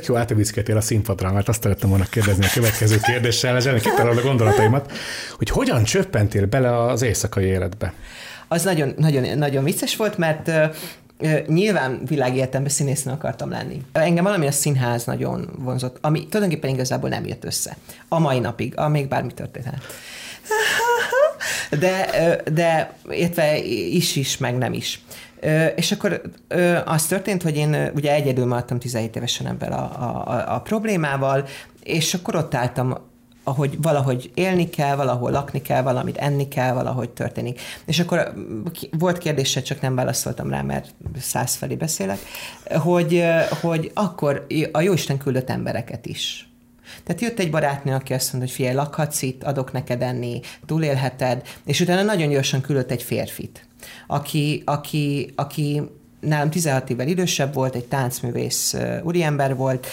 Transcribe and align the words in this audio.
Tök 0.00 0.08
jó 0.08 0.16
átevickeltél 0.16 0.76
a 0.76 0.80
színpadra, 0.80 1.32
mert 1.32 1.48
azt 1.48 1.62
szerettem 1.62 1.88
volna 1.88 2.04
kérdezni 2.04 2.44
a 2.44 2.48
következő 2.54 2.98
kérdéssel, 2.98 3.56
ez 3.56 3.66
ennek 3.66 3.80
kitalálod 3.80 4.18
a 4.18 4.22
gondolataimat, 4.22 4.92
hogy 5.36 5.50
hogyan 5.50 5.84
csöppentél 5.84 6.46
bele 6.46 6.78
az 6.78 7.02
éjszakai 7.02 7.44
életbe? 7.44 7.92
Az 8.48 8.62
nagyon, 8.62 8.94
nagyon, 8.96 9.38
nagyon 9.38 9.64
vicces 9.64 9.96
volt, 9.96 10.18
mert 10.18 10.50
Nyilván 11.46 12.00
világéletemben 12.06 12.70
színésznő 12.70 13.12
akartam 13.12 13.50
lenni. 13.50 13.80
Engem 13.92 14.24
valami 14.24 14.46
a 14.46 14.50
színház 14.50 15.04
nagyon 15.04 15.50
vonzott, 15.58 15.98
ami 16.00 16.26
tulajdonképpen 16.28 16.70
igazából 16.70 17.08
nem 17.08 17.26
jött 17.26 17.44
össze. 17.44 17.76
A 18.08 18.18
mai 18.18 18.38
napig, 18.38 18.78
a 18.78 18.88
még 18.88 19.08
bármi 19.08 19.32
történhet. 19.32 19.80
De, 21.78 22.10
de 22.52 22.94
értve 23.10 23.58
is 23.66 24.16
is, 24.16 24.38
meg 24.38 24.58
nem 24.58 24.72
is. 24.72 25.02
És 25.76 25.92
akkor 25.92 26.20
az 26.84 27.06
történt, 27.06 27.42
hogy 27.42 27.56
én 27.56 27.90
ugye 27.94 28.12
egyedül 28.12 28.46
maradtam 28.46 28.78
17 28.78 29.16
évesen 29.16 29.46
ebben 29.46 29.72
a, 29.72 29.82
a, 30.28 30.54
a 30.54 30.60
problémával, 30.60 31.46
és 31.82 32.14
akkor 32.14 32.36
ott 32.36 32.54
álltam 32.54 33.08
ahogy 33.44 33.82
valahogy 33.82 34.30
élni 34.34 34.68
kell, 34.68 34.96
valahol 34.96 35.30
lakni 35.30 35.62
kell, 35.62 35.82
valamit 35.82 36.16
enni 36.16 36.48
kell, 36.48 36.72
valahogy 36.72 37.10
történik. 37.10 37.60
És 37.86 37.98
akkor 37.98 38.34
volt 38.98 39.18
kérdése, 39.18 39.62
csak 39.62 39.80
nem 39.80 39.94
válaszoltam 39.94 40.50
rá, 40.50 40.62
mert 40.62 40.94
száz 41.20 41.54
felé 41.54 41.74
beszélek, 41.74 42.18
hogy, 42.64 43.24
hogy 43.60 43.90
akkor 43.94 44.46
a 44.72 44.80
Jóisten 44.80 45.18
küldött 45.18 45.50
embereket 45.50 46.06
is. 46.06 46.48
Tehát 47.04 47.20
jött 47.20 47.38
egy 47.38 47.50
barátnő, 47.50 47.94
aki 47.94 48.12
azt 48.12 48.32
mondta, 48.32 48.48
hogy 48.48 48.56
figyelj, 48.56 48.74
lakhatsz 48.74 49.22
itt, 49.22 49.44
adok 49.44 49.72
neked 49.72 50.02
enni, 50.02 50.40
túlélheted, 50.66 51.42
és 51.64 51.80
utána 51.80 52.02
nagyon 52.02 52.28
gyorsan 52.28 52.60
küldött 52.60 52.90
egy 52.90 53.02
férfit, 53.02 53.68
aki, 54.06 54.62
aki, 54.64 55.32
aki 55.34 55.82
nálam 56.20 56.50
16 56.50 56.90
évvel 56.90 57.08
idősebb 57.08 57.54
volt, 57.54 57.74
egy 57.74 57.84
táncművész 57.84 58.76
úriember 59.02 59.56
volt, 59.56 59.86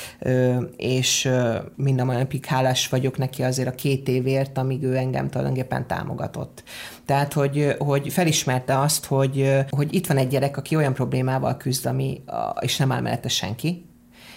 és 0.77 1.29
mind 1.75 1.99
a 1.99 2.05
mai 2.05 2.15
napig 2.15 2.45
hálás 2.45 2.89
vagyok 2.89 3.17
neki 3.17 3.43
azért 3.43 3.67
a 3.67 3.75
két 3.75 4.07
évért, 4.07 4.57
amíg 4.57 4.83
ő 4.83 4.95
engem 4.95 5.29
tulajdonképpen 5.29 5.87
támogatott. 5.87 6.63
Tehát, 7.05 7.33
hogy, 7.33 7.75
hogy 7.77 8.11
felismerte 8.11 8.79
azt, 8.79 9.05
hogy, 9.05 9.65
hogy 9.69 9.93
itt 9.93 10.07
van 10.07 10.17
egy 10.17 10.27
gyerek, 10.27 10.57
aki 10.57 10.75
olyan 10.75 10.93
problémával 10.93 11.57
küzd, 11.57 11.85
ami, 11.85 12.21
és 12.59 12.77
nem 12.77 12.91
áll 12.91 13.01
mellette 13.01 13.29
senki, 13.29 13.85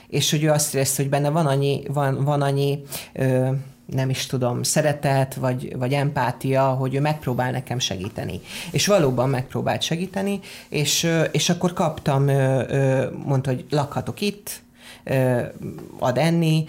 és 0.09 0.31
hogy 0.31 0.43
ő 0.43 0.51
azt 0.51 0.75
érezte, 0.75 1.03
hogy 1.03 1.11
benne 1.11 1.29
van 1.29 1.47
annyi, 1.47 1.83
van, 1.89 2.25
van 2.25 2.43
annyi 2.43 2.83
nem 3.93 4.11
is 4.11 4.27
tudom, 4.27 4.63
szeretet, 4.63 5.35
vagy, 5.35 5.77
vagy 5.77 5.93
empátia, 5.93 6.69
hogy 6.69 6.95
ő 6.95 7.01
megpróbál 7.01 7.51
nekem 7.51 7.79
segíteni. 7.79 8.41
És 8.71 8.87
valóban 8.87 9.29
megpróbált 9.29 9.83
segíteni, 9.83 10.41
és, 10.69 11.11
és 11.31 11.49
akkor 11.49 11.73
kaptam, 11.73 12.25
mondta, 13.25 13.51
hogy 13.51 13.65
lakhatok 13.71 14.21
itt, 14.21 14.63
ad 15.99 16.19
enni, 16.19 16.65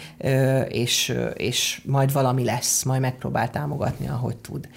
és, 0.68 1.14
és 1.34 1.82
majd 1.86 2.12
valami 2.12 2.44
lesz, 2.44 2.84
majd 2.84 3.02
megpróbál 3.02 3.50
támogatni, 3.50 4.08
ahogy 4.08 4.36
tud 4.36 4.68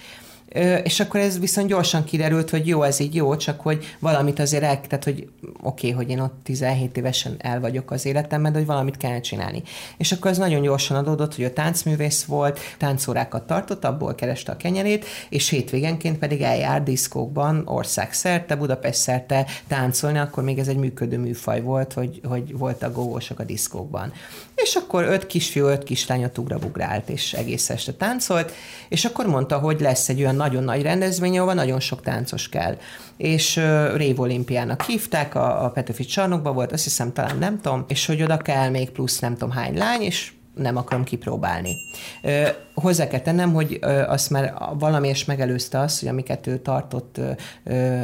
és 0.83 0.99
akkor 0.99 1.19
ez 1.19 1.39
viszont 1.39 1.67
gyorsan 1.67 2.03
kiderült, 2.03 2.49
hogy 2.49 2.67
jó, 2.67 2.83
ez 2.83 2.99
így 2.99 3.15
jó, 3.15 3.35
csak 3.35 3.61
hogy 3.61 3.95
valamit 3.99 4.39
azért 4.39 4.63
el, 4.63 4.81
tehát 4.81 5.03
hogy 5.03 5.27
oké, 5.61 5.91
okay, 5.91 5.91
hogy 5.91 6.09
én 6.09 6.19
ott 6.19 6.39
17 6.43 6.97
évesen 6.97 7.35
el 7.37 7.59
vagyok 7.59 7.91
az 7.91 8.05
életemben, 8.05 8.51
de 8.51 8.57
hogy 8.57 8.67
valamit 8.67 8.97
kell 8.97 9.19
csinálni. 9.19 9.63
És 9.97 10.11
akkor 10.11 10.31
ez 10.31 10.37
nagyon 10.37 10.61
gyorsan 10.61 10.97
adódott, 10.97 11.35
hogy 11.35 11.45
a 11.45 11.53
táncművész 11.53 12.23
volt, 12.23 12.59
táncórákat 12.77 13.47
tartott, 13.47 13.85
abból 13.85 14.15
kereste 14.15 14.51
a 14.51 14.57
kenyerét, 14.57 15.05
és 15.29 15.49
hétvégenként 15.49 16.17
pedig 16.17 16.41
eljár 16.41 16.83
diszkókban 16.83 17.61
országszerte, 17.65 18.55
Budapest 18.55 18.99
szerte 18.99 19.45
táncolni, 19.67 20.17
akkor 20.17 20.43
még 20.43 20.59
ez 20.59 20.67
egy 20.67 20.77
működő 20.77 21.17
műfaj 21.17 21.61
volt, 21.61 21.93
hogy, 21.93 22.21
hogy 22.23 22.57
voltak 22.57 22.93
gógósok 22.93 23.39
a 23.39 23.43
diszkókban. 23.43 24.13
És 24.55 24.75
akkor 24.75 25.03
öt 25.03 25.27
kisfiú, 25.27 25.65
öt 25.65 25.83
kislányot 25.83 26.37
ugrabugrált, 26.37 27.09
és 27.09 27.33
egész 27.33 27.69
este 27.69 27.93
táncolt, 27.93 28.51
és 28.89 29.05
akkor 29.05 29.25
mondta, 29.25 29.57
hogy 29.57 29.81
lesz 29.81 30.09
egy 30.09 30.19
olyan 30.19 30.35
nagyon 30.45 30.63
nagy 30.63 30.81
rendezvény, 30.81 31.39
ahol 31.39 31.53
nagyon 31.53 31.79
sok 31.79 32.01
táncos 32.01 32.49
kell. 32.49 32.77
És 33.17 33.57
uh, 33.57 33.95
Rév 33.95 34.19
olimpiának 34.19 34.81
hívták, 34.81 35.35
a, 35.35 35.63
a 35.63 35.69
Petőfi 35.69 36.05
csarnokban 36.05 36.53
volt, 36.53 36.71
azt 36.71 36.83
hiszem 36.83 37.13
talán 37.13 37.37
nem 37.37 37.61
tudom, 37.61 37.85
és 37.87 38.05
hogy 38.05 38.23
oda 38.23 38.37
kell 38.37 38.69
még 38.69 38.89
plusz 38.89 39.19
nem 39.19 39.33
tudom 39.33 39.51
hány 39.51 39.77
lány, 39.77 40.01
és 40.01 40.31
nem 40.55 40.77
akarom 40.77 41.03
kipróbálni. 41.03 41.75
Ö, 42.21 42.47
hozzá 42.73 43.07
kell 43.07 43.19
tennem, 43.19 43.53
hogy 43.53 43.77
ö, 43.81 43.87
azt 43.87 44.29
már 44.29 44.53
valamiért 44.79 45.27
megelőzte 45.27 45.79
azt, 45.79 45.99
hogy 45.99 46.09
amiket 46.09 46.47
ő 46.47 46.57
tartott 46.57 47.17
ö, 47.17 47.31
ö, 47.63 48.03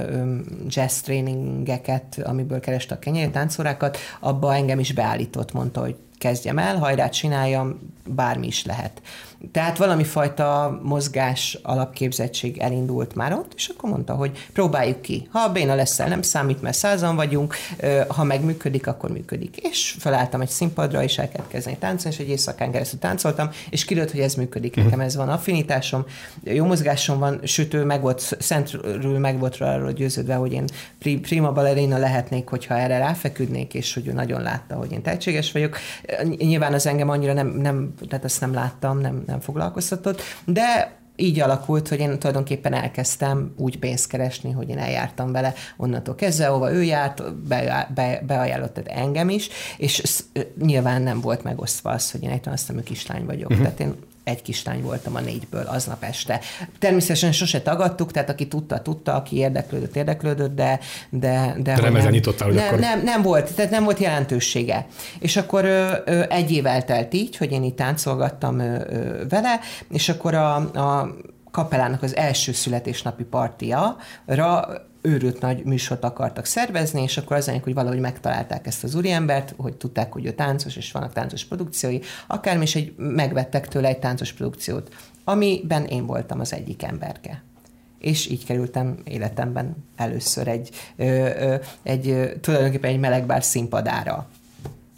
jazz 0.67 0.99
tréningeket, 0.99 2.19
amiből 2.23 2.59
kereste 2.59 2.95
a 2.95 2.99
kenyeri 2.99 3.31
táncórákat, 3.31 3.97
abba 4.19 4.55
engem 4.55 4.79
is 4.79 4.93
beállított, 4.93 5.53
mondta, 5.53 5.79
hogy 5.79 5.95
kezdjem 6.17 6.57
el, 6.57 6.77
hajrá 6.77 7.09
csináljam, 7.09 7.79
bármi 8.05 8.47
is 8.47 8.65
lehet. 8.65 9.01
Tehát 9.51 9.77
valami 9.77 10.03
fajta 10.03 10.79
mozgás 10.83 11.57
alapképzettség 11.63 12.57
elindult 12.57 13.15
már 13.15 13.33
ott, 13.33 13.53
és 13.55 13.67
akkor 13.67 13.89
mondta, 13.89 14.13
hogy 14.13 14.47
próbáljuk 14.53 15.01
ki. 15.01 15.27
Ha 15.31 15.39
a 15.39 15.51
béna 15.51 15.75
leszel, 15.75 16.07
nem 16.07 16.21
számít, 16.21 16.61
mert 16.61 16.77
százan 16.77 17.15
vagyunk, 17.15 17.55
ha 18.07 18.23
megműködik, 18.23 18.87
akkor 18.87 19.11
működik. 19.11 19.57
És 19.57 19.95
felálltam 19.99 20.41
egy 20.41 20.49
színpadra, 20.49 21.03
és 21.03 21.17
el 21.17 21.29
kellett 21.29 21.49
kezdeni 21.49 21.77
táncolni, 21.77 22.17
és 22.17 22.23
egy 22.23 22.29
éjszakán 22.29 22.71
keresztül 22.71 22.99
táncoltam, 22.99 23.49
és 23.69 23.85
kiderült, 23.85 24.11
hogy 24.11 24.21
ez 24.21 24.33
működik. 24.33 24.75
Nekem 24.75 24.99
ez 24.99 25.15
van 25.15 25.29
affinitásom, 25.29 26.05
jó 26.43 26.65
mozgásom 26.65 27.19
van, 27.19 27.39
sőt, 27.43 27.73
ő 27.73 27.85
meg 27.85 28.01
volt, 28.01 28.37
szentről 28.39 29.19
meg 29.19 29.39
volt 29.39 29.55
arról 29.55 29.91
győződve, 29.91 30.35
hogy 30.35 30.53
én 30.53 30.65
prima 31.21 31.51
ballerina 31.51 31.97
lehetnék, 31.97 32.47
hogyha 32.47 32.77
erre 32.77 32.97
ráfeküdnék, 32.97 33.73
és 33.73 33.93
hogy 33.93 34.07
ő 34.07 34.11
nagyon 34.11 34.41
látta, 34.41 34.75
hogy 34.75 34.91
én 34.91 35.01
tehetséges 35.01 35.51
vagyok. 35.51 35.77
Nyilván 36.37 36.73
az 36.73 36.87
engem 36.87 37.09
annyira 37.09 37.33
nem, 37.33 37.47
nem 37.47 37.93
tehát 38.09 38.25
ezt 38.25 38.41
nem 38.41 38.53
láttam, 38.53 38.99
nem, 38.99 39.23
nem 39.31 39.39
foglalkoztatott, 39.39 40.21
de 40.45 40.99
így 41.15 41.39
alakult, 41.39 41.87
hogy 41.87 41.99
én 41.99 42.19
tulajdonképpen 42.19 42.73
elkezdtem 42.73 43.53
úgy 43.57 43.79
pénzt 43.79 44.07
keresni, 44.07 44.51
hogy 44.51 44.69
én 44.69 44.77
eljártam 44.77 45.31
vele 45.31 45.53
onnantól 45.77 46.15
kezdve, 46.15 46.47
ahova 46.47 46.73
ő 46.73 46.83
járt, 46.83 47.33
be, 47.35 47.89
be, 47.95 48.23
beajánlott 48.27 48.77
engem 48.77 49.29
is, 49.29 49.49
és 49.77 50.23
nyilván 50.61 51.01
nem 51.01 51.21
volt 51.21 51.43
megosztva 51.43 51.89
az, 51.89 52.11
hogy 52.11 52.23
én 52.23 52.29
egy 52.29 52.41
tanasztemű 52.41 52.79
kislány 52.79 53.25
vagyok. 53.25 53.49
Uh-huh. 53.49 53.63
Tehát 53.63 53.79
én 53.79 53.95
egy 54.23 54.41
kislány 54.41 54.81
voltam 54.81 55.15
a 55.15 55.19
négyből 55.19 55.65
aznap 55.67 56.03
este. 56.03 56.39
Természetesen 56.79 57.31
sose 57.31 57.61
tagadtuk, 57.61 58.11
tehát 58.11 58.29
aki 58.29 58.47
tudta, 58.47 58.81
tudta, 58.81 59.13
aki 59.13 59.35
érdeklődött, 59.35 59.95
érdeklődött, 59.95 60.55
de... 60.55 60.79
De, 61.09 61.55
de, 61.57 61.73
de 61.73 61.81
nem 61.81 61.95
ezen 61.95 62.11
nyitottál, 62.11 62.47
hogy 62.47 62.55
nem, 62.55 62.67
akkor... 62.67 62.79
Nem, 62.79 63.03
nem 63.03 63.21
volt, 63.21 63.53
tehát 63.53 63.71
nem 63.71 63.83
volt 63.83 63.99
jelentősége. 63.99 64.87
És 65.19 65.37
akkor 65.37 65.65
ö, 65.65 65.91
ö, 66.05 66.23
egy 66.29 66.51
év 66.51 66.65
eltelt 66.65 67.13
így, 67.13 67.37
hogy 67.37 67.51
én 67.51 67.63
itt 67.63 67.75
táncolgattam 67.75 68.59
ö, 68.59 68.75
ö, 68.89 69.27
vele, 69.29 69.59
és 69.89 70.09
akkor 70.09 70.33
a, 70.33 70.55
a 70.55 71.15
kapelának 71.51 72.03
az 72.03 72.15
első 72.15 72.51
születésnapi 72.51 73.23
partia 73.23 73.97
őrült 75.01 75.41
nagy 75.41 75.63
műsort 75.63 76.03
akartak 76.03 76.45
szervezni, 76.45 77.01
és 77.01 77.17
akkor 77.17 77.37
az 77.37 77.51
hogy 77.63 77.73
valahogy 77.73 77.99
megtalálták 77.99 78.67
ezt 78.67 78.83
az 78.83 78.95
úriembert, 78.95 79.53
hogy 79.57 79.73
tudták, 79.73 80.11
hogy 80.13 80.25
ő 80.25 80.31
táncos, 80.31 80.75
és 80.75 80.91
vannak 80.91 81.13
táncos 81.13 81.45
produkciói, 81.45 81.99
akármi, 82.27 82.63
és 82.63 82.75
egy, 82.75 82.93
megvettek 82.97 83.67
tőle 83.67 83.87
egy 83.87 83.99
táncos 83.99 84.33
produkciót, 84.33 84.93
amiben 85.23 85.85
én 85.85 86.05
voltam 86.05 86.39
az 86.39 86.53
egyik 86.53 86.83
emberke 86.83 87.43
és 88.01 88.29
így 88.29 88.45
kerültem 88.45 88.97
életemben 89.03 89.75
először 89.95 90.47
egy, 90.47 90.69
ö, 90.95 91.05
ö, 91.05 91.55
egy 91.83 92.31
tulajdonképpen 92.41 92.91
egy 92.91 92.99
melegbár 92.99 93.43
színpadára. 93.43 94.29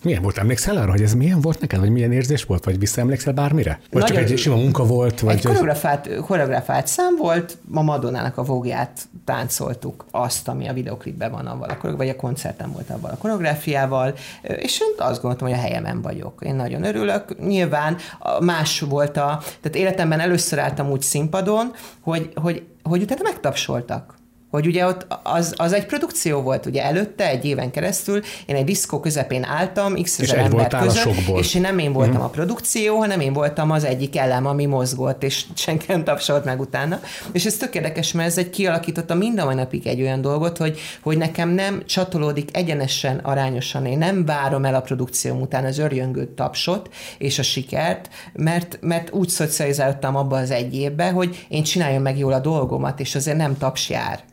Milyen 0.03 0.21
volt? 0.21 0.37
Emlékszel 0.37 0.77
arra, 0.77 0.91
hogy 0.91 1.01
ez 1.01 1.13
milyen 1.13 1.41
volt 1.41 1.59
neked, 1.59 1.79
vagy 1.79 1.89
milyen 1.89 2.11
érzés 2.11 2.43
volt, 2.43 2.65
vagy 2.65 2.79
visszaemlékszel 2.79 3.33
bármire? 3.33 3.79
Vagy 3.91 4.01
Nagyon, 4.01 4.17
csak 4.17 4.31
egy 4.31 4.37
sima 4.37 4.55
munka 4.55 4.85
volt? 4.85 5.19
Vagy 5.19 5.35
egy 5.35 5.45
koreografált, 5.45 6.09
koreografált 6.15 6.87
szám 6.87 7.15
volt, 7.17 7.57
ma 7.67 7.81
Madonnának 7.81 8.37
a 8.37 8.43
vógját 8.43 9.01
táncoltuk, 9.25 10.05
azt, 10.11 10.47
ami 10.47 10.67
a 10.67 10.73
videoklipben 10.73 11.31
van 11.31 11.45
avval 11.45 11.69
a 11.81 11.95
vagy 11.95 12.09
a 12.09 12.15
koncerten 12.15 12.71
volt 12.71 12.89
avval 12.89 13.11
a 13.11 13.17
koreográfiával, 13.17 14.13
és 14.41 14.81
én 14.81 14.93
azt 14.97 15.21
gondoltam, 15.21 15.47
hogy 15.47 15.57
a 15.57 15.61
helyemen 15.61 16.01
vagyok. 16.01 16.41
Én 16.45 16.55
nagyon 16.55 16.83
örülök. 16.83 17.39
Nyilván 17.39 17.97
más 18.39 18.79
volt 18.79 19.17
a, 19.17 19.41
tehát 19.61 19.77
életemben 19.77 20.19
először 20.19 20.59
álltam 20.59 20.91
úgy 20.91 21.01
színpadon, 21.01 21.73
hogy, 21.99 22.31
hogy, 22.35 22.63
hogy 22.83 23.01
utána 23.01 23.21
megtapsoltak 23.23 24.21
hogy 24.53 24.67
ugye 24.67 24.85
ott 24.85 25.07
az, 25.23 25.53
az 25.57 25.73
egy 25.73 25.85
produkció 25.85 26.41
volt, 26.41 26.65
ugye 26.65 26.83
előtte 26.83 27.29
egy 27.29 27.45
éven 27.45 27.71
keresztül 27.71 28.21
én 28.45 28.55
egy 28.55 28.63
diszkó 28.63 28.99
közepén 28.99 29.43
álltam, 29.43 30.01
x 30.01 30.19
ezer 30.19 30.37
ember 30.37 30.67
között, 30.67 31.37
és 31.37 31.53
nem 31.53 31.77
én 31.77 31.93
voltam 31.93 32.21
mm. 32.21 32.23
a 32.23 32.29
produkció, 32.29 32.97
hanem 32.97 33.19
én 33.19 33.33
voltam 33.33 33.71
az 33.71 33.83
egyik 33.83 34.17
elem, 34.17 34.45
ami 34.45 34.65
mozgott, 34.65 35.23
és 35.23 35.45
senki 35.55 35.85
nem 35.87 36.03
tapsolt 36.03 36.45
meg 36.45 36.59
utána. 36.59 36.99
És 37.31 37.45
ez 37.45 37.57
tök 37.57 37.75
érdekes, 37.75 38.11
mert 38.11 38.29
ez 38.29 38.37
egy 38.37 38.49
kialakította 38.49 39.13
mind 39.13 39.39
a 39.39 39.45
mai 39.45 39.55
napig 39.55 39.87
egy 39.87 40.01
olyan 40.01 40.21
dolgot, 40.21 40.57
hogy, 40.57 40.79
hogy 41.01 41.17
nekem 41.17 41.49
nem 41.49 41.83
csatolódik 41.85 42.57
egyenesen, 42.57 43.17
arányosan, 43.17 43.85
én 43.85 43.97
nem 43.97 44.25
várom 44.25 44.65
el 44.65 44.75
a 44.75 44.81
produkció 44.81 45.35
után 45.35 45.65
az 45.65 45.77
örjöngő 45.77 46.33
tapsot 46.35 46.89
és 47.17 47.39
a 47.39 47.43
sikert, 47.43 48.09
mert, 48.33 48.77
mert 48.81 49.11
úgy 49.11 49.29
szocializáltam 49.29 50.15
abba 50.15 50.37
az 50.37 50.51
egy 50.51 50.75
évbe, 50.75 51.09
hogy 51.09 51.45
én 51.47 51.63
csináljam 51.63 52.01
meg 52.01 52.17
jól 52.17 52.33
a 52.33 52.39
dolgomat, 52.39 52.99
és 52.99 53.15
azért 53.15 53.37
nem 53.37 53.57
taps 53.57 53.89
jár 53.89 54.23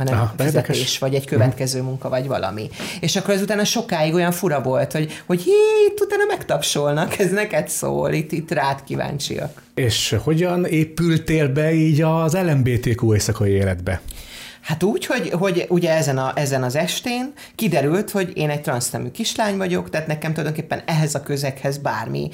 hanem 0.00 0.14
Aha, 0.14 0.34
fizetés, 0.36 0.76
érdekes. 0.76 0.98
vagy 0.98 1.14
egy 1.14 1.26
következő 1.26 1.82
munka, 1.82 2.08
vagy 2.08 2.26
valami. 2.26 2.68
És 3.00 3.16
akkor 3.16 3.34
ez 3.34 3.42
utána 3.42 3.64
sokáig 3.64 4.14
olyan 4.14 4.32
fura 4.32 4.62
volt, 4.62 4.92
hogy, 4.92 5.22
hogy 5.26 5.42
hí, 5.42 5.50
itt 5.88 6.00
utána 6.00 6.24
megtapsolnak, 6.28 7.18
ez 7.18 7.30
neked 7.30 7.68
szól, 7.68 8.12
itt, 8.12 8.32
itt 8.32 8.50
rád 8.50 8.84
kíváncsiak. 8.84 9.62
És 9.74 10.16
hogyan 10.22 10.64
épültél 10.64 11.48
be 11.48 11.72
így 11.72 12.00
az 12.00 12.32
LMBTQ 12.32 13.14
éjszakai 13.14 13.50
életbe? 13.50 14.00
Hát 14.60 14.82
úgy, 14.82 15.06
hogy, 15.06 15.30
hogy 15.30 15.66
ugye 15.68 15.96
ezen, 15.96 16.18
a, 16.18 16.32
ezen 16.34 16.62
az 16.62 16.76
estén 16.76 17.32
kiderült, 17.54 18.10
hogy 18.10 18.30
én 18.34 18.50
egy 18.50 18.60
transznemű 18.60 19.10
kislány 19.10 19.56
vagyok, 19.56 19.90
tehát 19.90 20.06
nekem 20.06 20.32
tulajdonképpen 20.32 20.82
ehhez 20.86 21.14
a 21.14 21.22
közeghez 21.22 21.78
bármi, 21.78 22.30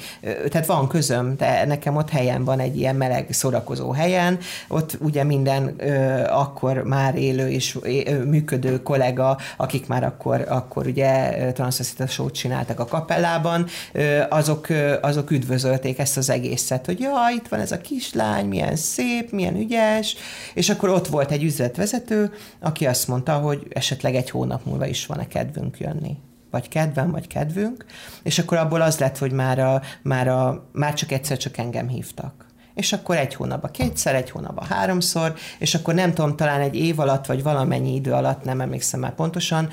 tehát 0.49 0.65
van 0.65 0.87
közöm, 0.87 1.35
de 1.37 1.65
nekem 1.65 1.95
ott 1.95 2.09
helyen 2.09 2.43
van 2.43 2.59
egy 2.59 2.77
ilyen 2.77 2.95
meleg 2.95 3.27
szórakozó 3.29 3.91
helyen, 3.91 4.37
ott 4.67 4.97
ugye 4.99 5.23
minden 5.23 5.73
ö, 5.77 6.23
akkor 6.29 6.83
már 6.83 7.15
élő 7.15 7.49
és 7.49 7.77
ö, 7.81 8.23
működő 8.23 8.81
kollega, 8.81 9.37
akik 9.57 9.87
már 9.87 10.03
akkor, 10.03 10.45
akkor 10.49 10.87
ugye 10.87 11.33
transzveszita 11.53 12.07
show 12.07 12.31
csináltak 12.31 12.79
a 12.79 12.85
kapellában, 12.85 13.65
ö, 13.91 14.21
azok, 14.29 14.69
ö, 14.69 14.95
azok 15.01 15.31
üdvözölték 15.31 15.99
ezt 15.99 16.17
az 16.17 16.29
egészet, 16.29 16.85
hogy 16.85 16.99
ja, 16.99 17.13
itt 17.35 17.47
van 17.47 17.59
ez 17.59 17.71
a 17.71 17.81
kislány, 17.81 18.45
milyen 18.45 18.75
szép, 18.75 19.31
milyen 19.31 19.55
ügyes, 19.55 20.15
és 20.53 20.69
akkor 20.69 20.89
ott 20.89 21.07
volt 21.07 21.31
egy 21.31 21.43
üzletvezető, 21.43 22.16
aki 22.59 22.85
azt 22.85 23.07
mondta, 23.07 23.33
hogy 23.33 23.67
esetleg 23.69 24.15
egy 24.15 24.29
hónap 24.29 24.65
múlva 24.65 24.85
is 24.85 25.05
van-e 25.05 25.27
kedvünk 25.27 25.79
jönni 25.79 26.17
vagy 26.51 26.67
kedvem, 26.67 27.11
vagy 27.11 27.27
kedvünk, 27.27 27.85
és 28.23 28.39
akkor 28.39 28.57
abból 28.57 28.81
az 28.81 28.99
lett, 28.99 29.17
hogy 29.17 29.31
már, 29.31 29.59
a, 29.59 29.81
már, 30.01 30.27
a, 30.27 30.69
már 30.71 30.93
csak 30.93 31.11
egyszer 31.11 31.37
csak 31.37 31.57
engem 31.57 31.87
hívtak. 31.87 32.46
És 32.77 32.93
akkor 32.93 33.17
egy 33.17 33.35
hónapban 33.35 33.71
kétszer, 33.71 34.15
egy 34.15 34.29
hónapban 34.29 34.65
háromszor, 34.65 35.33
és 35.59 35.75
akkor 35.75 35.93
nem 35.93 36.13
tudom, 36.13 36.35
talán 36.35 36.61
egy 36.61 36.75
év 36.75 36.99
alatt, 36.99 37.25
vagy 37.25 37.43
valamennyi 37.43 37.95
idő 37.95 38.11
alatt, 38.11 38.43
nem 38.43 38.61
emlékszem 38.61 38.99
már 38.99 39.15
pontosan, 39.15 39.69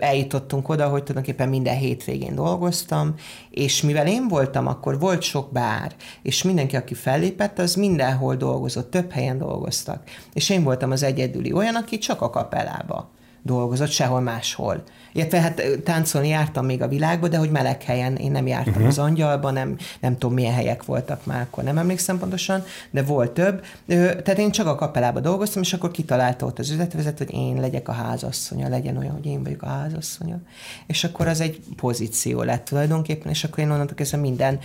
eljutottunk 0.00 0.68
oda, 0.68 0.88
hogy 0.88 1.02
tulajdonképpen 1.02 1.48
minden 1.48 1.76
hétvégén 1.76 2.34
dolgoztam, 2.34 3.14
és 3.50 3.82
mivel 3.82 4.06
én 4.06 4.28
voltam, 4.28 4.66
akkor 4.66 4.98
volt 4.98 5.22
sok 5.22 5.52
bár, 5.52 5.92
és 6.22 6.42
mindenki, 6.42 6.76
aki 6.76 6.94
fellépett, 6.94 7.58
az 7.58 7.74
mindenhol 7.74 8.36
dolgozott, 8.36 8.90
több 8.90 9.10
helyen 9.10 9.38
dolgoztak. 9.38 10.02
És 10.32 10.50
én 10.50 10.62
voltam 10.62 10.90
az 10.90 11.02
egyedüli 11.02 11.52
olyan, 11.52 11.74
aki 11.74 11.98
csak 11.98 12.22
a 12.22 12.30
kapellába 12.30 13.10
dolgozott, 13.46 13.90
sehol 13.90 14.20
máshol. 14.20 14.82
Illetve 15.12 15.40
hát 15.40 15.62
táncolni 15.84 16.28
jártam 16.28 16.64
még 16.64 16.82
a 16.82 16.88
világba, 16.88 17.28
de 17.28 17.36
hogy 17.36 17.50
meleg 17.50 17.82
helyen, 17.82 18.16
én 18.16 18.30
nem 18.30 18.46
jártam 18.46 18.72
uh-huh. 18.72 18.88
az 18.88 18.98
angyalba, 18.98 19.50
nem, 19.50 19.76
nem 20.00 20.12
tudom 20.12 20.34
milyen 20.34 20.54
helyek 20.54 20.84
voltak 20.84 21.26
már, 21.26 21.40
akkor 21.40 21.64
nem 21.64 21.78
emlékszem 21.78 22.18
pontosan, 22.18 22.64
de 22.90 23.02
volt 23.02 23.30
több. 23.30 23.64
Tehát 23.86 24.38
én 24.38 24.50
csak 24.50 24.66
a 24.66 24.74
kapelába 24.74 25.20
dolgoztam, 25.20 25.62
és 25.62 25.72
akkor 25.72 25.90
kitalálta 25.90 26.46
ott 26.46 26.58
az 26.58 26.70
üzletvezető, 26.70 27.24
hogy 27.24 27.34
én 27.34 27.60
legyek 27.60 27.88
a 27.88 27.92
házasszonya, 27.92 28.68
legyen 28.68 28.96
olyan, 28.96 29.12
hogy 29.12 29.26
én 29.26 29.42
vagyok 29.42 29.62
a 29.62 29.66
házasszonya. 29.66 30.38
És 30.86 31.04
akkor 31.04 31.28
az 31.28 31.40
egy 31.40 31.60
pozíció 31.76 32.42
lett 32.42 32.64
tulajdonképpen, 32.64 33.32
és 33.32 33.44
akkor 33.44 33.58
én 33.58 33.70
onnantól 33.70 33.96
kezdve 33.96 34.18
minden 34.18 34.58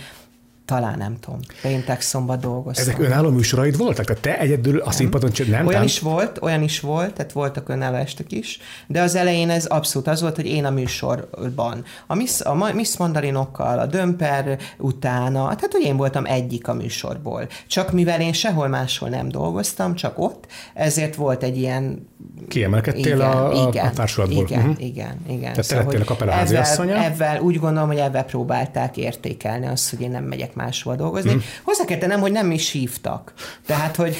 talán 0.64 0.98
nem 0.98 1.16
tudom. 1.20 1.40
Péntek, 1.62 2.00
szombat 2.00 2.40
dolgoztam. 2.40 2.88
Ezek 2.88 3.00
önálló 3.00 3.30
műsoraid 3.30 3.76
voltak? 3.76 4.04
Tehát 4.04 4.22
te 4.22 4.38
egyedül 4.38 4.80
a 4.80 4.90
színpadon 4.90 5.30
csin- 5.30 5.48
nem? 5.48 5.66
Olyan 5.66 5.80
tánc- 5.80 5.90
is 5.90 6.00
volt, 6.00 6.38
olyan 6.42 6.62
is 6.62 6.80
volt, 6.80 7.12
tehát 7.12 7.32
voltak 7.32 7.68
önálló 7.68 7.96
estek 7.96 8.32
is, 8.32 8.58
de 8.86 9.00
az 9.00 9.14
elején 9.14 9.50
ez 9.50 9.64
abszolút 9.64 10.08
az 10.08 10.20
volt, 10.20 10.36
hogy 10.36 10.46
én 10.46 10.64
a 10.64 10.70
műsorban, 10.70 11.84
a 12.06 12.14
Miss, 12.14 12.40
a 12.40 12.72
Miss 12.74 12.96
Mandarinokkal, 12.96 13.78
a 13.78 13.86
Dömper 13.86 14.58
utána, 14.78 15.44
tehát 15.44 15.72
hogy 15.72 15.84
én 15.84 15.96
voltam 15.96 16.24
egyik 16.24 16.68
a 16.68 16.74
műsorból. 16.74 17.48
Csak 17.66 17.92
mivel 17.92 18.20
én 18.20 18.32
sehol 18.32 18.68
máshol 18.68 19.08
nem 19.08 19.28
dolgoztam, 19.28 19.94
csak 19.94 20.18
ott, 20.18 20.46
ezért 20.74 21.14
volt 21.14 21.42
egy 21.42 21.56
ilyen 21.56 22.10
Kiemelkedtél 22.48 23.20
a, 23.20 23.52
a, 23.52 23.68
a 23.68 23.90
társulatból. 23.90 24.44
Igen, 24.44 24.58
uh-huh. 24.58 24.84
igen, 24.84 25.16
igen. 25.28 25.52
Tehát 25.52 25.68
te 25.68 25.76
lettél 25.76 26.28
a 26.28 26.30
háziasszonya? 26.30 26.96
Ezzel, 26.96 27.10
ezzel 27.10 27.40
úgy 27.40 27.58
gondolom, 27.58 27.88
hogy 27.88 27.98
ebben 27.98 28.26
próbálták 28.26 28.96
értékelni 28.96 29.66
azt, 29.66 29.90
hogy 29.90 30.00
én 30.00 30.10
nem 30.10 30.24
megyek 30.24 30.51
máshova 30.54 30.96
dolgozni. 30.96 31.30
Mhm. 31.30 31.38
Hmm. 31.38 31.48
Hozzá 31.62 31.84
kell 31.84 31.98
tennem, 31.98 32.20
hogy 32.20 32.32
nem 32.32 32.50
is 32.50 32.70
hívtak. 32.70 33.32
Tehát, 33.66 33.96
hogy 33.96 34.16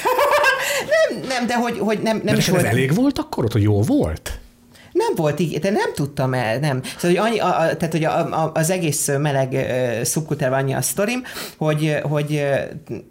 nem, 0.94 1.20
nem, 1.28 1.46
de 1.46 1.56
hogy, 1.56 1.78
hogy 1.78 1.98
nem, 2.02 2.16
nem 2.16 2.34
De 2.34 2.40
is 2.40 2.48
volt... 2.48 2.64
elég 2.64 2.94
volt 2.94 3.18
akkor 3.18 3.44
ott, 3.44 3.52
hogy 3.52 3.62
jó 3.62 3.82
volt? 3.82 4.38
Nem 4.92 5.14
volt 5.16 5.40
így, 5.40 5.58
de 5.58 5.70
nem 5.70 5.94
tudtam 5.94 6.34
el, 6.34 6.58
nem. 6.58 6.82
Szóval, 6.82 7.16
hogy 7.16 7.30
annyi, 7.30 7.38
a, 7.38 7.60
a, 7.60 7.76
tehát, 7.76 7.92
hogy 7.92 8.04
a, 8.04 8.42
a, 8.42 8.50
az 8.54 8.70
egész 8.70 9.10
meleg 9.18 9.52
uh, 9.52 10.02
szubkultúrában 10.02 10.58
annyi 10.58 10.74
a 10.74 10.82
sztorim, 10.82 11.22
hogy, 11.56 11.98
hogy 12.02 12.44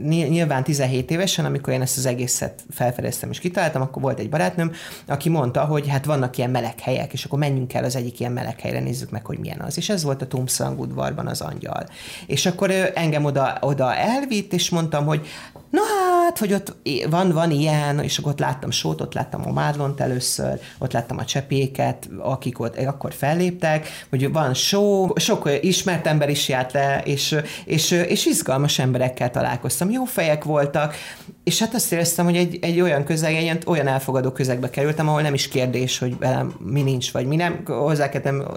nyilván 0.08 0.64
17 0.64 1.12
évesen, 1.12 1.46
amikor 1.46 1.74
én 1.74 1.82
ezt 1.82 1.98
az 1.98 2.06
egészet 2.06 2.64
felfedeztem 2.72 3.30
és 3.30 3.40
kitaláltam, 3.40 3.82
akkor 3.82 4.02
volt 4.02 4.20
egy 4.20 4.30
barátnőm, 4.30 4.72
aki 5.08 5.30
mondta, 5.30 5.66
hogy 5.66 5.88
hát 5.88 6.06
vannak 6.06 6.38
ilyen 6.38 6.50
meleg 6.50 6.80
helyek, 6.80 7.14
és 7.14 7.26
akkor 7.26 7.40
menjünk 7.40 7.74
el 7.74 7.84
az 7.84 7.96
egyik 7.96 8.20
ilyen 8.20 8.32
meleg 8.32 8.60
helyre, 8.60 8.80
nézzük 8.80 9.10
meg, 9.10 9.26
hogy 9.26 9.38
milyen 9.38 9.60
az. 9.60 9.78
És 9.78 9.90
ez 9.90 10.04
volt 10.04 10.22
a 10.22 10.28
Tumszang 10.28 10.80
udvarban 10.80 11.28
az 11.28 11.42
angyal. 11.42 11.86
És 12.28 12.46
akkor 12.46 12.72
engem 12.94 13.26
oda, 13.26 13.58
oda 13.62 13.96
elvitt, 13.96 14.54
és 14.54 14.70
mondtam, 14.70 15.06
hogy 15.06 15.28
na 15.72 15.82
hát, 15.82 16.38
hogy 16.38 16.54
ott 16.54 16.76
van, 17.10 17.32
van 17.32 17.52
ilyen, 17.52 18.00
és 18.00 18.18
akkor 18.18 18.32
ott 18.32 18.40
láttam 18.40 18.72
sót, 18.72 19.02
ott 19.02 19.14
láttam 19.14 19.48
a 19.48 19.52
Márlont 19.52 20.00
először, 20.00 20.60
ott 20.80 20.92
láttam 20.92 21.18
a 21.18 21.26
csepéket, 21.26 22.10
akik 22.18 22.60
ott 22.60 22.78
akkor 22.78 23.14
felléptek, 23.14 23.88
hogy 24.10 24.32
van 24.32 24.54
show, 24.54 25.20
sok 25.20 25.50
ismert 25.62 26.08
ember 26.08 26.30
is 26.30 26.50
járt 26.50 26.74
le, 26.74 27.02
és, 27.04 27.36
és, 27.66 27.92
és 27.92 28.26
izgalmas 28.26 28.80
emberekkel 28.80 29.32
találkoztam, 29.32 29.90
jó 29.90 30.04
fejek 30.04 30.44
voltak, 30.44 30.96
és 31.44 31.60
hát 31.60 31.74
azt 31.74 31.92
éreztem, 31.92 32.26
hogy 32.26 32.36
egy, 32.36 32.58
egy 32.62 32.82
olyan 32.82 33.04
közeg, 33.04 33.36
egy 33.36 33.60
olyan 33.66 33.88
elfogadó 33.88 34.32
közegbe 34.32 34.70
kerültem, 34.70 35.08
ahol 35.08 35.22
nem 35.22 35.34
is 35.34 35.48
kérdés, 35.48 35.98
hogy 35.98 36.18
velem 36.18 36.54
mi 36.60 36.82
nincs, 36.82 37.12
vagy 37.12 37.26
mi 37.26 37.36
nem, 37.36 37.64
hozzáketem, 37.66 38.48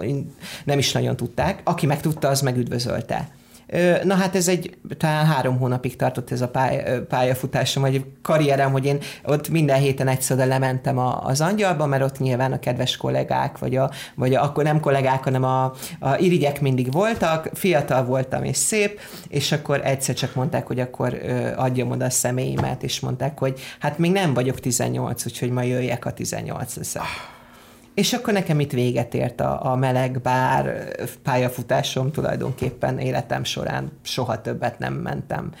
nem 0.63 0.77
is 0.77 0.91
nagyon 0.91 1.15
tudták. 1.15 1.61
Aki 1.63 1.85
meg 1.85 2.01
tudta, 2.01 2.27
az 2.27 2.41
meg 2.41 2.57
üdvözölte. 2.57 3.29
Na 4.03 4.13
hát 4.13 4.35
ez 4.35 4.47
egy, 4.47 4.77
talán 4.97 5.25
három 5.25 5.57
hónapig 5.57 5.95
tartott 5.95 6.31
ez 6.31 6.41
a 6.41 6.47
pály, 6.47 7.01
pályafutásom, 7.09 7.83
vagy 7.83 8.05
karrierem, 8.21 8.71
hogy 8.71 8.85
én 8.85 8.97
ott 9.23 9.49
minden 9.49 9.79
héten 9.79 10.07
egyszer 10.07 10.47
lementem 10.47 10.97
az 10.97 11.41
angyalba, 11.41 11.85
mert 11.85 12.03
ott 12.03 12.19
nyilván 12.19 12.51
a 12.51 12.59
kedves 12.59 12.97
kollégák, 12.97 13.57
vagy, 13.57 13.75
a, 13.75 13.91
vagy 14.15 14.33
a, 14.33 14.43
akkor 14.43 14.63
nem 14.63 14.79
kollégák, 14.79 15.23
hanem 15.23 15.43
a, 15.43 15.63
a 15.99 16.15
irigyek 16.17 16.61
mindig 16.61 16.91
voltak, 16.91 17.49
fiatal 17.53 18.05
voltam 18.05 18.43
és 18.43 18.57
szép, 18.57 18.99
és 19.27 19.51
akkor 19.51 19.81
egyszer 19.83 20.15
csak 20.15 20.35
mondták, 20.35 20.67
hogy 20.67 20.79
akkor 20.79 21.19
adjam 21.55 21.91
oda 21.91 22.05
a 22.05 22.09
személyimet, 22.09 22.83
és 22.83 22.99
mondták, 22.99 23.39
hogy 23.39 23.59
hát 23.79 23.97
még 23.97 24.11
nem 24.11 24.33
vagyok 24.33 24.59
18, 24.59 25.25
úgyhogy 25.25 25.49
ma 25.49 25.61
jöjjek 25.61 26.05
a 26.05 26.11
18 26.13 26.75
leszek. 26.75 27.34
És 27.95 28.13
akkor 28.13 28.33
nekem 28.33 28.59
itt 28.59 28.71
véget 28.71 29.13
ért 29.13 29.41
a, 29.41 29.71
a 29.71 29.75
meleg 29.75 30.21
bár 30.21 30.87
pályafutásom 31.23 32.11
tulajdonképpen 32.11 32.99
életem 32.99 33.43
során 33.43 33.91
soha 34.01 34.41
többet 34.41 34.79
nem 34.79 34.93
mentem. 34.93 35.51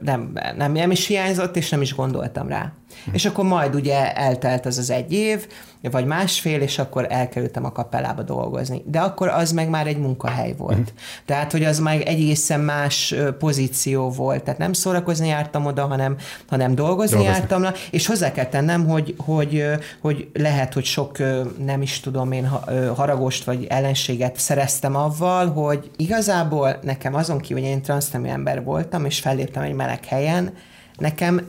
Nem, 0.00 0.32
nem, 0.56 0.72
nem 0.72 0.90
is 0.90 1.06
hiányzott, 1.06 1.56
és 1.56 1.70
nem 1.70 1.82
is 1.82 1.94
gondoltam 1.94 2.48
rá. 2.48 2.72
Hm. 3.04 3.10
És 3.12 3.24
akkor 3.24 3.44
majd 3.44 3.74
ugye 3.74 4.12
eltelt 4.12 4.66
az 4.66 4.78
az 4.78 4.90
egy 4.90 5.12
év, 5.12 5.46
vagy 5.90 6.04
másfél, 6.04 6.60
és 6.60 6.78
akkor 6.78 7.06
elkerültem 7.10 7.64
a 7.64 7.72
kapellába 7.72 8.22
dolgozni. 8.22 8.82
De 8.86 9.00
akkor 9.00 9.28
az 9.28 9.52
meg 9.52 9.68
már 9.68 9.86
egy 9.86 9.98
munkahely 9.98 10.54
volt. 10.56 10.76
Hm. 10.76 10.96
Tehát, 11.26 11.52
hogy 11.52 11.64
az 11.64 11.78
már 11.78 12.02
egészen 12.04 12.60
más 12.60 13.14
pozíció 13.38 14.10
volt. 14.10 14.42
Tehát 14.42 14.58
nem 14.58 14.72
szórakozni 14.72 15.28
jártam 15.28 15.66
oda, 15.66 15.86
hanem, 15.86 16.16
hanem 16.48 16.74
dolgozni, 16.74 17.16
dolgozni. 17.16 17.38
jártam. 17.38 17.66
És 17.90 18.06
hozzá 18.06 18.32
kell 18.32 18.46
tennem, 18.46 18.86
hogy, 18.86 19.14
hogy, 19.18 19.64
hogy 20.00 20.28
lehet, 20.32 20.72
hogy 20.72 20.84
sok 20.84 21.18
nem 21.64 21.82
is 21.82 22.00
tudom 22.00 22.32
én 22.32 22.48
haragost 22.94 23.44
vagy 23.44 23.66
ellenséget 23.68 24.36
szereztem 24.38 24.96
avval, 24.96 25.52
hogy 25.52 25.90
igazából 25.96 26.78
nekem 26.82 27.14
azon 27.14 27.38
kívül, 27.38 27.62
hogy 27.62 27.70
én 27.70 27.82
transznemű 27.82 28.28
ember 28.28 28.64
voltam, 28.64 29.04
és 29.04 29.20
felléptem 29.20 29.62
egy 29.62 29.72
meleg 29.72 30.04
helyen, 30.04 30.54
nekem 30.98 31.46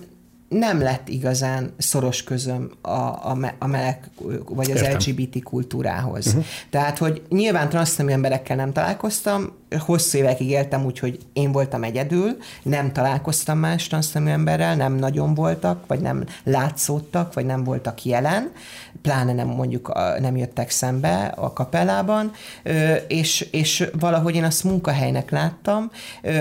nem 0.53 0.81
lett 0.81 1.09
igazán 1.09 1.73
szoros 1.77 2.23
közöm 2.23 2.71
a, 2.81 2.89
a, 2.89 3.37
a 3.59 3.67
meleg, 3.67 4.09
vagy 4.49 4.71
az 4.71 4.81
Értem. 4.81 4.93
LGBT 4.93 5.43
kultúrához. 5.43 6.27
Uh-huh. 6.27 6.43
Tehát, 6.69 6.97
hogy 6.97 7.21
nyilván 7.29 7.69
transznemű 7.69 8.11
emberekkel 8.11 8.55
nem 8.55 8.71
találkoztam, 8.71 9.51
hosszú 9.79 10.17
évekig 10.17 10.49
éltem 10.49 10.85
úgy, 10.85 10.99
hogy 10.99 11.19
én 11.33 11.51
voltam 11.51 11.83
egyedül, 11.83 12.37
nem 12.63 12.91
találkoztam 12.91 13.57
más 13.57 13.87
transznemű 13.87 14.29
emberrel, 14.29 14.75
nem 14.75 14.93
nagyon 14.93 15.33
voltak, 15.33 15.87
vagy 15.87 15.99
nem 15.99 16.23
látszódtak, 16.43 17.33
vagy 17.33 17.45
nem 17.45 17.63
voltak 17.63 18.05
jelen, 18.05 18.51
pláne 19.01 19.33
nem 19.33 19.47
mondjuk 19.47 19.93
nem 20.19 20.37
jöttek 20.37 20.69
szembe 20.69 21.33
a 21.35 21.53
kapellában, 21.53 22.31
és, 23.07 23.47
és 23.51 23.89
valahogy 23.99 24.35
én 24.35 24.43
azt 24.43 24.63
munkahelynek 24.63 25.31
láttam. 25.31 25.91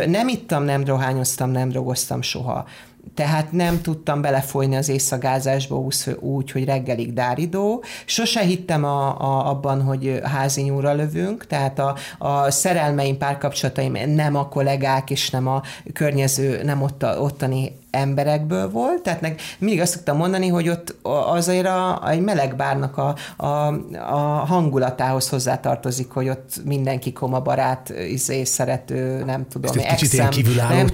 Nem 0.06 0.28
ittam, 0.28 0.62
nem 0.62 0.84
dohányoztam, 0.84 1.50
nem 1.50 1.68
drogoztam 1.68 2.22
soha 2.22 2.66
tehát 3.14 3.52
nem 3.52 3.80
tudtam 3.80 4.20
belefolyni 4.20 4.76
az 4.76 4.88
éjszagázásba 4.88 5.86
úgy, 6.20 6.50
hogy 6.50 6.64
reggelig 6.64 7.12
dáridó. 7.12 7.84
Sose 8.04 8.40
hittem 8.40 8.84
a, 8.84 9.20
a, 9.20 9.50
abban, 9.50 9.82
hogy 9.82 10.20
házi 10.24 10.62
nyúra 10.62 10.92
lövünk, 10.92 11.46
tehát 11.46 11.78
a, 11.78 11.96
a 12.18 12.50
szerelmeim, 12.50 13.18
párkapcsolataim 13.18 14.10
nem 14.10 14.36
a 14.36 14.48
kollégák 14.48 15.10
és 15.10 15.30
nem 15.30 15.46
a 15.46 15.62
környező, 15.92 16.62
nem 16.62 16.82
ott 16.82 17.02
a, 17.02 17.18
ottani 17.20 17.72
emberekből 17.92 18.70
volt, 18.70 19.02
tehát 19.02 19.20
meg 19.20 19.40
mindig 19.58 19.80
azt 19.80 19.92
szoktam 19.92 20.16
mondani, 20.16 20.48
hogy 20.48 20.68
ott 20.68 20.96
azért 21.02 21.66
a, 21.66 22.02
egy 22.10 22.20
meleg 22.20 22.56
bárnak 22.56 22.96
a, 22.96 23.14
a, 23.36 23.46
a 23.96 24.44
hangulatához 24.46 25.28
hozzátartozik, 25.28 26.10
hogy 26.10 26.28
ott 26.28 26.50
mindenki 26.64 27.12
koma 27.12 27.40
barát, 27.40 27.92
izé, 28.08 28.44
szerető, 28.44 29.24
nem 29.24 29.46
tudom, 29.48 29.72
Ezt 29.76 29.86
egy 29.86 29.94
kicsit 29.94 30.28
kívülálló 30.28 30.74
nem, 30.74 30.86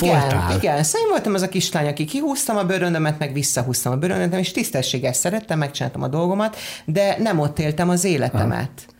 voltál? 0.00 0.26
Igen, 0.26 0.58
igen, 0.58 0.82
szóval 0.82 1.00
én 1.00 1.08
voltam 1.10 1.34
az 1.34 1.42
a 1.42 1.48
kislány, 1.48 1.86
aki 1.86 2.04
kihúztam 2.04 2.56
a 2.56 2.64
bőröndömet, 2.64 3.18
meg 3.18 3.32
visszahúztam 3.32 3.92
a 3.92 3.96
bőröndömet, 3.96 4.38
és 4.38 4.52
tisztességes 4.52 5.16
szerettem, 5.16 5.58
megcsináltam 5.58 6.02
a 6.02 6.08
dolgomat, 6.08 6.56
de 6.84 7.16
nem 7.18 7.38
ott 7.38 7.58
éltem 7.58 7.88
az 7.88 8.04
életemet. 8.04 8.70
Ha. 8.86 8.94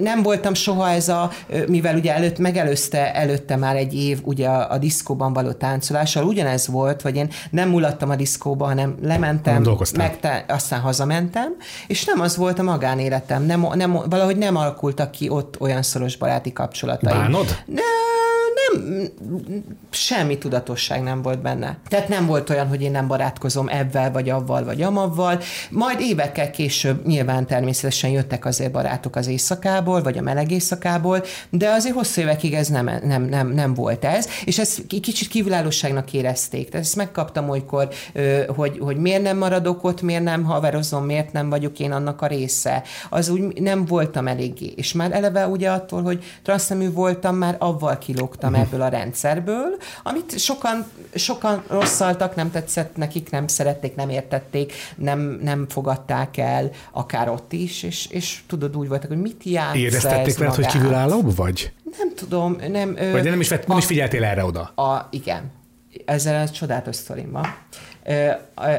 Nem 0.00 0.22
voltam 0.22 0.54
soha 0.54 0.90
ez 0.90 1.08
a, 1.08 1.30
mivel 1.66 1.96
ugye 1.96 2.14
előtt, 2.14 2.38
megelőzte 2.38 3.14
előtte 3.14 3.56
már 3.56 3.76
egy 3.76 3.94
év 3.94 4.20
ugye 4.22 4.48
a, 4.48 4.70
a 4.70 4.78
diszkóban 4.78 5.32
való 5.32 5.52
táncolással, 5.52 6.24
ugyanez 6.24 6.66
volt, 6.66 7.02
hogy 7.02 7.16
én 7.16 7.30
nem 7.50 7.68
mulattam 7.68 8.10
a 8.10 8.16
diszkóba, 8.16 8.64
hanem 8.64 8.96
lementem, 9.02 9.64
megte, 9.96 10.44
aztán 10.48 10.80
hazamentem, 10.80 11.56
és 11.86 12.04
nem 12.04 12.20
az 12.20 12.36
volt 12.36 12.58
a 12.58 12.62
magánéletem, 12.62 13.42
nem, 13.42 13.66
nem, 13.74 13.92
valahogy 14.08 14.36
nem 14.36 14.56
alakultak 14.56 15.10
ki 15.10 15.28
ott 15.28 15.60
olyan 15.60 15.82
szoros 15.82 16.16
baráti 16.16 16.52
kapcsolataim. 16.52 17.18
Bánod? 17.18 17.46
De 17.66 17.82
semmi 19.90 20.38
tudatosság 20.38 21.02
nem 21.02 21.22
volt 21.22 21.42
benne. 21.42 21.78
Tehát 21.88 22.08
nem 22.08 22.26
volt 22.26 22.50
olyan, 22.50 22.68
hogy 22.68 22.82
én 22.82 22.90
nem 22.90 23.06
barátkozom 23.06 23.68
ebben, 23.68 24.12
vagy 24.12 24.28
avval, 24.30 24.64
vagy 24.64 24.82
amavval. 24.82 25.40
Majd 25.70 26.00
évekkel 26.00 26.50
később 26.50 27.06
nyilván 27.06 27.46
természetesen 27.46 28.10
jöttek 28.10 28.44
azért 28.44 28.72
barátok 28.72 29.16
az 29.16 29.26
éjszakából, 29.26 30.02
vagy 30.02 30.18
a 30.18 30.22
meleg 30.22 30.50
éjszakából, 30.50 31.24
de 31.50 31.68
azért 31.68 31.94
hosszú 31.94 32.20
évekig 32.20 32.54
ez 32.54 32.68
nem, 32.68 32.90
nem, 33.04 33.22
nem, 33.22 33.48
nem 33.48 33.74
volt 33.74 34.04
ez, 34.04 34.28
és 34.44 34.58
ezt 34.58 34.86
kicsit 34.86 35.28
kívülállóságnak 35.28 36.12
érezték. 36.12 36.68
Tehát 36.68 36.86
ezt 36.86 36.96
megkaptam 36.96 37.48
olykor, 37.48 37.88
hogy, 38.48 38.78
hogy 38.78 38.96
miért 38.96 39.22
nem 39.22 39.38
maradok 39.38 39.84
ott, 39.84 40.02
miért 40.02 40.22
nem 40.22 40.44
haverozom, 40.44 41.04
miért 41.04 41.32
nem 41.32 41.48
vagyok 41.48 41.78
én 41.78 41.92
annak 41.92 42.22
a 42.22 42.26
része. 42.26 42.82
Az 43.10 43.28
úgy 43.28 43.60
nem 43.60 43.84
voltam 43.84 44.26
eléggé. 44.26 44.72
És 44.76 44.92
már 44.92 45.12
eleve 45.12 45.46
ugye 45.46 45.70
attól, 45.70 46.02
hogy 46.02 46.24
transznemű 46.42 46.92
voltam, 46.92 47.36
már 47.36 47.56
avval 47.58 47.98
kilógtam 47.98 48.54
ebből 48.66 48.82
a 48.82 48.88
rendszerből, 48.88 49.76
amit 50.02 50.38
sokan, 50.38 50.86
sokan 51.14 51.62
rosszaltak, 51.68 52.34
nem 52.34 52.50
tetszett 52.50 52.96
nekik, 52.96 53.30
nem 53.30 53.46
szerették, 53.46 53.94
nem 53.94 54.08
értették, 54.08 54.72
nem, 54.96 55.38
nem 55.42 55.66
fogadták 55.68 56.36
el, 56.36 56.70
akár 56.92 57.28
ott 57.28 57.52
is, 57.52 57.82
és, 57.82 58.06
és 58.06 58.40
tudod, 58.46 58.76
úgy 58.76 58.88
voltak, 58.88 59.08
hogy 59.08 59.20
mit 59.20 59.44
játsz 59.44 59.76
Éreztették 59.76 60.38
veled, 60.38 60.54
hogy 60.54 60.66
kívülállóbb 60.66 61.36
vagy? 61.36 61.72
Nem 61.98 62.14
tudom, 62.14 62.56
nem... 62.68 62.94
Vagy 62.94 63.24
nem 63.24 63.40
is, 63.40 63.48
vett, 63.48 63.66
nem 63.66 63.78
is 63.78 63.86
figyeltél 63.86 64.24
erre 64.24 64.44
oda? 64.44 64.60
A, 64.60 65.08
igen. 65.10 65.52
Ezzel 66.04 66.42
a 66.42 66.48
csodálatos 66.48 66.96
sztorim 66.96 67.30
van 67.30 67.46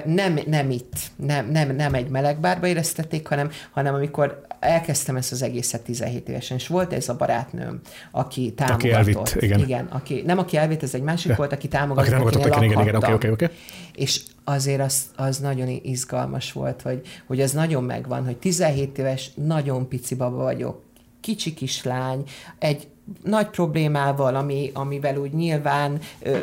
nem, 0.06 0.40
nem 0.46 0.70
itt, 0.70 0.94
nem, 1.16 1.52
nem, 1.52 1.76
nem 1.76 1.94
egy 1.94 2.10
melegbárba 2.10 2.68
éreztették, 2.68 3.28
hanem, 3.28 3.52
hanem 3.72 3.94
amikor 3.94 4.46
elkezdtem 4.60 5.16
ezt 5.16 5.32
az 5.32 5.42
egészet 5.42 5.82
17 5.82 6.30
évesen, 6.30 6.58
és 6.58 6.68
volt 6.68 6.94
ez 6.94 7.10
a 7.10 7.16
barátnőm, 7.16 7.82
aki 8.12 8.54
támogatott. 8.54 8.84
Aki 8.84 8.92
elvitt, 8.92 9.42
igen. 9.42 9.60
igen 9.60 9.86
aki, 9.86 10.24
nem 10.26 10.38
aki 10.38 10.58
elvitt, 10.58 10.84
ez 10.84 10.94
egy 10.94 11.02
másik 11.02 11.36
volt, 11.36 11.52
aki 11.54 11.68
támogatott, 11.68 12.14
aki 12.14 12.18
támogatott, 12.18 12.56
aki 12.56 12.66
igen, 12.66 12.82
igen, 12.82 12.96
oké, 12.96 13.12
oké, 13.12 13.30
oké. 13.30 13.50
És 13.96 14.22
azért 14.44 14.82
az, 14.82 15.06
az 15.16 15.38
nagyon 15.38 15.68
izgalmas 15.84 16.52
volt, 16.52 16.82
hogy, 16.82 17.02
hogy 17.28 17.42
az 17.42 17.52
nagyon 17.52 17.84
megvan, 17.84 18.26
hogy 18.26 18.38
17 18.38 18.98
éves, 18.98 19.32
nagyon 19.34 19.88
pici 19.88 20.16
baba 20.16 20.44
vagyok, 20.44 20.82
kicsi 21.22 21.54
kislány, 21.54 22.24
egy 22.60 22.88
nagy 23.24 23.48
problémával, 23.48 24.36
ami, 24.36 24.72
amivel 24.74 25.18
úgy 25.18 25.34
nyilván 25.34 26.00
ö, 26.20 26.38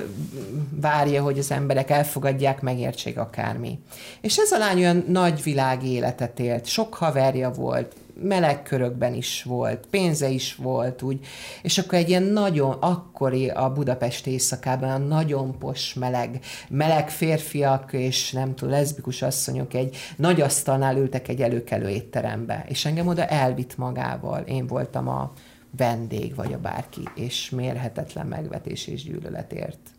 várja, 0.70 1.22
hogy 1.22 1.38
az 1.38 1.50
emberek 1.50 1.90
elfogadják, 1.90 2.60
megértsék 2.60 3.18
akármi. 3.18 3.78
És 4.20 4.38
ez 4.38 4.52
a 4.52 4.58
lány 4.58 4.78
olyan 4.78 5.04
nagy 5.08 5.42
világ 5.42 5.84
életet 5.84 6.40
élt, 6.40 6.66
sok 6.66 6.94
haverja 6.94 7.50
volt, 7.50 7.94
meleg 8.14 8.62
körökben 8.62 9.14
is 9.14 9.42
volt, 9.42 9.86
pénze 9.90 10.28
is 10.28 10.54
volt, 10.54 11.02
úgy, 11.02 11.26
és 11.62 11.78
akkor 11.78 11.98
egy 11.98 12.08
ilyen 12.08 12.22
nagyon, 12.22 12.76
akkori 12.80 13.48
a 13.48 13.72
Budapest 13.72 14.26
éjszakában 14.26 14.90
a 14.90 14.98
nagyon 14.98 15.58
pos 15.58 15.94
meleg, 15.94 16.40
meleg 16.68 17.10
férfiak 17.10 17.92
és 17.92 18.32
nem 18.32 18.54
tudom, 18.54 18.74
leszbikus 18.74 19.22
asszonyok 19.22 19.74
egy 19.74 19.96
nagy 20.16 20.40
asztalnál 20.40 20.96
ültek 20.96 21.28
egy 21.28 21.42
előkelő 21.42 21.88
étterembe, 21.88 22.64
és 22.68 22.84
engem 22.84 23.06
oda 23.06 23.26
elvitt 23.26 23.76
magával. 23.76 24.40
Én 24.40 24.66
voltam 24.66 25.08
a 25.08 25.32
vendég 25.76 26.34
vagy 26.34 26.52
a 26.52 26.58
bárki, 26.58 27.02
és 27.14 27.50
mérhetetlen 27.50 28.26
megvetés 28.26 28.86
és 28.86 29.02
gyűlöletért. 29.02 29.94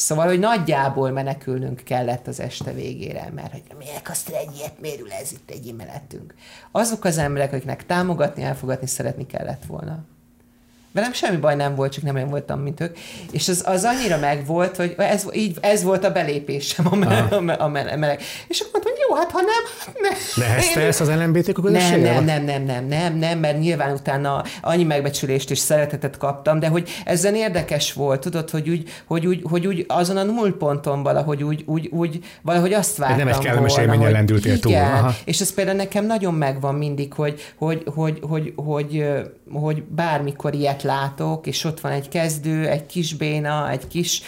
Szóval, 0.00 0.26
hogy 0.26 0.38
nagyjából 0.38 1.10
menekülnünk 1.10 1.80
kellett 1.84 2.26
az 2.26 2.40
este 2.40 2.72
végére, 2.72 3.30
mert 3.34 3.52
hogy 3.52 3.62
miért 3.78 4.08
azt 4.08 4.28
egy 4.28 4.56
ilyet 4.56 4.80
mérül 4.80 5.12
ez 5.12 5.32
itt 5.32 5.50
egy 5.50 5.74
mellettünk. 5.76 6.34
Azok 6.70 7.04
az 7.04 7.18
emberek, 7.18 7.52
akiknek 7.52 7.86
támogatni, 7.86 8.42
elfogadni 8.42 8.86
szeretni 8.86 9.26
kellett 9.26 9.62
volna. 9.66 9.98
Velem 10.92 11.12
semmi 11.12 11.36
baj 11.36 11.54
nem 11.54 11.74
volt, 11.74 11.92
csak 11.92 12.04
nem 12.04 12.14
olyan 12.14 12.28
voltam, 12.28 12.60
mint 12.60 12.80
ők. 12.80 12.98
És 13.30 13.48
az, 13.48 13.62
az 13.66 13.84
annyira 13.84 14.18
megvolt, 14.18 14.76
hogy 14.76 14.94
ez, 14.98 15.26
így, 15.32 15.58
ez 15.60 15.82
volt 15.82 16.04
a 16.04 16.12
belépésem 16.12 16.86
a, 16.90 16.94
me- 16.94 17.32
a, 17.32 17.64
a 17.64 17.68
meleg. 17.68 18.22
És 18.48 18.60
akkor 18.60 18.72
mondtam, 18.72 18.92
hogy 18.92 18.99
jó, 19.10 19.16
hát 19.16 19.30
ha 19.30 19.40
nem... 19.40 19.92
Ne. 20.02 20.44
Nehezte 20.44 20.80
ezt 20.80 21.00
az 21.00 21.08
LMBT 21.08 21.62
nem, 21.62 22.00
nem, 22.00 22.24
nem, 22.24 22.44
nem, 22.44 22.64
nem, 22.64 22.86
nem, 22.86 23.16
nem, 23.16 23.38
mert 23.38 23.58
nyilván 23.58 23.92
utána 23.92 24.44
annyi 24.62 24.84
megbecsülést 24.84 25.50
és 25.50 25.58
szeretetet 25.58 26.18
kaptam, 26.18 26.58
de 26.58 26.68
hogy 26.68 26.88
ezen 27.04 27.34
érdekes 27.34 27.92
volt, 27.92 28.20
tudod, 28.20 28.50
hogy 28.50 28.68
úgy, 28.68 28.88
hogy 29.06 29.26
úgy, 29.26 29.42
hogy 29.50 29.66
úgy 29.66 29.84
azon 29.88 30.16
a 30.16 30.22
nullponton 30.22 31.02
valahogy 31.02 31.42
úgy, 31.42 31.62
úgy, 31.66 31.88
úgy 31.92 32.24
valahogy 32.42 32.72
azt 32.72 32.96
vártam 32.96 33.18
Nem 33.18 33.28
egy 33.28 33.38
kellemes 33.38 33.76
élményen 33.76 34.12
lendültél 34.12 34.58
túl. 34.58 34.74
Aha. 34.74 35.14
És 35.24 35.40
ez 35.40 35.54
például 35.54 35.76
nekem 35.76 36.06
nagyon 36.06 36.34
megvan 36.34 36.74
mindig, 36.74 37.12
hogy, 37.12 37.40
hogy, 37.56 37.82
hogy, 37.94 38.18
hogy, 38.28 38.52
hogy, 38.54 38.54
hogy, 38.56 39.04
hogy 39.52 39.82
bármikor 39.82 40.54
ilyet 40.54 40.70
ilyet 40.70 40.82
látok, 40.82 41.46
és 41.46 41.64
ott 41.64 41.80
van 41.80 41.92
egy 41.92 42.08
kezdő, 42.08 42.68
egy 42.68 42.86
kis 42.86 43.14
béna, 43.14 43.70
egy 43.70 43.86
kis 43.86 44.22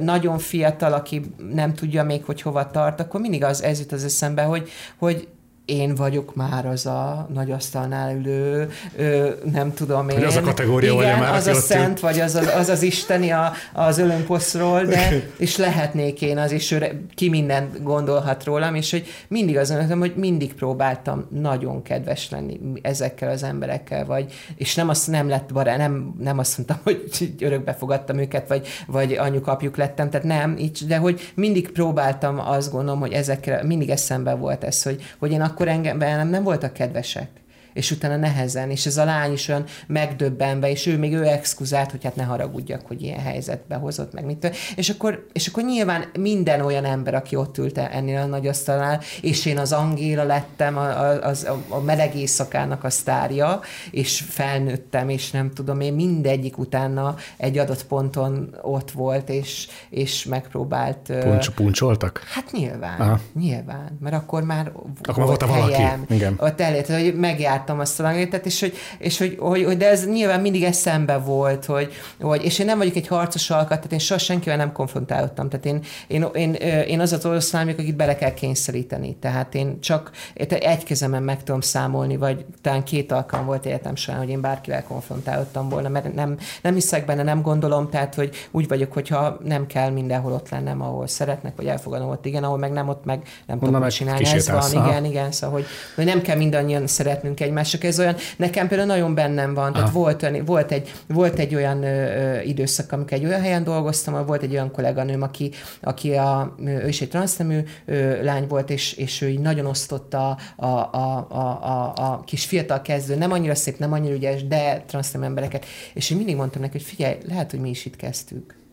nagyon 0.00 0.38
fiatal, 0.38 0.92
aki 0.92 1.22
nem 1.52 1.74
tudja 1.74 2.04
még, 2.04 2.24
hogy 2.24 2.42
hova 2.42 2.70
tart, 2.70 3.00
akkor 3.00 3.20
mindig 3.20 3.44
az, 3.44 3.62
ez 3.62 3.78
jut 3.78 3.92
az 3.92 4.04
eszembe, 4.16 4.42
hogy, 4.42 4.70
hogy 4.98 5.28
én 5.66 5.94
vagyok 5.94 6.34
már 6.34 6.66
az 6.66 6.86
a 6.86 7.28
nagy 7.32 7.50
asztalnál 7.50 8.16
ülő, 8.16 8.70
ö, 8.96 9.30
nem 9.52 9.74
tudom 9.74 10.08
én. 10.08 10.16
Hogy 10.16 10.24
az 10.24 10.36
a 10.36 10.40
kategória 10.40 10.92
Igen, 10.92 11.18
már, 11.18 11.34
az 11.34 11.46
a 11.46 11.54
szent, 11.54 12.00
vagy 12.00 12.20
az, 12.20 12.34
az, 12.34 12.46
az, 12.46 12.68
az 12.68 12.82
isteni 12.82 13.30
a, 13.30 13.52
az 13.72 13.98
ölönposzról, 13.98 14.84
de 14.84 15.08
és 15.36 15.56
lehetnék 15.56 16.22
én 16.22 16.38
az, 16.38 16.52
és 16.52 16.70
ő 16.70 17.06
ki 17.14 17.28
mindent 17.28 17.82
gondolhat 17.82 18.44
rólam, 18.44 18.74
és 18.74 18.90
hogy 18.90 19.06
mindig 19.28 19.56
azon 19.56 19.98
hogy 19.98 20.12
mindig 20.16 20.54
próbáltam 20.54 21.26
nagyon 21.30 21.82
kedves 21.82 22.30
lenni 22.30 22.60
ezekkel 22.82 23.30
az 23.30 23.42
emberekkel, 23.42 24.04
vagy, 24.04 24.32
és 24.56 24.74
nem 24.74 24.88
azt 24.88 25.06
nem 25.10 25.28
lett 25.28 25.52
barát, 25.52 25.78
nem, 25.78 26.14
nem 26.18 26.38
azt 26.38 26.56
mondtam, 26.56 26.78
hogy 26.82 27.34
örökbe 27.40 27.74
fogadtam 27.74 28.18
őket, 28.18 28.48
vagy, 28.48 28.66
vagy 28.86 29.12
anyukapjuk 29.12 29.76
lettem, 29.76 30.10
tehát 30.10 30.26
nem, 30.26 30.56
így, 30.58 30.84
de 30.86 30.96
hogy 30.96 31.32
mindig 31.34 31.70
próbáltam 31.70 32.40
azt 32.40 32.72
gondolom, 32.72 33.00
hogy 33.00 33.12
ezekkel 33.12 33.64
mindig 33.64 33.90
eszembe 33.90 34.34
volt 34.34 34.64
ez, 34.64 34.82
hogy, 34.82 35.02
hogy 35.18 35.32
én 35.32 35.40
akkor 35.40 35.55
engem 35.68 35.98
nem, 35.98 36.28
nem 36.28 36.42
voltak 36.42 36.72
kedvesek 36.72 37.28
és 37.76 37.90
utána 37.90 38.16
nehezen, 38.16 38.70
és 38.70 38.86
ez 38.86 38.96
a 38.96 39.04
lány 39.04 39.32
is 39.32 39.48
olyan 39.48 39.64
megdöbbenve, 39.86 40.70
és 40.70 40.86
ő 40.86 40.98
még 40.98 41.12
ő 41.12 41.24
exkuzált, 41.24 41.90
hogy 41.90 42.04
hát 42.04 42.16
ne 42.16 42.22
haragudjak, 42.22 42.86
hogy 42.86 43.02
ilyen 43.02 43.20
helyzetbe 43.20 43.74
hozott, 43.74 44.12
meg 44.12 44.24
mit. 44.24 44.56
És 44.76 44.88
akkor, 44.88 45.26
és 45.32 45.46
akkor 45.46 45.62
nyilván 45.62 46.04
minden 46.18 46.60
olyan 46.60 46.84
ember, 46.84 47.14
aki 47.14 47.36
ott 47.36 47.58
ült 47.58 47.78
ennél 47.78 48.20
a 48.20 48.26
nagy 48.26 48.46
asztalnál, 48.46 49.00
és 49.20 49.46
én 49.46 49.58
az 49.58 49.72
Angéla 49.72 50.24
lettem, 50.24 50.76
a, 50.76 50.88
a, 50.88 51.28
a, 51.28 51.34
a 51.68 51.80
meleg 51.80 52.16
éjszakának 52.16 52.84
a 52.84 52.90
sztárja, 52.90 53.60
és 53.90 54.24
felnőttem, 54.28 55.08
és 55.08 55.30
nem 55.30 55.50
tudom, 55.50 55.80
én 55.80 55.92
mindegyik 55.92 56.58
utána 56.58 57.14
egy 57.36 57.58
adott 57.58 57.86
ponton 57.86 58.56
ott 58.62 58.90
volt, 58.90 59.28
és, 59.28 59.68
és 59.90 60.24
megpróbált... 60.24 61.12
Puncs, 61.20 61.50
puncsoltak? 61.50 62.22
Hát 62.32 62.52
nyilván, 62.52 63.00
Aha. 63.00 63.20
nyilván, 63.34 63.98
mert 64.00 64.14
akkor 64.14 64.42
már 64.42 64.72
akkor 65.02 65.24
volt, 65.24 65.40
volt 65.42 65.52
valaki. 65.52 65.72
Helyem, 65.72 66.04
Igen. 66.08 66.34
Ott 66.38 66.60
elért, 66.60 66.88
hogy 66.88 67.14
megjárt 67.14 67.65
láttam 67.66 68.02
a 68.02 68.02
langétet, 68.02 68.46
és 68.46 68.60
hogy, 68.60 68.74
és 68.98 69.18
hogy, 69.18 69.36
hogy, 69.38 69.64
hogy, 69.64 69.76
de 69.76 69.88
ez 69.88 70.06
nyilván 70.06 70.40
mindig 70.40 70.62
eszembe 70.62 71.18
volt, 71.18 71.64
hogy, 71.64 71.92
hogy, 72.20 72.44
és 72.44 72.58
én 72.58 72.66
nem 72.66 72.78
vagyok 72.78 72.96
egy 72.96 73.06
harcos 73.06 73.50
alkat, 73.50 73.68
tehát 73.68 73.92
én 73.92 73.98
soha 73.98 74.20
senkivel 74.20 74.56
nem 74.56 74.72
konfrontálottam, 74.72 75.48
tehát 75.48 75.66
én, 75.66 75.82
én, 76.06 76.26
én, 76.34 76.52
én 76.84 77.00
az 77.00 77.12
az 77.12 77.26
oroszlán 77.26 77.68
akit 77.68 77.96
bele 77.96 78.16
kell 78.16 78.34
kényszeríteni, 78.34 79.16
tehát 79.20 79.54
én 79.54 79.80
csak 79.80 80.10
egy 80.34 80.84
kezemen 80.84 81.22
meg 81.22 81.42
tudom 81.42 81.60
számolni, 81.60 82.16
vagy 82.16 82.44
talán 82.60 82.84
két 82.84 83.12
alkalom 83.12 83.46
volt 83.46 83.66
életem 83.66 83.96
során, 83.96 84.20
hogy 84.20 84.28
én 84.28 84.40
bárkivel 84.40 84.84
konfrontálottam 84.84 85.68
volna, 85.68 85.88
mert 85.88 86.14
nem, 86.14 86.36
nem 86.62 86.74
hiszek 86.74 87.04
benne, 87.04 87.22
nem 87.22 87.42
gondolom, 87.42 87.90
tehát 87.90 88.14
hogy 88.14 88.48
úgy 88.50 88.68
vagyok, 88.68 88.92
hogyha 88.92 89.38
nem 89.44 89.66
kell 89.66 89.90
mindenhol 89.90 90.32
ott 90.32 90.48
lennem, 90.48 90.82
ahol 90.82 91.06
szeretnek, 91.06 91.56
vagy 91.56 91.66
elfogadom 91.66 92.08
ott, 92.08 92.26
igen, 92.26 92.44
ahol 92.44 92.58
meg 92.58 92.72
nem, 92.72 92.88
ott 92.88 93.04
meg 93.04 93.22
nem 93.46 93.58
tudom 93.58 93.88
csinálni. 93.88 94.24
Ez 94.24 94.50
van, 94.50 94.70
igen, 94.70 95.04
igen, 95.04 95.32
szóval 95.32 95.56
hogy, 95.56 95.66
hogy 95.94 96.04
nem 96.04 96.20
kell 96.22 96.36
mindannyian 96.36 96.86
szeretnünk 96.86 97.40
egy 97.40 97.50
egymások. 97.56 97.84
Ez 97.84 97.98
olyan, 97.98 98.16
nekem 98.36 98.68
például 98.68 98.88
nagyon 98.88 99.14
bennem 99.14 99.54
van. 99.54 99.72
Tehát 99.72 99.90
volt, 99.90 100.22
olyan, 100.22 100.44
volt, 100.44 100.72
egy, 100.72 100.92
volt 101.08 101.38
egy 101.38 101.54
olyan 101.54 101.82
ö, 101.82 102.40
időszak, 102.40 102.92
amikor 102.92 103.12
egy 103.12 103.24
olyan 103.24 103.40
helyen 103.40 103.64
dolgoztam, 103.64 104.14
ahol 104.14 104.26
volt 104.26 104.42
egy 104.42 104.52
olyan 104.52 104.70
kolléganőm, 104.70 105.22
aki, 105.22 105.50
aki 105.80 106.12
a, 106.14 106.54
ő 106.64 106.88
is 106.88 107.00
egy 107.00 107.08
transznemű 107.08 107.60
ö, 107.84 108.22
lány 108.22 108.46
volt, 108.46 108.70
és, 108.70 108.92
és 108.92 109.20
ő 109.20 109.28
így 109.28 109.40
nagyon 109.40 109.66
osztotta 109.66 110.38
a, 110.56 110.66
a, 110.66 111.26
a, 111.28 111.62
a, 111.62 111.92
a 111.96 112.22
kis 112.24 112.44
fiatal 112.44 112.82
kezdő, 112.82 113.16
nem 113.16 113.32
annyira 113.32 113.54
szép, 113.54 113.78
nem 113.78 113.92
annyira 113.92 114.14
ügyes, 114.14 114.46
de 114.46 114.84
transznemű 114.86 115.24
embereket. 115.24 115.66
És 115.94 116.10
én 116.10 116.16
mindig 116.16 116.36
mondtam 116.36 116.60
neki, 116.60 116.72
hogy 116.72 116.86
figyelj, 116.86 117.16
lehet, 117.28 117.50
hogy 117.50 117.60
mi 117.60 117.68
is 117.68 117.86
itt 117.86 117.96
kezdtük. 117.96 118.65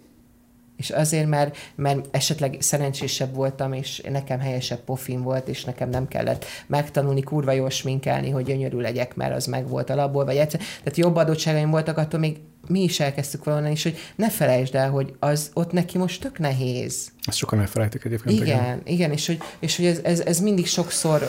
És 0.84 0.90
azért, 0.90 1.28
mert, 1.28 1.58
mert 1.76 2.08
esetleg 2.12 2.58
szerencsésebb 2.60 3.36
voltam, 3.36 3.74
és 3.74 4.02
nekem 4.10 4.40
helyesebb 4.40 4.80
pofin 4.80 5.22
volt, 5.22 5.48
és 5.48 5.64
nekem 5.64 5.90
nem 5.90 6.08
kellett 6.08 6.46
megtanulni 6.68 7.22
kurva 7.22 7.52
jól 7.52 7.70
sminkelni, 7.70 8.30
hogy 8.30 8.46
gyönyörű 8.46 8.78
legyek, 8.78 9.16
mert 9.16 9.36
az 9.36 9.46
meg 9.46 9.68
volt 9.68 9.90
alapból, 9.90 10.26
vagy 10.26 10.36
egyszer. 10.36 10.60
Tehát 10.60 10.98
jobb 10.98 11.16
adottságaim 11.16 11.70
voltak, 11.70 11.98
attól 11.98 12.20
még 12.20 12.38
mi 12.68 12.84
is 12.84 13.00
elkezdtük 13.00 13.44
valahonnan 13.44 13.74
is, 13.74 13.84
hogy 13.84 13.98
ne 14.16 14.30
felejtsd 14.30 14.76
el, 14.76 14.90
hogy 14.90 15.14
az 15.20 15.52
ott 15.54 15.72
neki 15.72 15.98
most 15.98 16.22
tök 16.22 16.40
nehéz. 16.40 17.13
Ezt 17.26 17.38
sokan 17.38 17.60
elfelejtik 17.60 18.06
egyébként. 18.06 18.36
Igen, 18.36 18.48
igen, 18.48 18.82
igen 18.86 19.12
és 19.12 19.28
hogy, 19.28 19.38
és 19.60 19.76
hogy 19.78 19.86
ez, 19.86 20.00
ez, 20.04 20.20
ez, 20.20 20.40
mindig 20.40 20.68
sokszor, 20.68 21.20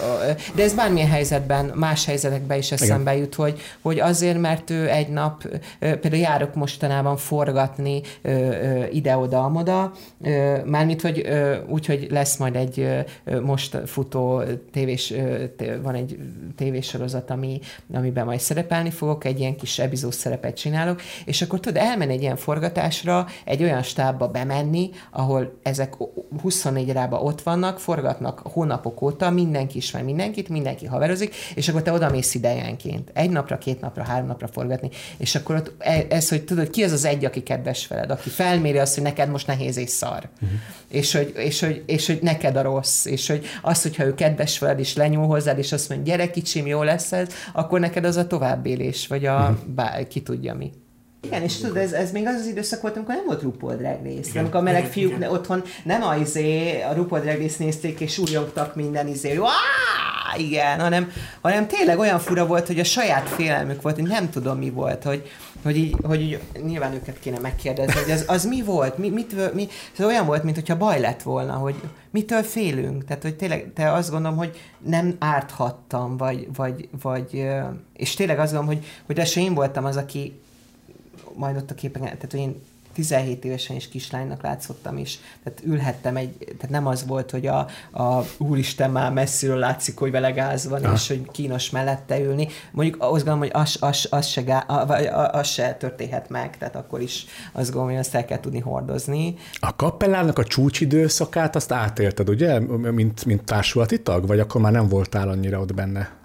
de 0.54 0.62
ez 0.62 0.74
bármilyen 0.74 1.08
helyzetben, 1.08 1.72
más 1.74 2.04
helyzetekben 2.04 2.58
is 2.58 2.72
eszembe 2.72 3.10
igen. 3.10 3.22
jut, 3.22 3.34
hogy, 3.34 3.60
hogy 3.82 4.00
azért, 4.00 4.40
mert 4.40 4.70
ő 4.70 4.88
egy 4.88 5.08
nap, 5.08 5.46
például 5.78 6.16
járok 6.16 6.54
mostanában 6.54 7.16
forgatni 7.16 8.00
ide-oda, 8.92 9.44
amoda, 9.44 9.92
mármint, 10.64 11.00
hogy 11.00 11.28
úgy, 11.68 11.86
hogy 11.86 12.06
lesz 12.10 12.36
majd 12.36 12.56
egy 12.56 12.88
most 13.42 13.78
futó 13.86 14.42
tévés, 14.72 15.14
van 15.82 15.94
egy 15.94 16.18
tévésorozat, 16.56 17.30
ami, 17.30 17.60
amiben 17.92 18.24
majd 18.24 18.40
szerepelni 18.40 18.90
fogok, 18.90 19.24
egy 19.24 19.38
ilyen 19.40 19.56
kis 19.56 19.78
epizód 19.78 20.12
szerepet 20.12 20.56
csinálok, 20.56 21.00
és 21.24 21.42
akkor 21.42 21.60
tudod, 21.60 21.82
elmenni 21.82 22.12
egy 22.12 22.22
ilyen 22.22 22.36
forgatásra, 22.36 23.26
egy 23.44 23.62
olyan 23.62 23.82
stábba 23.82 24.28
bemenni, 24.28 24.90
ahol 25.10 25.58
ezek 25.62 25.83
24 26.42 26.92
rába 26.92 27.20
ott 27.20 27.42
vannak, 27.42 27.78
forgatnak 27.78 28.40
hónapok 28.44 29.02
óta, 29.02 29.30
mindenki 29.30 29.76
ismer 29.76 30.02
mindenkit, 30.02 30.48
mindenki 30.48 30.86
haverozik, 30.86 31.34
és 31.54 31.68
akkor 31.68 31.82
te 31.82 31.92
oda 31.92 32.10
mész 32.10 32.34
idejenként. 32.34 33.10
Egy 33.12 33.30
napra, 33.30 33.58
két 33.58 33.80
napra, 33.80 34.02
három 34.02 34.26
napra 34.26 34.48
forgatni, 34.48 34.90
és 35.16 35.34
akkor 35.34 35.56
ott 35.56 35.72
e, 35.78 36.06
ez, 36.08 36.28
hogy 36.28 36.44
tudod, 36.44 36.70
ki 36.70 36.82
az 36.82 36.92
az 36.92 37.04
egy, 37.04 37.24
aki 37.24 37.42
kedves 37.42 37.86
veled, 37.86 38.10
aki 38.10 38.28
felméri 38.28 38.78
azt, 38.78 38.94
hogy 38.94 39.02
neked 39.02 39.30
most 39.30 39.46
nehéz 39.46 39.76
és 39.76 39.90
szar. 39.90 40.28
Uh-huh. 40.42 40.58
És, 40.88 41.12
hogy, 41.12 41.32
és, 41.36 41.60
hogy, 41.60 41.82
és 41.86 42.06
hogy 42.06 42.18
neked 42.22 42.56
a 42.56 42.62
rossz, 42.62 43.04
és 43.04 43.28
hogy 43.28 43.46
az, 43.62 43.82
hogyha 43.82 44.04
ő 44.04 44.14
kedves 44.14 44.58
veled, 44.58 44.78
és 44.78 44.94
lenyúl 44.94 45.26
hozzád, 45.26 45.58
és 45.58 45.72
azt 45.72 45.88
mondja, 45.88 46.14
gyere 46.14 46.30
kicsim, 46.30 46.66
jó 46.66 46.82
lesz 46.82 47.12
ez, 47.12 47.28
akkor 47.52 47.80
neked 47.80 48.04
az 48.04 48.16
a 48.16 48.26
továbbélés, 48.26 49.06
vagy 49.06 49.26
a 49.26 49.34
uh-huh. 49.34 49.56
bár, 49.66 50.06
ki 50.08 50.22
tudja 50.22 50.54
mi. 50.54 50.70
Igen, 51.24 51.42
és 51.42 51.56
tudod, 51.56 51.76
ez, 51.76 51.92
ez 51.92 52.12
még 52.12 52.26
az 52.26 52.34
az 52.34 52.46
időszak 52.46 52.80
volt, 52.80 52.96
amikor 52.96 53.14
nem 53.14 53.24
volt 53.26 53.42
RuPaul 53.42 53.74
Drag 53.74 53.98
Race. 54.04 54.28
Igen. 54.28 54.42
Amikor 54.42 54.60
a 54.60 54.62
meleg 54.62 54.86
fiúk 54.86 55.16
igen. 55.16 55.30
otthon 55.30 55.62
nem 55.84 56.02
a, 56.02 56.16
izé, 56.16 56.80
a 56.82 56.92
RuPaul 56.94 57.20
Drag 57.20 57.40
Race 57.40 57.56
nézték, 57.58 58.00
és 58.00 58.18
újongtak 58.18 58.74
minden 58.74 59.08
izé, 59.08 59.36
Áh, 59.36 60.40
igen, 60.40 60.80
hanem, 60.80 61.10
hanem 61.40 61.66
tényleg 61.66 61.98
olyan 61.98 62.18
fura 62.18 62.46
volt, 62.46 62.66
hogy 62.66 62.78
a 62.78 62.84
saját 62.84 63.28
félelmük 63.28 63.82
volt, 63.82 63.94
hogy 63.94 64.08
nem 64.08 64.30
tudom 64.30 64.58
mi 64.58 64.70
volt, 64.70 65.02
hogy, 65.02 65.30
hogy 65.62 65.76
így, 65.76 65.96
hogy 66.02 66.20
így 66.20 66.40
nyilván 66.64 66.92
őket 66.92 67.18
kéne 67.20 67.38
megkérdezni, 67.38 68.00
hogy 68.00 68.10
az, 68.10 68.24
az 68.26 68.44
mi 68.44 68.62
volt, 68.62 68.98
mi, 68.98 69.08
mit, 69.08 69.54
mi, 69.54 69.68
ez 69.98 70.04
olyan 70.04 70.26
volt, 70.26 70.42
mint 70.42 70.56
hogyha 70.56 70.76
baj 70.76 71.00
lett 71.00 71.22
volna, 71.22 71.52
hogy 71.52 71.74
mitől 72.10 72.42
félünk, 72.42 73.04
tehát 73.04 73.22
hogy 73.22 73.34
tényleg, 73.34 73.70
te 73.74 73.92
azt 73.92 74.10
gondolom, 74.10 74.36
hogy 74.36 74.60
nem 74.78 75.16
árthattam, 75.18 76.16
vagy, 76.16 76.48
vagy, 76.56 76.88
vagy 77.02 77.46
és 77.96 78.14
tényleg 78.14 78.38
azt 78.38 78.52
gondolom, 78.52 78.76
hogy, 78.76 78.86
hogy 79.06 79.14
de 79.14 79.26
én 79.40 79.54
voltam 79.54 79.84
az, 79.84 79.96
aki 79.96 80.40
majd 81.36 81.56
ott 81.56 81.70
a 81.70 81.74
képen, 81.74 82.02
tehát 82.02 82.30
hogy 82.30 82.40
én 82.40 82.60
17 82.94 83.44
évesen 83.44 83.76
is 83.76 83.88
kislánynak 83.88 84.42
látszottam 84.42 84.98
is, 84.98 85.18
tehát 85.44 85.60
ülhettem 85.64 86.16
egy, 86.16 86.36
tehát 86.38 86.68
nem 86.68 86.86
az 86.86 87.06
volt, 87.06 87.30
hogy 87.30 87.46
a, 87.46 87.66
a 87.92 88.24
úristen 88.38 88.90
már 88.90 89.12
messziről 89.12 89.58
látszik, 89.58 89.98
hogy 89.98 90.10
vele 90.10 90.30
gáz 90.30 90.68
van, 90.68 90.92
és 90.94 91.08
hogy 91.08 91.30
kínos 91.30 91.70
mellette 91.70 92.20
ülni. 92.20 92.48
Mondjuk 92.72 93.02
azt 93.02 93.10
gondolom, 93.10 93.38
hogy 93.38 93.50
az, 93.52 93.76
az, 93.80 94.06
az, 94.10 94.26
se, 94.26 94.42
gá, 94.42 94.58
az 94.58 95.46
se 95.46 95.74
történhet 95.74 96.28
meg, 96.28 96.58
tehát 96.58 96.76
akkor 96.76 97.00
is 97.00 97.26
azt 97.52 97.66
gondolom, 97.66 97.88
hogy 97.88 97.98
azt 97.98 98.14
el 98.14 98.24
kell 98.24 98.40
tudni 98.40 98.60
hordozni. 98.60 99.34
A 99.54 99.76
kapellának 99.76 100.38
a 100.38 100.44
csúcsidőszakát 100.44 101.56
azt 101.56 101.72
átélted, 101.72 102.28
ugye, 102.28 102.58
mint, 102.90 103.24
mint 103.24 103.44
társulati 103.44 104.02
tag, 104.02 104.26
vagy 104.26 104.40
akkor 104.40 104.60
már 104.60 104.72
nem 104.72 104.88
voltál 104.88 105.28
annyira 105.28 105.60
ott 105.60 105.74
benne? 105.74 106.22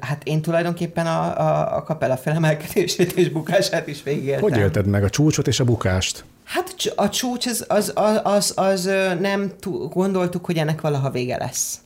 Hát 0.00 0.22
én 0.24 0.42
tulajdonképpen 0.42 1.06
a, 1.06 1.40
a, 1.40 1.76
a 1.76 1.82
kapella 1.82 2.16
felemelkedését 2.16 3.12
és 3.12 3.28
bukását 3.28 3.86
is 3.86 4.02
végigéltem. 4.02 4.42
Hogy 4.42 4.56
élted 4.56 4.86
meg 4.86 5.04
a 5.04 5.10
csúcsot 5.10 5.46
és 5.46 5.60
a 5.60 5.64
bukást? 5.64 6.24
Hát 6.44 6.74
a 6.96 7.08
csúcs 7.08 7.46
az, 7.46 7.64
az, 7.68 7.92
az, 7.94 8.20
az, 8.24 8.52
az 8.56 8.84
nem 9.20 9.52
gondoltuk, 9.90 10.44
hogy 10.44 10.56
ennek 10.56 10.80
valaha 10.80 11.10
vége 11.10 11.36
lesz. 11.36 11.78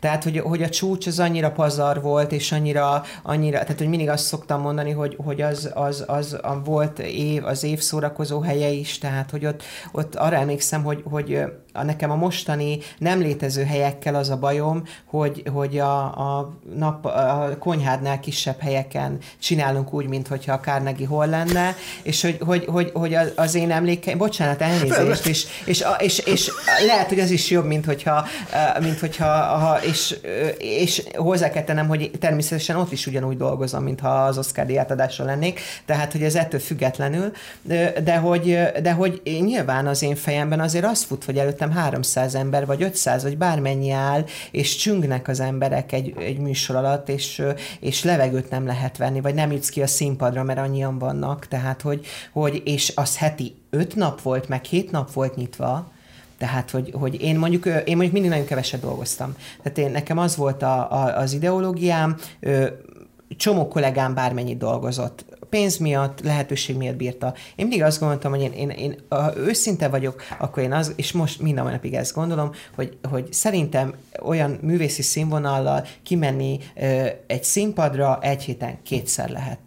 Tehát, 0.00 0.24
hogy, 0.24 0.38
hogy 0.38 0.62
a 0.62 0.68
csúcs 0.68 1.06
az 1.06 1.18
annyira 1.18 1.50
pazar 1.50 2.00
volt, 2.00 2.32
és 2.32 2.52
annyira, 2.52 3.02
annyira 3.22 3.58
tehát, 3.58 3.78
hogy 3.78 3.88
mindig 3.88 4.08
azt 4.08 4.24
szoktam 4.24 4.60
mondani, 4.60 4.90
hogy, 4.90 5.16
hogy 5.24 5.40
az, 5.40 5.70
az, 5.74 6.04
az 6.06 6.38
a 6.42 6.62
volt 6.64 6.98
év, 6.98 7.44
az 7.44 7.64
év 7.64 7.80
szórakozó 7.80 8.40
helye 8.40 8.68
is, 8.68 8.98
tehát, 8.98 9.30
hogy 9.30 9.46
ott, 9.46 9.62
ott 9.92 10.14
arra 10.14 10.36
emlékszem, 10.36 10.84
hogy, 10.84 11.02
hogy 11.04 11.42
a, 11.72 11.82
nekem 11.82 12.10
a 12.10 12.14
mostani 12.14 12.78
nem 12.98 13.20
létező 13.20 13.64
helyekkel 13.64 14.14
az 14.14 14.30
a 14.30 14.36
bajom, 14.36 14.82
hogy, 15.04 15.42
hogy 15.52 15.78
a, 15.78 16.02
a, 16.04 16.52
nap, 16.76 17.04
a 17.04 17.56
konyhádnál 17.58 18.20
kisebb 18.20 18.60
helyeken 18.60 19.18
csinálunk 19.38 19.92
úgy, 19.92 20.06
mint 20.06 20.28
hogyha 20.28 20.52
a 20.52 20.60
Carnegie 20.60 21.06
hol 21.06 21.26
lenne, 21.26 21.76
és 22.02 22.22
hogy, 22.22 22.38
hogy, 22.40 22.64
hogy, 22.64 22.90
hogy 22.94 23.16
az 23.36 23.54
én 23.54 23.70
emlékeim, 23.70 24.18
bocsánat, 24.18 24.60
elnézést, 24.60 25.26
és, 25.26 25.46
és, 25.64 25.84
és, 25.98 26.18
és, 26.18 26.50
lehet, 26.86 27.08
hogy 27.08 27.20
az 27.20 27.30
is 27.30 27.50
jobb, 27.50 27.66
mint 27.66 27.84
hogyha, 27.84 28.26
mint 28.80 28.98
hogyha 28.98 29.26
ha, 29.40 29.82
és, 29.82 30.16
és 30.58 31.02
hozzá 31.14 31.50
kell 31.50 31.64
tennem, 31.64 31.88
hogy 31.88 32.10
természetesen 32.20 32.76
ott 32.76 32.92
is 32.92 33.06
ugyanúgy 33.06 33.36
dolgozom, 33.36 33.82
mintha 33.82 34.24
az 34.24 34.38
Oscar 34.38 34.66
díjátadáson 34.66 35.26
lennék, 35.26 35.60
tehát, 35.86 36.12
hogy 36.12 36.22
ez 36.22 36.34
ettől 36.34 36.60
függetlenül, 36.60 37.32
de 38.04 38.16
hogy, 38.16 38.58
de 38.82 38.92
hogy 38.92 39.22
nyilván 39.24 39.86
az 39.86 40.02
én 40.02 40.16
fejemben 40.16 40.60
azért 40.60 40.84
az 40.84 41.02
fut, 41.02 41.24
hogy 41.24 41.38
előtt 41.38 41.61
előttem 41.62 41.82
300 41.82 42.34
ember, 42.34 42.66
vagy 42.66 42.82
500, 42.82 43.22
vagy 43.22 43.38
bármennyi 43.38 43.90
áll, 43.90 44.24
és 44.50 44.76
csüngnek 44.76 45.28
az 45.28 45.40
emberek 45.40 45.92
egy, 45.92 46.14
egy 46.18 46.38
műsor 46.38 46.76
alatt, 46.76 47.08
és, 47.08 47.42
és 47.80 48.04
levegőt 48.04 48.50
nem 48.50 48.66
lehet 48.66 48.96
venni, 48.96 49.20
vagy 49.20 49.34
nem 49.34 49.52
jutsz 49.52 49.68
ki 49.68 49.82
a 49.82 49.86
színpadra, 49.86 50.42
mert 50.42 50.58
annyian 50.58 50.98
vannak, 50.98 51.46
tehát, 51.46 51.82
hogy, 51.82 52.06
hogy 52.32 52.62
és 52.64 52.92
az 52.94 53.16
heti 53.16 53.54
öt 53.70 53.94
nap 53.94 54.22
volt, 54.22 54.48
meg 54.48 54.64
hét 54.64 54.90
nap 54.90 55.12
volt 55.12 55.34
nyitva, 55.34 55.90
tehát, 56.38 56.70
hogy, 56.70 56.92
hogy 56.98 57.22
én 57.22 57.38
mondjuk, 57.38 57.66
én 57.66 57.96
mondjuk 57.96 58.12
mindig 58.12 58.30
nagyon 58.30 58.44
keveset 58.46 58.80
dolgoztam. 58.80 59.34
Tehát 59.62 59.78
én, 59.78 59.90
nekem 59.90 60.18
az 60.18 60.36
volt 60.36 60.62
a, 60.62 60.92
a, 60.92 61.18
az 61.18 61.32
ideológiám, 61.32 62.16
csomó 63.36 63.68
kollégám 63.68 64.14
bármennyit 64.14 64.58
dolgozott 64.58 65.24
pénz 65.52 65.76
miatt, 65.76 66.20
lehetőség 66.20 66.76
miatt 66.76 66.96
bírta. 66.96 67.34
Én 67.56 67.66
mindig 67.66 67.82
azt 67.82 68.00
gondoltam, 68.00 68.30
hogy 68.30 68.40
én, 68.40 68.52
én, 68.52 68.70
én 68.70 68.98
ha 69.08 69.36
őszinte 69.36 69.88
vagyok, 69.88 70.22
akkor 70.38 70.62
én 70.62 70.72
az, 70.72 70.92
és 70.96 71.12
most 71.12 71.40
minden 71.40 71.64
napig 71.64 71.94
ezt 71.94 72.14
gondolom, 72.14 72.50
hogy, 72.74 72.96
hogy 73.10 73.32
szerintem 73.32 73.94
olyan 74.22 74.58
művészi 74.62 75.02
színvonallal 75.02 75.86
kimenni 76.02 76.58
ö, 76.76 77.06
egy 77.26 77.44
színpadra 77.44 78.18
egy 78.22 78.42
héten 78.42 78.82
kétszer 78.82 79.30
lehet. 79.30 79.58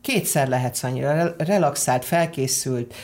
Kétszer 0.00 0.48
lehetsz 0.48 0.82
annyira 0.82 1.34
relaxált, 1.38 2.04
felkészült, 2.04 2.94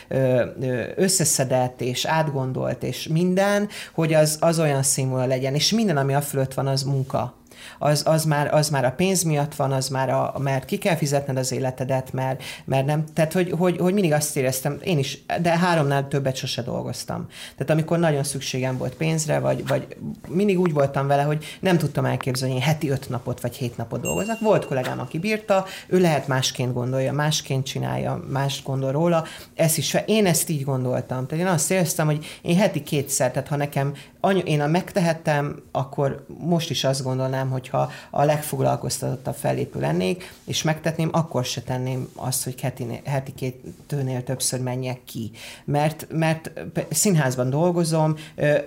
összeszedett 0.96 1.81
és 1.81 2.05
átgondolt 2.05 2.83
és 2.83 3.09
minden, 3.09 3.68
hogy 3.94 4.14
az, 4.14 4.37
az 4.40 4.59
olyan 4.59 4.83
színvonal 4.83 5.26
legyen, 5.26 5.55
és 5.55 5.72
minden, 5.72 5.96
ami 5.96 6.14
a 6.14 6.20
fölött 6.20 6.55
van, 6.55 6.66
az 6.66 6.83
munka 6.83 7.41
az, 7.79 8.03
az, 8.07 8.25
már, 8.25 8.55
az 8.55 8.68
már 8.68 8.85
a 8.85 8.90
pénz 8.90 9.22
miatt 9.22 9.55
van, 9.55 9.72
az 9.72 9.88
már 9.88 10.11
a, 10.11 10.35
mert 10.38 10.64
ki 10.64 10.79
kell 10.79 10.96
fizetned 10.96 11.37
az 11.37 11.53
életedet, 11.53 12.12
mert, 12.12 12.42
mert 12.64 12.87
nem, 12.87 13.05
tehát 13.14 13.33
hogy, 13.33 13.55
hogy, 13.59 13.77
hogy 13.79 13.92
mindig 13.92 14.12
azt 14.12 14.37
éreztem, 14.37 14.79
én 14.85 14.98
is, 14.98 15.18
de 15.40 15.59
háromnál 15.59 16.09
többet 16.09 16.37
sose 16.37 16.62
dolgoztam. 16.62 17.27
Tehát 17.57 17.72
amikor 17.72 17.98
nagyon 17.98 18.25
szükségem 18.25 18.77
volt 18.77 18.94
pénzre, 18.94 19.38
vagy, 19.38 19.66
vagy 19.66 19.96
mindig 20.29 20.61
úgy 20.61 20.72
voltam 20.72 21.07
vele, 21.07 21.22
hogy 21.22 21.44
nem 21.61 21.79
tudtam 21.79 22.05
elképzelni, 22.05 22.55
hogy 22.55 22.62
heti 22.62 22.90
öt 22.90 23.09
napot 23.09 23.40
vagy 23.40 23.57
hét 23.57 23.77
napot 23.77 24.01
dolgozok. 24.01 24.40
Volt 24.40 24.66
kollégám, 24.66 25.01
aki 25.01 25.18
bírta, 25.18 25.64
ő 25.87 26.01
lehet 26.01 26.27
másként 26.27 26.72
gondolja, 26.72 27.12
másként 27.12 27.66
csinálja, 27.66 28.25
más 28.29 28.62
gondol 28.62 28.92
róla, 28.92 29.25
ezt 29.55 29.79
is, 29.79 29.96
én 30.07 30.27
ezt 30.27 30.48
így 30.48 30.64
gondoltam. 30.64 31.27
Tehát 31.27 31.44
én 31.44 31.51
azt 31.51 31.70
éreztem, 31.70 32.07
hogy 32.07 32.38
én 32.42 32.57
heti 32.57 32.83
kétszer, 32.83 33.31
tehát 33.31 33.48
ha 33.48 33.57
nekem 33.57 33.94
anyu, 34.20 34.38
én 34.38 34.61
a 34.61 34.66
megtehettem, 34.66 35.62
akkor 35.72 36.27
most 36.38 36.70
is 36.70 36.85
azt 36.85 37.03
gondolnám, 37.03 37.51
hogyha 37.53 37.91
a 38.11 38.25
legfoglalkoztatottabb 38.25 39.35
fellépő 39.35 39.81
lennék, 39.81 40.35
és 40.45 40.62
megtetném, 40.62 41.09
akkor 41.12 41.45
se 41.45 41.61
tenném 41.62 42.09
azt, 42.15 42.45
hogy 42.45 42.61
heti, 42.61 43.01
heti 43.05 43.35
két 43.35 43.65
tőnél 43.87 44.25
többször 44.25 44.61
menjek 44.61 45.05
ki. 45.05 45.31
Mert, 45.65 46.07
mert 46.11 46.51
színházban 46.91 47.51
dolgozom, 47.51 48.15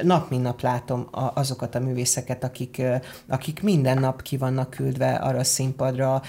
nap 0.04 0.30
mint 0.30 0.43
nap 0.43 0.62
látom 0.62 1.08
azokat 1.12 1.76
a 1.76 1.80
művészeket, 1.80 2.43
akik, 2.43 2.82
akik 3.28 3.62
minden 3.62 4.00
nap 4.00 4.21
ki 4.21 4.38
vannak 4.38 4.69
küldve 4.69 5.13
arra 5.13 5.39
a 5.39 5.43
színpadra, 5.43 6.21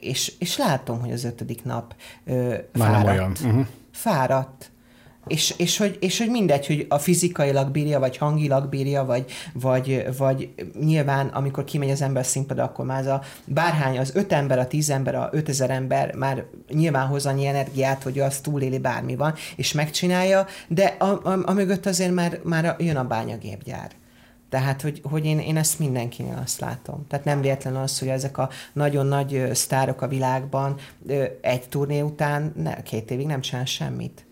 és, 0.00 0.32
és 0.38 0.56
látom, 0.56 1.00
hogy 1.00 1.12
az 1.12 1.24
ötödik 1.24 1.64
nap 1.64 1.94
Már 2.24 2.64
fáradt. 2.72 3.04
nem 3.04 3.14
olyan. 3.14 3.30
Uh-huh. 3.30 3.66
Fáradt 3.92 4.70
és, 5.28 5.54
és, 5.56 5.76
hogy, 5.76 5.96
és 6.00 6.18
hogy 6.18 6.30
mindegy, 6.30 6.66
hogy 6.66 6.86
a 6.88 6.98
fizikailag 6.98 7.70
bírja, 7.70 7.98
vagy 7.98 8.16
hangilag 8.16 8.68
bírja, 8.68 9.04
vagy, 9.04 9.24
vagy, 9.52 10.06
vagy 10.16 10.54
nyilván, 10.80 11.26
amikor 11.26 11.64
kimegy 11.64 11.90
az 11.90 12.02
ember 12.02 12.26
színpadra, 12.26 12.64
akkor 12.64 12.84
már 12.84 13.00
az 13.00 13.06
a 13.06 13.22
bárhány, 13.44 13.98
az 13.98 14.14
öt 14.14 14.32
ember, 14.32 14.58
a 14.58 14.66
tíz 14.66 14.90
ember, 14.90 15.14
a 15.14 15.28
ötezer 15.32 15.70
ember 15.70 16.14
már 16.14 16.44
nyilván 16.68 17.06
hoz 17.06 17.26
annyi 17.26 17.46
energiát, 17.46 18.02
hogy 18.02 18.18
az 18.18 18.38
túléli 18.38 18.78
bármi 18.78 19.16
van, 19.16 19.34
és 19.56 19.72
megcsinálja, 19.72 20.46
de 20.68 20.96
a, 20.98 21.04
a, 21.04 21.42
a 21.44 21.52
mögött 21.52 21.86
azért 21.86 22.14
már, 22.14 22.40
már 22.42 22.76
jön 22.78 22.96
a 22.96 23.06
bányagépgyár. 23.06 23.90
Tehát, 24.48 24.82
hogy, 24.82 25.00
hogy 25.04 25.24
én, 25.24 25.38
én 25.38 25.56
ezt 25.56 25.78
mindenkinél 25.78 26.40
azt 26.44 26.60
látom. 26.60 27.06
Tehát 27.08 27.24
nem 27.24 27.40
véletlen 27.40 27.76
az, 27.76 27.98
hogy 27.98 28.08
ezek 28.08 28.38
a 28.38 28.48
nagyon 28.72 29.06
nagy 29.06 29.50
sztárok 29.52 30.02
a 30.02 30.08
világban 30.08 30.76
egy 31.40 31.68
turné 31.68 32.00
után 32.00 32.52
ne, 32.56 32.82
két 32.82 33.10
évig 33.10 33.26
nem 33.26 33.40
csinál 33.40 33.64
semmit 33.64 34.27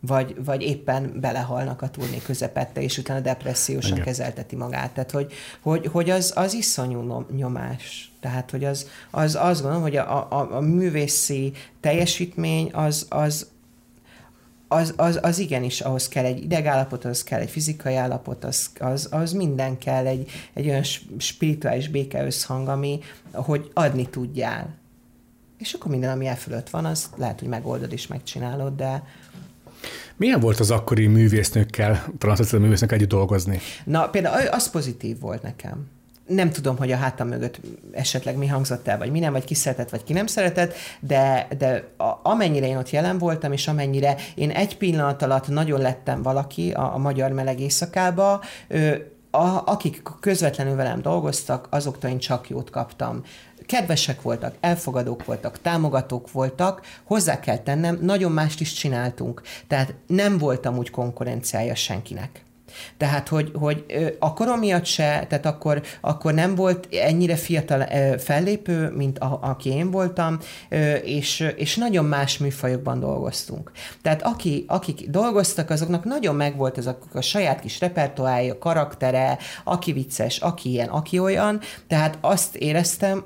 vagy, 0.00 0.44
vagy 0.44 0.62
éppen 0.62 1.20
belehalnak 1.20 1.82
a 1.82 1.90
turné 1.90 2.18
közepette, 2.18 2.82
és 2.82 2.98
utána 2.98 3.20
depressziósan 3.20 3.92
Igen. 3.92 4.04
kezelteti 4.04 4.56
magát. 4.56 4.90
Tehát, 4.90 5.10
hogy, 5.10 5.32
hogy, 5.60 5.86
hogy 5.86 6.10
az, 6.10 6.32
az 6.36 6.54
iszonyú 6.54 7.24
nyomás. 7.36 8.12
Tehát, 8.20 8.50
hogy 8.50 8.64
az, 8.64 8.88
az 9.10 9.34
azt 9.40 9.60
gondolom, 9.60 9.82
hogy 9.82 9.96
a, 9.96 10.30
a, 10.30 10.56
a 10.56 10.60
művészi 10.60 11.52
teljesítmény 11.80 12.70
az, 12.72 13.06
az, 13.08 13.46
az, 14.68 14.94
az, 14.96 15.18
az 15.22 15.38
igenis, 15.38 15.80
ahhoz 15.80 16.08
kell 16.08 16.24
egy 16.24 16.42
idegállapot, 16.42 17.04
ahhoz 17.04 17.22
kell 17.22 17.40
egy 17.40 17.50
fizikai 17.50 17.94
állapot, 17.94 18.44
az, 18.44 18.70
az, 18.78 19.08
az 19.10 19.32
minden 19.32 19.78
kell, 19.78 20.06
egy, 20.06 20.30
egy 20.52 20.68
olyan 20.68 20.84
spirituális 21.18 21.88
béke 21.88 22.24
összhang, 22.24 22.68
ami, 22.68 23.00
hogy 23.32 23.70
adni 23.74 24.08
tudjál. 24.08 24.76
És 25.58 25.72
akkor 25.72 25.90
minden, 25.90 26.10
ami 26.10 26.26
elfölött 26.26 26.70
van, 26.70 26.84
az 26.84 27.10
lehet, 27.16 27.38
hogy 27.38 27.48
megoldod 27.48 27.92
és 27.92 28.06
megcsinálod, 28.06 28.76
de, 28.76 29.02
milyen 30.16 30.40
volt 30.40 30.60
az 30.60 30.70
akkori 30.70 31.06
művésznőkkel, 31.06 32.04
transzexuális 32.18 32.64
művésznőkkel 32.64 32.96
együtt 32.96 33.08
dolgozni? 33.08 33.60
Na, 33.84 34.08
például 34.08 34.46
az 34.46 34.70
pozitív 34.70 35.20
volt 35.20 35.42
nekem. 35.42 35.86
Nem 36.26 36.50
tudom, 36.50 36.76
hogy 36.76 36.92
a 36.92 36.96
hátam 36.96 37.28
mögött 37.28 37.60
esetleg 37.92 38.36
mi 38.36 38.46
hangzott 38.46 38.88
el, 38.88 38.98
vagy 38.98 39.10
mi 39.10 39.18
nem, 39.18 39.32
vagy 39.32 39.44
ki 39.44 39.54
szeretett, 39.54 39.90
vagy 39.90 40.04
ki 40.04 40.12
nem 40.12 40.26
szeretett, 40.26 40.74
de, 41.00 41.48
de 41.58 41.88
amennyire 42.22 42.66
én 42.66 42.76
ott 42.76 42.90
jelen 42.90 43.18
voltam, 43.18 43.52
és 43.52 43.68
amennyire 43.68 44.16
én 44.34 44.50
egy 44.50 44.76
pillanat 44.76 45.22
alatt 45.22 45.48
nagyon 45.48 45.80
lettem 45.80 46.22
valaki 46.22 46.70
a, 46.70 46.94
a 46.94 46.98
magyar 46.98 47.30
meleg 47.30 47.60
éjszakába, 47.60 48.40
a, 49.38 49.62
akik 49.66 50.02
közvetlenül 50.20 50.76
velem 50.76 51.02
dolgoztak, 51.02 51.66
azoktól 51.70 52.10
én 52.10 52.18
csak 52.18 52.48
jót 52.48 52.70
kaptam 52.70 53.22
kedvesek 53.66 54.22
voltak, 54.22 54.54
elfogadók 54.60 55.24
voltak, 55.24 55.60
támogatók 55.60 56.32
voltak, 56.32 56.80
hozzá 57.04 57.40
kell 57.40 57.58
tennem, 57.58 57.98
nagyon 58.00 58.32
mást 58.32 58.60
is 58.60 58.72
csináltunk. 58.72 59.42
Tehát 59.66 59.94
nem 60.06 60.38
voltam 60.38 60.76
úgy 60.76 60.90
konkurenciája 60.90 61.74
senkinek. 61.74 62.42
Tehát, 62.96 63.28
hogy, 63.28 63.50
hogy 63.54 63.84
a 64.18 64.32
korom 64.32 64.58
miatt 64.58 64.84
se, 64.84 65.26
tehát 65.28 65.46
akkor, 65.46 65.82
akkor 66.00 66.34
nem 66.34 66.54
volt 66.54 66.88
ennyire 66.90 67.36
fiatal 67.36 67.86
fellépő, 68.18 68.90
mint 68.90 69.18
a, 69.18 69.38
aki 69.42 69.70
én 69.70 69.90
voltam, 69.90 70.38
és, 71.02 71.52
és 71.56 71.76
nagyon 71.76 72.04
más 72.04 72.38
műfajokban 72.38 73.00
dolgoztunk. 73.00 73.70
Tehát 74.02 74.22
aki, 74.22 74.64
akik 74.68 75.10
dolgoztak, 75.10 75.70
azoknak 75.70 76.04
nagyon 76.04 76.34
megvolt 76.34 76.78
ez 76.78 76.86
a, 76.86 76.98
a 77.12 77.20
saját 77.20 77.60
kis 77.60 77.80
repertoárja, 77.80 78.58
karaktere, 78.58 79.38
aki 79.64 79.92
vicces, 79.92 80.38
aki 80.38 80.70
ilyen, 80.70 80.88
aki 80.88 81.18
olyan, 81.18 81.60
tehát 81.86 82.18
azt 82.20 82.56
éreztem, 82.56 83.24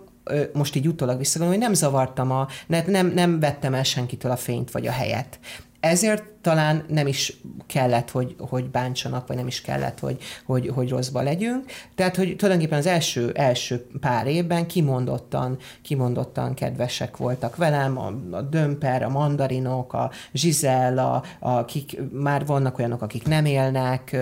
most 0.52 0.76
így 0.76 0.86
utólag 0.86 1.18
visszagondolom, 1.18 1.60
hogy 1.60 1.70
nem 1.70 1.80
zavartam 1.80 2.30
a, 2.30 2.46
nem, 2.86 3.06
nem 3.06 3.40
vettem 3.40 3.74
el 3.74 3.82
senkitől 3.82 4.30
a 4.30 4.36
fényt 4.36 4.70
vagy 4.70 4.86
a 4.86 4.90
helyet. 4.92 5.38
Ezért 5.80 6.24
talán 6.42 6.84
nem 6.88 7.06
is 7.06 7.36
kellett, 7.66 8.10
hogy, 8.10 8.34
hogy 8.38 8.64
bántsanak, 8.64 9.26
vagy 9.26 9.36
nem 9.36 9.46
is 9.46 9.60
kellett, 9.60 9.98
hogy, 9.98 10.18
hogy, 10.44 10.68
hogy 10.74 10.88
rosszba 10.88 11.22
legyünk. 11.22 11.64
Tehát, 11.94 12.16
hogy 12.16 12.36
tulajdonképpen 12.36 12.78
az 12.78 12.86
első, 12.86 13.30
első 13.34 13.86
pár 14.00 14.26
évben 14.26 14.66
kimondottan, 14.66 15.58
kimondottan 15.82 16.54
kedvesek 16.54 17.16
voltak 17.16 17.56
velem, 17.56 17.98
a, 17.98 18.36
a 18.36 18.40
Dömper, 18.40 19.02
a 19.02 19.08
Mandarinok, 19.08 19.92
a 19.92 20.10
Zsizella, 20.32 21.22
akik 21.38 21.98
már 22.12 22.46
vannak 22.46 22.78
olyanok, 22.78 23.02
akik 23.02 23.26
nem 23.26 23.44
élnek, 23.44 24.16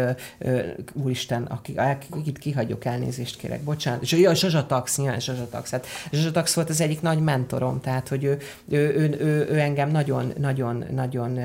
úristen, 0.93 1.43
akik, 1.43 1.81
akit 2.11 2.39
kihagyok, 2.39 2.85
elnézést 2.85 3.37
kérek, 3.37 3.63
bocsánat. 3.63 4.03
És 4.03 4.13
ja, 4.13 4.35
Zsazsatax, 4.35 4.97
nyilván 4.99 5.21
Zsazsatax. 5.21 5.71
Hát 5.71 5.87
Zsazsatax 6.11 6.55
volt 6.55 6.71
az 6.71 6.81
egyik 6.81 7.01
nagy 7.01 7.21
mentorom, 7.21 7.81
tehát, 7.81 8.09
hogy 8.09 8.25
ő, 8.25 8.39
ő, 8.69 8.79
ő, 8.79 9.17
ő, 9.21 9.49
ő 9.51 9.59
engem 9.59 9.91
nagyon, 9.91 10.33
nagyon, 10.39 10.85
nagyon 10.91 11.39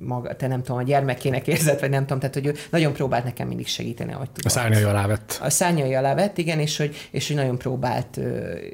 maga, 0.00 0.36
te 0.36 0.46
nem 0.46 0.62
tudom, 0.62 0.80
a 0.80 0.82
gyermekének 0.82 1.46
érzett, 1.46 1.80
vagy 1.80 1.90
nem 1.90 2.00
tudom, 2.00 2.18
tehát 2.18 2.34
hogy 2.34 2.46
ő 2.46 2.54
nagyon 2.70 2.92
próbált 2.92 3.24
nekem 3.24 3.48
mindig 3.48 3.66
segíteni, 3.66 4.12
ahogy 4.12 4.30
tudott. 4.30 4.52
A 4.52 4.54
szárnyai 4.54 4.82
alá 4.82 5.06
vett. 5.06 5.38
A 5.42 5.50
szárnyai 5.50 5.94
alá 5.94 6.14
vett, 6.14 6.38
igen, 6.38 6.58
és 6.58 6.76
hogy, 6.76 6.94
és 7.10 7.26
hogy 7.26 7.36
nagyon 7.36 7.58
próbált 7.58 8.20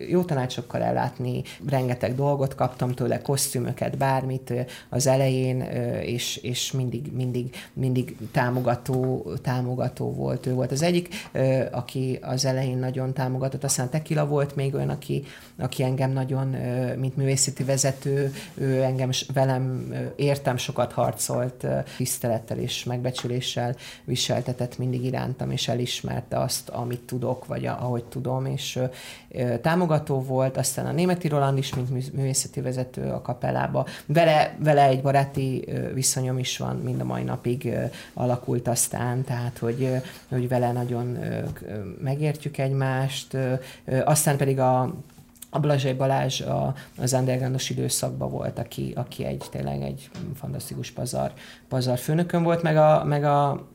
jó 0.09 0.23
tanácsokkal 0.23 0.83
ellátni, 0.83 1.42
rengeteg 1.69 2.14
dolgot 2.14 2.55
kaptam 2.55 2.92
tőle, 2.92 3.21
kosztümöket, 3.21 3.97
bármit 3.97 4.53
az 4.88 5.07
elején, 5.07 5.61
és, 6.01 6.37
és 6.37 6.73
mindig, 6.73 7.12
mindig, 7.12 7.55
mindig 7.73 8.16
támogató, 8.33 9.33
támogató 9.42 10.12
volt. 10.12 10.47
Ő 10.47 10.53
volt 10.53 10.73
az 10.73 10.83
egyik, 10.83 11.14
aki 11.71 12.19
az 12.23 12.45
elején 12.45 12.79
nagyon 12.79 13.12
támogatott, 13.12 13.64
aztán 13.64 13.90
Tekila 13.90 14.27
volt 14.27 14.57
még 14.57 14.75
olyan, 14.75 14.88
aki, 14.88 15.25
aki 15.59 15.83
engem 15.83 16.11
nagyon, 16.11 16.47
mint 16.99 17.16
művészeti 17.16 17.64
vezető, 17.64 18.33
ő 18.55 18.83
engem 18.83 19.11
velem 19.33 19.95
ért 20.16 20.46
értem 20.47 20.65
sokat 20.65 20.93
harcolt, 20.93 21.67
tisztelettel 21.97 22.59
és 22.59 22.85
megbecsüléssel 22.85 23.77
viseltetett 24.05 24.79
mindig 24.79 25.05
irántam, 25.05 25.51
és 25.51 25.69
elismerte 25.69 26.39
azt, 26.39 26.69
amit 26.69 27.01
tudok, 27.01 27.47
vagy 27.47 27.67
ahogy 27.67 28.05
tudom, 28.05 28.47
és 28.47 28.79
támogató 29.63 30.23
volt, 30.23 30.57
aztán 30.57 30.87
a 30.87 30.93
németi 30.93 31.29
Roland 31.29 31.59
is, 31.59 31.75
mint 31.75 32.13
művészeti 32.13 32.61
vezető 32.61 33.11
a 33.11 33.23
kapellába. 33.23 33.87
Vele, 34.07 34.57
vele 34.59 34.83
egy 34.83 35.03
baráti 35.03 35.65
viszonyom 35.95 36.39
is 36.39 36.59
van, 36.59 36.77
mind 36.77 37.01
a 37.01 37.05
mai 37.05 37.23
napig 37.23 37.73
alakult 38.15 38.69
aztán, 38.69 39.25
tehát 39.25 39.59
hogy, 39.59 39.91
hogy 40.29 40.49
vele 40.49 40.73
nagyon 40.73 41.19
megértjük 42.03 42.59
egymást, 42.59 43.37
aztán 44.05 44.37
pedig 44.37 44.59
a 44.59 44.95
a 45.51 45.59
Blazsai 45.59 45.93
Balázs 45.93 46.41
a, 46.41 46.75
az 46.99 47.13
undergroundos 47.13 47.71
időszakban 47.71 48.31
volt, 48.31 48.59
aki, 48.59 48.93
aki 48.97 49.25
egy 49.25 49.45
tényleg 49.51 49.83
egy 49.83 50.11
fantasztikus 50.35 50.91
pazar, 50.91 51.33
pazar 51.69 51.99
főnökön 51.99 52.43
volt, 52.43 52.63
meg 52.63 52.77
a, 52.77 53.05
meg 53.05 53.25
a 53.25 53.67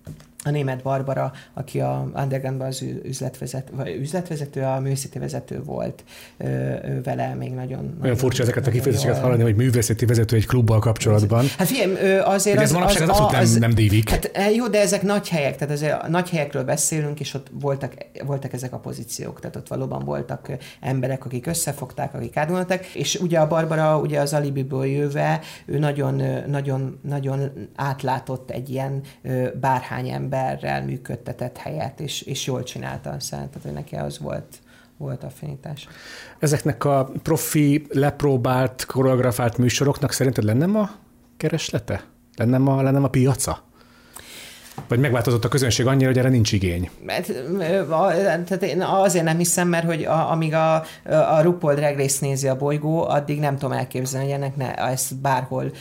a 0.43 0.49
német 0.49 0.81
Barbara, 0.81 1.31
aki 1.53 1.79
a 1.79 2.11
Undergroundban 2.15 2.67
az 2.67 2.85
üzletvezető, 3.03 3.73
vagy 3.75 3.95
üzletvezető, 3.99 4.61
a 4.61 4.79
művészeti 4.79 5.19
vezető 5.19 5.63
volt, 5.63 6.03
ő, 6.37 6.47
ő 6.85 7.01
vele 7.03 7.33
még 7.33 7.53
nagyon... 7.53 7.79
Olyan 7.79 7.95
nagyon, 7.97 8.15
furcsa 8.15 8.43
ezeket 8.43 8.67
a 8.67 8.71
kifejezéseket 8.71 9.19
hallani, 9.19 9.43
hogy 9.43 9.55
művészeti 9.55 10.05
vezető 10.05 10.35
egy 10.35 10.45
klubbal 10.45 10.79
kapcsolatban. 10.79 11.45
Hát 11.57 11.67
figyelj, 11.67 12.17
azért 12.19 12.57
az, 12.57 12.63
ez 12.63 12.71
manapság 12.71 13.01
az, 13.01 13.09
az, 13.09 13.19
abszolút 13.19 13.51
nem, 13.51 13.59
nem 13.59 13.73
dívik. 13.73 14.09
Hát 14.09 14.31
e, 14.33 14.49
jó, 14.49 14.67
de 14.67 14.79
ezek 14.79 15.01
nagy 15.01 15.29
helyek, 15.29 15.57
tehát 15.57 15.73
azért 15.73 16.03
a 16.03 16.09
nagy 16.09 16.29
helyekről 16.29 16.63
beszélünk, 16.63 17.19
és 17.19 17.33
ott 17.33 17.47
voltak, 17.51 17.93
voltak 18.25 18.53
ezek 18.53 18.73
a 18.73 18.79
pozíciók, 18.79 19.39
tehát 19.39 19.55
ott 19.55 19.67
valóban 19.67 20.05
voltak 20.05 20.51
emberek, 20.79 21.25
akik 21.25 21.47
összefogták, 21.47 22.13
akik 22.13 22.37
átgondoltak, 22.37 22.85
és 22.85 23.15
ugye 23.15 23.39
a 23.39 23.47
Barbara 23.47 23.99
ugye 23.99 24.19
az 24.19 24.33
Alibiból 24.33 24.87
jöve, 24.87 25.39
ő 25.65 25.79
nagyon, 25.79 26.21
nagyon, 26.47 26.99
nagyon 27.01 27.69
átlátott 27.75 28.51
egy 28.51 28.69
ilyen 28.69 29.01
bárhány 29.59 30.09
ember, 30.09 30.29
emberrel 30.31 30.83
működtetett 30.83 31.57
helyet, 31.57 31.99
és, 31.99 32.21
és 32.21 32.45
jól 32.45 32.63
csinálta, 32.63 33.19
szerintem, 33.19 33.61
hogy 33.61 33.73
neki 33.73 33.95
az 33.95 34.19
volt, 34.19 34.59
volt 34.97 35.23
affinitás. 35.23 35.87
Ezeknek 36.39 36.83
a 36.83 37.11
profi, 37.23 37.85
lepróbált, 37.89 38.85
koreografált 38.85 39.57
műsoroknak 39.57 40.11
szerinted 40.11 40.43
lenne 40.43 40.65
ma 40.65 40.89
kereslete? 41.37 42.03
Lenne 42.35 42.57
ma, 42.57 42.81
lenne 42.81 42.99
ma 42.99 43.07
piaca? 43.07 43.63
Vagy 44.87 44.99
megváltozott 44.99 45.45
a 45.45 45.47
közönség 45.47 45.87
annyira, 45.87 46.07
hogy 46.07 46.17
erre 46.17 46.29
nincs 46.29 46.51
igény? 46.51 46.89
Mert, 47.05 47.31
tehát 48.19 48.63
én 48.63 48.81
azért 48.81 49.25
nem 49.25 49.37
hiszem, 49.37 49.67
mert 49.67 49.85
hogy 49.85 50.03
a, 50.03 50.31
amíg 50.31 50.53
a, 50.53 50.75
a 51.05 51.41
RuPaul 51.41 51.73
Drag 51.73 51.97
Race 51.97 52.17
nézi 52.21 52.47
a 52.47 52.55
bolygó, 52.55 53.07
addig 53.07 53.39
nem 53.39 53.57
tudom 53.57 53.77
elképzelni, 53.77 54.25
hogy 54.25 54.35
ennek 54.35 54.55
ne, 54.55 54.73
ez 54.75 55.07
bárhol 55.21 55.71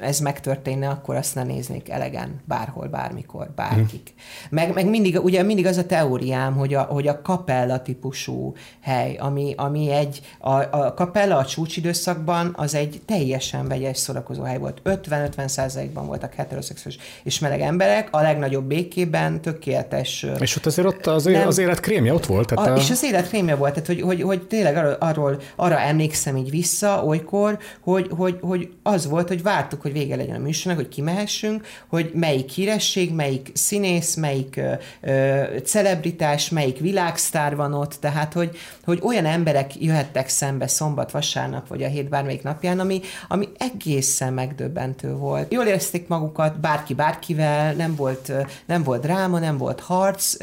ez 0.00 0.20
megtörténne, 0.20 0.88
akkor 0.88 1.16
azt 1.16 1.34
ne 1.34 1.42
néznék 1.42 1.88
elegen, 1.88 2.40
bárhol, 2.44 2.86
bármikor, 2.86 3.50
bárkik. 3.56 4.14
Hmm. 4.14 4.48
Meg, 4.50 4.74
meg 4.74 4.88
mindig, 4.88 5.24
ugye 5.24 5.42
mindig 5.42 5.66
az 5.66 5.76
a 5.76 5.86
teóriám, 5.86 6.54
hogy 6.54 6.74
a, 6.74 6.82
hogy 6.82 7.08
a 7.08 7.22
kapella 7.22 7.82
típusú 7.82 8.54
hely, 8.80 9.16
ami, 9.16 9.54
ami 9.56 9.90
egy, 9.90 10.20
a, 10.38 10.52
a 10.54 10.94
kapella 10.94 11.36
a 11.36 11.44
csúcsidőszakban 11.44 12.52
az 12.56 12.74
egy 12.74 13.00
teljesen 13.06 13.68
vegyes 13.68 13.98
szórakozó 13.98 14.42
hely 14.42 14.58
volt. 14.58 14.80
50-50 14.84 15.46
százalékban 15.46 16.06
voltak 16.06 16.34
heteroszexuális 16.34 16.98
és 17.22 17.38
meleg 17.38 17.60
emberek, 17.90 18.08
a 18.10 18.20
legnagyobb 18.20 18.64
békében, 18.64 19.40
tökéletes. 19.40 20.26
És 20.38 20.56
ott 20.56 20.66
azért 20.66 20.86
ott 20.86 21.06
az, 21.06 21.24
nem, 21.24 21.46
az 21.46 21.58
élet 21.58 21.80
krémje 21.80 22.14
ott 22.14 22.26
volt? 22.26 22.48
Tehát 22.48 22.68
a, 22.68 22.72
a... 22.72 22.76
És 22.76 22.90
az 22.90 23.04
élet 23.04 23.28
krémje 23.28 23.54
volt, 23.54 23.72
tehát 23.72 23.86
hogy, 23.86 24.00
hogy, 24.00 24.22
hogy 24.22 24.42
tényleg 24.42 24.76
arról, 24.76 24.96
arról, 24.98 25.40
arra 25.56 25.78
emlékszem 25.78 26.36
így 26.36 26.50
vissza 26.50 27.04
olykor, 27.04 27.58
hogy, 27.80 28.06
hogy, 28.16 28.38
hogy 28.40 28.70
az 28.82 29.08
volt, 29.08 29.28
hogy 29.28 29.42
vártuk, 29.42 29.82
hogy 29.82 29.92
vége 29.92 30.16
legyen 30.16 30.36
a 30.36 30.38
műsornak, 30.38 30.82
hogy 30.82 30.94
kimehessünk, 30.94 31.66
hogy 31.88 32.10
melyik 32.14 32.50
híresség, 32.50 33.14
melyik 33.14 33.50
színész, 33.54 34.14
melyik 34.14 34.60
ö, 35.00 35.42
celebritás, 35.64 36.50
melyik 36.50 36.78
világsztár 36.78 37.56
van 37.56 37.74
ott, 37.74 37.94
tehát 38.00 38.32
hogy, 38.32 38.56
hogy 38.84 39.00
olyan 39.02 39.26
emberek 39.26 39.82
jöhettek 39.82 40.28
szembe 40.28 40.66
szombat, 40.66 41.10
vasárnap, 41.10 41.68
vagy 41.68 41.82
a 41.82 41.88
hét 41.88 42.08
bármelyik 42.08 42.42
napján, 42.42 42.80
ami, 42.80 43.00
ami 43.28 43.48
egészen 43.58 44.32
megdöbbentő 44.32 45.14
volt. 45.14 45.52
Jól 45.52 45.64
érezték 45.64 46.08
magukat, 46.08 46.60
bárki 46.60 46.94
bárkivel, 46.94 47.74
nem 47.80 47.94
volt, 47.94 48.32
nem 48.66 48.82
volt 48.82 49.00
dráma, 49.00 49.38
nem 49.38 49.56
volt 49.56 49.80
harc, 49.80 50.36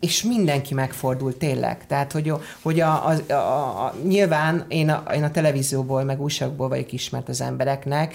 és 0.00 0.22
mindenki 0.22 0.74
megfordult 0.74 1.36
tényleg. 1.36 1.86
Tehát, 1.86 2.12
hogy, 2.12 2.32
hogy 2.62 2.80
a, 2.80 3.08
a, 3.08 3.32
a, 3.32 3.84
a, 3.84 3.94
nyilván 4.06 4.64
én 4.68 4.90
a, 4.90 5.02
én 5.14 5.22
a 5.22 5.30
televízióból, 5.30 6.02
meg 6.02 6.20
újságból 6.20 6.68
vagyok 6.68 6.92
ismert 6.92 7.28
az 7.28 7.40
embereknek, 7.40 8.14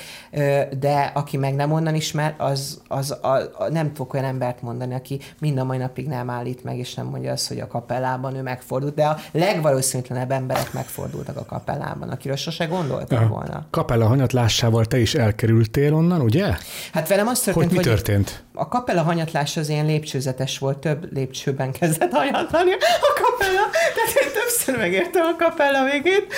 de 0.79 1.11
aki 1.13 1.37
meg 1.37 1.55
nem 1.55 1.71
onnan 1.71 1.95
ismer, 1.95 2.35
az, 2.37 2.81
az 2.87 3.11
a, 3.11 3.27
a, 3.27 3.69
nem 3.69 3.93
tudok 3.93 4.13
olyan 4.13 4.25
embert 4.25 4.61
mondani, 4.61 4.93
aki 4.93 5.19
mind 5.39 5.57
a 5.57 5.63
mai 5.63 5.77
napig 5.77 6.07
nem 6.07 6.29
állít 6.29 6.63
meg, 6.63 6.77
és 6.77 6.93
nem 6.93 7.05
mondja 7.05 7.31
azt, 7.31 7.47
hogy 7.47 7.59
a 7.59 7.67
kapellában 7.67 8.35
ő 8.35 8.41
megfordult, 8.41 8.95
de 8.95 9.05
a 9.05 9.17
legvalószínűtlenebb 9.31 10.31
emberek 10.31 10.73
megfordultak 10.73 11.37
a 11.37 11.45
kapellában, 11.45 12.09
akiről 12.09 12.35
sose 12.35 12.65
gondoltak 12.65 13.21
ja. 13.21 13.27
volna. 13.27 13.65
Kapella 13.69 14.07
hanyatlásával 14.07 14.85
te 14.85 14.99
is 14.99 15.13
elkerültél 15.15 15.93
onnan, 15.93 16.21
ugye? 16.21 16.55
Hát 16.93 17.07
velem 17.07 17.27
az 17.27 17.39
történt, 17.39 17.67
hogy 17.67 17.77
mi 17.77 17.83
történt? 17.83 18.43
A 18.53 18.67
kapella 18.67 19.01
hanyatlás 19.01 19.57
az 19.57 19.69
ilyen 19.69 19.85
lépcsőzetes 19.85 20.57
volt, 20.57 20.77
több 20.77 21.13
lépcsőben 21.13 21.71
kezdett 21.79 22.12
hajatlani 22.12 22.71
a 23.01 23.21
kapella, 23.21 23.69
tehát 23.95 24.25
én 24.25 24.31
többször 24.33 24.77
megértem 24.77 25.25
a 25.25 25.36
kapella 25.36 25.83
végét. 25.91 26.33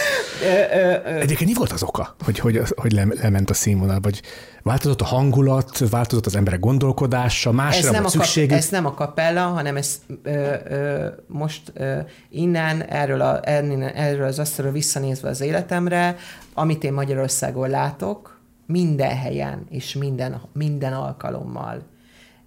Egyébként 1.21 1.49
mi 1.49 1.55
volt 1.55 1.71
az 1.71 1.83
oka, 1.83 2.15
hogy, 2.25 2.39
hogy, 2.39 2.61
hogy 2.75 2.91
lement 3.21 3.49
a 3.49 3.53
színvonal, 3.53 3.99
vagy 3.99 4.21
változott 4.61 5.01
a 5.01 5.05
hangulat, 5.05 5.89
változott 5.89 6.25
az 6.25 6.35
emberek 6.35 6.59
gondolkodása, 6.59 7.51
másra 7.51 7.87
ez 7.87 7.93
nem 7.93 8.01
volt 8.01 8.13
szükség? 8.13 8.51
Ez 8.51 8.69
nem 8.69 8.85
a 8.85 8.93
kapella, 8.93 9.41
hanem 9.41 9.75
ez 9.77 10.01
ö, 10.23 10.53
ö, 10.69 11.07
most 11.27 11.71
ö, 11.73 11.99
innen, 12.29 12.81
erről, 12.81 13.21
a, 13.21 13.39
erről 13.43 14.27
az 14.27 14.39
asztalról 14.39 14.73
visszanézve 14.73 15.29
az 15.29 15.41
életemre, 15.41 16.15
amit 16.53 16.83
én 16.83 16.93
Magyarországon 16.93 17.69
látok, 17.69 18.39
minden 18.67 19.17
helyen 19.17 19.65
és 19.69 19.93
minden, 19.93 20.41
minden 20.53 20.93
alkalommal 20.93 21.81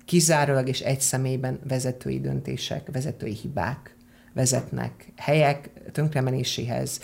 kizárólag 0.09 0.69
és 0.69 0.81
egy 0.81 1.01
személyben 1.01 1.59
vezetői 1.69 2.21
döntések, 2.21 2.89
vezetői 2.93 3.35
hibák 3.35 3.97
vezetnek 4.33 5.13
helyek 5.17 5.71
tönkremenéséhez, 5.93 7.01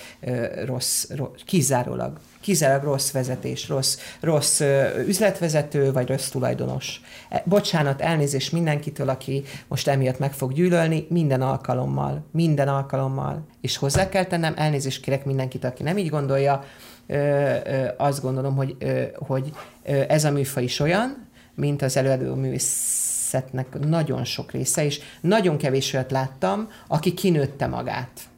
rossz, 0.64 1.10
rossz, 1.10 1.40
kizárólag, 1.44 2.18
kizárólag 2.40 2.84
rossz 2.84 3.10
vezetés, 3.10 3.68
rossz, 3.68 3.98
rossz 4.20 4.60
üzletvezető, 5.06 5.92
vagy 5.92 6.08
rossz 6.08 6.28
tulajdonos. 6.28 7.00
E, 7.28 7.42
bocsánat, 7.46 8.00
elnézés 8.00 8.50
mindenkitől, 8.50 9.08
aki 9.08 9.42
most 9.68 9.88
emiatt 9.88 10.18
meg 10.18 10.32
fog 10.32 10.52
gyűlölni, 10.52 11.06
minden 11.08 11.42
alkalommal, 11.42 12.24
minden 12.30 12.68
alkalommal. 12.68 13.46
És 13.60 13.76
hozzá 13.76 14.08
kell 14.08 14.24
tennem, 14.24 14.54
elnézést 14.56 15.02
kérek 15.02 15.24
mindenkit, 15.24 15.64
aki 15.64 15.82
nem 15.82 15.98
így 15.98 16.08
gondolja, 16.08 16.64
azt 17.96 18.22
gondolom, 18.22 18.56
hogy, 18.56 18.76
hogy 19.14 19.52
ez 20.08 20.24
a 20.24 20.30
műfaj 20.30 20.62
is 20.62 20.80
olyan, 20.80 21.23
mint 21.54 21.82
az 21.82 21.96
előadó 21.96 22.34
művészetnek 22.34 23.78
nagyon 23.78 24.24
sok 24.24 24.52
része, 24.52 24.84
és 24.84 25.00
nagyon 25.20 25.56
kevés 25.56 25.92
olyat 25.92 26.10
láttam, 26.10 26.68
aki 26.86 27.14
kinőtte 27.14 27.66
magát 27.66 28.28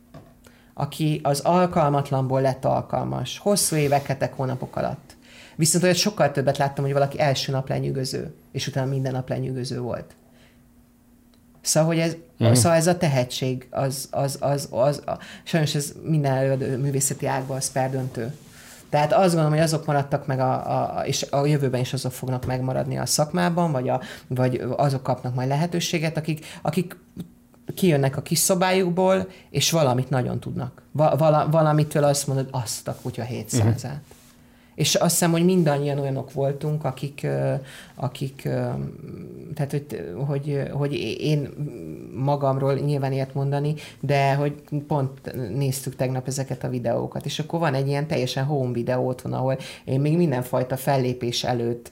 aki 0.79 1.21
az 1.23 1.41
alkalmatlanból 1.41 2.41
lett 2.41 2.65
alkalmas, 2.65 3.39
hosszú 3.39 3.77
évek, 3.77 4.07
hetek, 4.07 4.35
hónapok 4.35 4.77
alatt. 4.77 5.17
Viszont 5.55 5.85
olyat 5.85 5.97
sokkal 5.97 6.33
többet 6.33 6.59
láttam, 6.59 6.85
hogy 6.85 6.93
valaki 6.93 7.21
első 7.21 7.53
nap 7.53 7.69
lenyűgöző, 7.69 8.35
és 8.53 8.67
utána 8.67 8.91
minden 8.91 9.13
nap 9.13 9.29
lenyűgöző 9.29 9.81
volt. 9.81 10.15
Szóval, 11.61 11.89
hogy 11.89 11.99
ez, 11.99 12.17
uh-huh. 12.39 12.57
szóval 12.57 12.77
ez 12.77 12.87
a 12.87 12.97
tehetség, 12.97 13.67
az, 13.71 14.09
az, 14.11 14.37
az, 14.41 14.69
az, 14.71 15.03
az 15.05 15.19
sajnos 15.43 15.75
ez 15.75 15.93
minden 16.03 16.59
művészeti 16.59 17.27
ágban 17.27 17.57
az 17.57 17.73
perdöntő. 17.73 18.35
Tehát 18.97 19.13
azt 19.13 19.27
gondolom, 19.27 19.51
hogy 19.51 19.61
azok 19.61 19.87
maradtak 19.87 20.27
meg, 20.27 20.41
a, 20.41 20.53
a, 20.99 21.07
és 21.07 21.27
a 21.31 21.47
jövőben 21.47 21.81
is 21.81 21.93
azok 21.93 22.13
fognak 22.13 22.47
megmaradni 22.47 22.99
a 22.99 23.07
szakmában, 23.07 23.73
vagy, 23.73 23.89
a, 23.89 24.01
vagy 24.27 24.63
azok 24.77 25.03
kapnak 25.03 25.35
majd 25.35 25.49
lehetőséget, 25.49 26.17
akik, 26.17 26.47
akik 26.63 26.97
kijönnek 27.75 28.17
a 28.17 28.23
kis 28.23 28.39
szobájukból, 28.39 29.29
és 29.51 29.71
valamit 29.71 30.11
nagyon 30.11 30.41
tudnak. 30.41 30.83
Va, 30.93 31.17
vala, 31.17 31.49
valamitől 31.51 32.05
azt 32.05 32.27
mondod, 32.27 32.49
azt 32.51 32.89
a 32.89 32.97
kutya 33.03 33.23
700-át. 33.31 33.65
Uh-huh. 33.65 33.93
És 34.77 34.95
azt 34.95 35.11
hiszem, 35.11 35.31
hogy 35.31 35.45
mindannyian 35.45 35.99
olyanok 35.99 36.33
voltunk, 36.33 36.85
akik, 36.85 37.27
akik 37.95 38.43
tehát, 39.55 39.71
hogy, 39.71 40.13
hogy, 40.27 40.63
hogy 40.73 40.93
én 41.21 41.49
magamról 42.15 42.75
nyilván 42.75 43.13
ilyet 43.13 43.35
mondani, 43.35 43.75
de 44.01 44.35
hogy 44.35 44.63
pont 44.87 45.35
néztük 45.55 45.97
tegnap 45.97 46.27
ezeket 46.27 46.65
a 46.65 46.69
videókat, 46.69 47.25
és 47.25 47.39
akkor 47.39 47.59
van 47.59 47.75
egy 47.75 47.87
ilyen 47.87 48.07
teljesen 48.07 48.45
home 48.45 48.73
videó 48.73 49.07
otthon, 49.07 49.33
ahol 49.33 49.59
én 49.85 50.01
még 50.01 50.17
mindenfajta 50.17 50.77
fellépés 50.77 51.45
előtt 51.45 51.91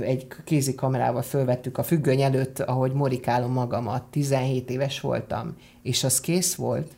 egy 0.00 0.26
kézi 0.44 0.74
kamerával 0.74 1.22
fölvettük 1.22 1.78
a 1.78 1.82
függöny 1.82 2.20
előtt, 2.20 2.58
ahogy 2.58 2.92
morikálom 2.92 3.52
magamat, 3.52 4.02
17 4.02 4.70
éves 4.70 5.00
voltam, 5.00 5.56
és 5.82 6.04
az 6.04 6.20
kész 6.20 6.54
volt. 6.54 6.90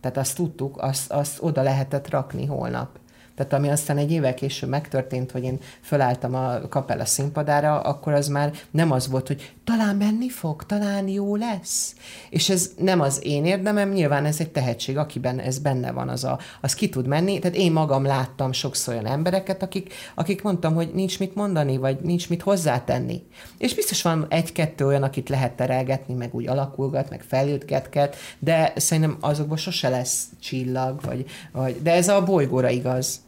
Tehát 0.00 0.16
azt 0.16 0.36
tudtuk, 0.36 0.82
azt, 0.82 1.10
azt 1.10 1.42
oda 1.42 1.62
lehetett 1.62 2.10
rakni 2.10 2.46
holnap. 2.46 2.98
Tehát 3.40 3.54
ami 3.54 3.68
aztán 3.68 3.96
egy 3.96 4.12
évvel 4.12 4.34
később 4.34 4.68
megtörtént, 4.68 5.30
hogy 5.30 5.42
én 5.42 5.58
fölálltam 5.80 6.34
a 6.34 6.68
kapella 6.68 7.04
színpadára, 7.04 7.80
akkor 7.80 8.12
az 8.12 8.28
már 8.28 8.52
nem 8.70 8.90
az 8.90 9.08
volt, 9.08 9.26
hogy 9.26 9.52
talán 9.64 9.96
menni 9.96 10.28
fog, 10.28 10.64
talán 10.66 11.08
jó 11.08 11.36
lesz. 11.36 11.94
És 12.30 12.48
ez 12.48 12.70
nem 12.78 13.00
az 13.00 13.20
én 13.22 13.44
érdemem, 13.44 13.90
nyilván 13.90 14.24
ez 14.24 14.40
egy 14.40 14.50
tehetség, 14.50 14.96
akiben 14.96 15.38
ez 15.38 15.58
benne 15.58 15.92
van, 15.92 16.08
az, 16.08 16.24
a, 16.24 16.38
az 16.60 16.74
ki 16.74 16.88
tud 16.88 17.06
menni. 17.06 17.38
Tehát 17.38 17.56
én 17.56 17.72
magam 17.72 18.04
láttam 18.04 18.52
sokszor 18.52 18.94
olyan 18.94 19.06
embereket, 19.06 19.62
akik, 19.62 19.94
akik 20.14 20.42
mondtam, 20.42 20.74
hogy 20.74 20.90
nincs 20.94 21.18
mit 21.18 21.34
mondani, 21.34 21.76
vagy 21.76 21.98
nincs 22.00 22.28
mit 22.28 22.42
hozzátenni. 22.42 23.22
És 23.58 23.74
biztos 23.74 24.02
van 24.02 24.26
egy-kettő 24.28 24.86
olyan, 24.86 25.02
akit 25.02 25.28
lehet 25.28 25.52
terelgetni, 25.52 26.14
meg 26.14 26.34
úgy 26.34 26.46
alakulgat, 26.46 27.10
meg 27.10 27.22
felültgetket, 27.22 28.16
de 28.38 28.72
szerintem 28.76 29.16
azokból 29.20 29.56
sose 29.56 29.88
lesz 29.88 30.24
csillag, 30.40 31.00
vagy, 31.02 31.26
vagy, 31.52 31.82
de 31.82 31.92
ez 31.94 32.08
a 32.08 32.24
bolygóra 32.24 32.68
igaz 32.68 33.20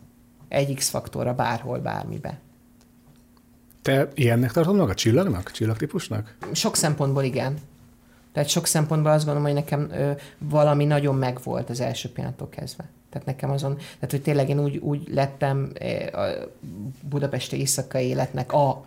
egy 0.52 0.74
X-faktorra 0.74 1.34
bárhol, 1.34 1.78
bármibe. 1.78 2.38
Te 3.82 4.08
ilyennek 4.14 4.52
tartod 4.52 4.76
magad? 4.76 4.94
Csillagnak? 4.94 5.50
Csillagtípusnak? 5.50 6.36
Sok 6.52 6.76
szempontból 6.76 7.22
igen. 7.22 7.58
Tehát 8.32 8.48
sok 8.48 8.66
szempontból 8.66 9.12
azt 9.12 9.24
gondolom, 9.24 9.46
hogy 9.48 9.56
nekem 9.56 9.88
ö, 9.90 10.10
valami 10.38 10.84
nagyon 10.84 11.14
megvolt 11.14 11.70
az 11.70 11.80
első 11.80 12.08
pillanattól 12.08 12.48
kezdve. 12.48 12.84
Tehát 13.10 13.26
nekem 13.26 13.50
azon, 13.50 13.76
tehát 13.76 14.10
hogy 14.10 14.22
tényleg 14.22 14.48
én 14.48 14.60
úgy, 14.60 14.76
úgy 14.76 15.08
lettem 15.10 15.72
a 16.12 16.20
budapesti 17.00 17.58
éjszakai 17.58 18.06
életnek 18.06 18.52
a 18.52 18.84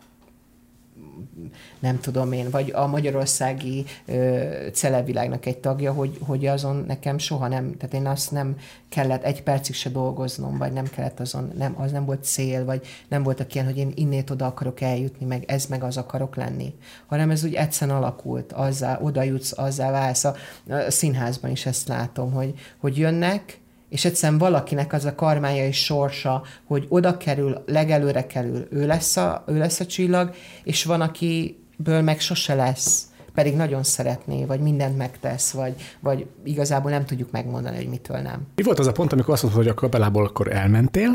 nem 1.79 1.99
tudom 1.99 2.31
én, 2.31 2.49
vagy 2.49 2.71
a 2.71 2.87
magyarországi 2.87 3.85
ö, 4.05 4.43
celevilágnak 4.73 5.45
egy 5.45 5.57
tagja, 5.57 5.93
hogy, 5.93 6.17
hogy 6.21 6.45
azon 6.45 6.83
nekem 6.87 7.17
soha 7.17 7.47
nem, 7.47 7.77
tehát 7.77 7.95
én 7.95 8.07
azt 8.07 8.31
nem 8.31 8.57
kellett 8.89 9.23
egy 9.23 9.43
percig 9.43 9.75
se 9.75 9.89
dolgoznom, 9.89 10.57
vagy 10.57 10.71
nem 10.71 10.85
kellett 10.85 11.19
azon, 11.19 11.51
nem, 11.57 11.81
az 11.81 11.91
nem 11.91 12.05
volt 12.05 12.23
cél, 12.23 12.65
vagy 12.65 12.85
nem 13.07 13.23
voltak 13.23 13.53
ilyen, 13.53 13.65
hogy 13.65 13.77
én 13.77 13.91
innét 13.95 14.29
oda 14.29 14.45
akarok 14.45 14.81
eljutni, 14.81 15.25
meg 15.25 15.43
ez 15.47 15.65
meg 15.65 15.83
az 15.83 15.97
akarok 15.97 16.35
lenni, 16.35 16.73
hanem 17.05 17.29
ez 17.29 17.43
úgy 17.43 17.53
egyszerűen 17.53 17.97
alakult, 17.97 18.51
azzá, 18.51 18.99
oda 19.01 19.23
jutsz, 19.23 19.57
azzá 19.57 19.91
válsz. 19.91 20.23
A, 20.23 20.35
a 20.69 20.91
színházban 20.91 21.51
is 21.51 21.65
ezt 21.65 21.87
látom, 21.87 22.31
hogy, 22.31 22.53
hogy 22.77 22.97
jönnek, 22.97 23.59
és 23.95 24.05
egyszerűen 24.05 24.39
valakinek 24.39 24.93
az 24.93 25.05
a 25.05 25.15
karmája 25.15 25.65
és 25.65 25.83
sorsa, 25.83 26.43
hogy 26.65 26.85
oda 26.89 27.17
kerül, 27.17 27.63
legelőre 27.65 28.27
kerül, 28.27 28.67
ő 28.69 28.85
lesz 28.85 29.17
a, 29.17 29.43
ő 29.47 29.57
lesz 29.57 29.79
a 29.79 29.85
csillag, 29.85 30.33
és 30.63 30.83
van, 30.83 31.01
akiből 31.01 32.01
meg 32.01 32.19
sose 32.19 32.55
lesz 32.55 33.07
pedig 33.33 33.55
nagyon 33.55 33.83
szeretné, 33.83 34.45
vagy 34.45 34.59
mindent 34.59 34.97
megtesz, 34.97 35.51
vagy, 35.51 35.73
vagy 35.99 36.27
igazából 36.43 36.91
nem 36.91 37.05
tudjuk 37.05 37.31
megmondani, 37.31 37.75
hogy 37.75 37.87
mitől 37.87 38.17
nem. 38.17 38.47
Mi 38.55 38.63
volt 38.63 38.79
az 38.79 38.87
a 38.87 38.91
pont, 38.91 39.13
amikor 39.13 39.33
azt 39.33 39.43
mondtad, 39.43 39.63
hogy 39.63 39.71
a 39.71 39.75
kapelából 39.75 40.25
akkor 40.25 40.51
elmentél, 40.51 41.11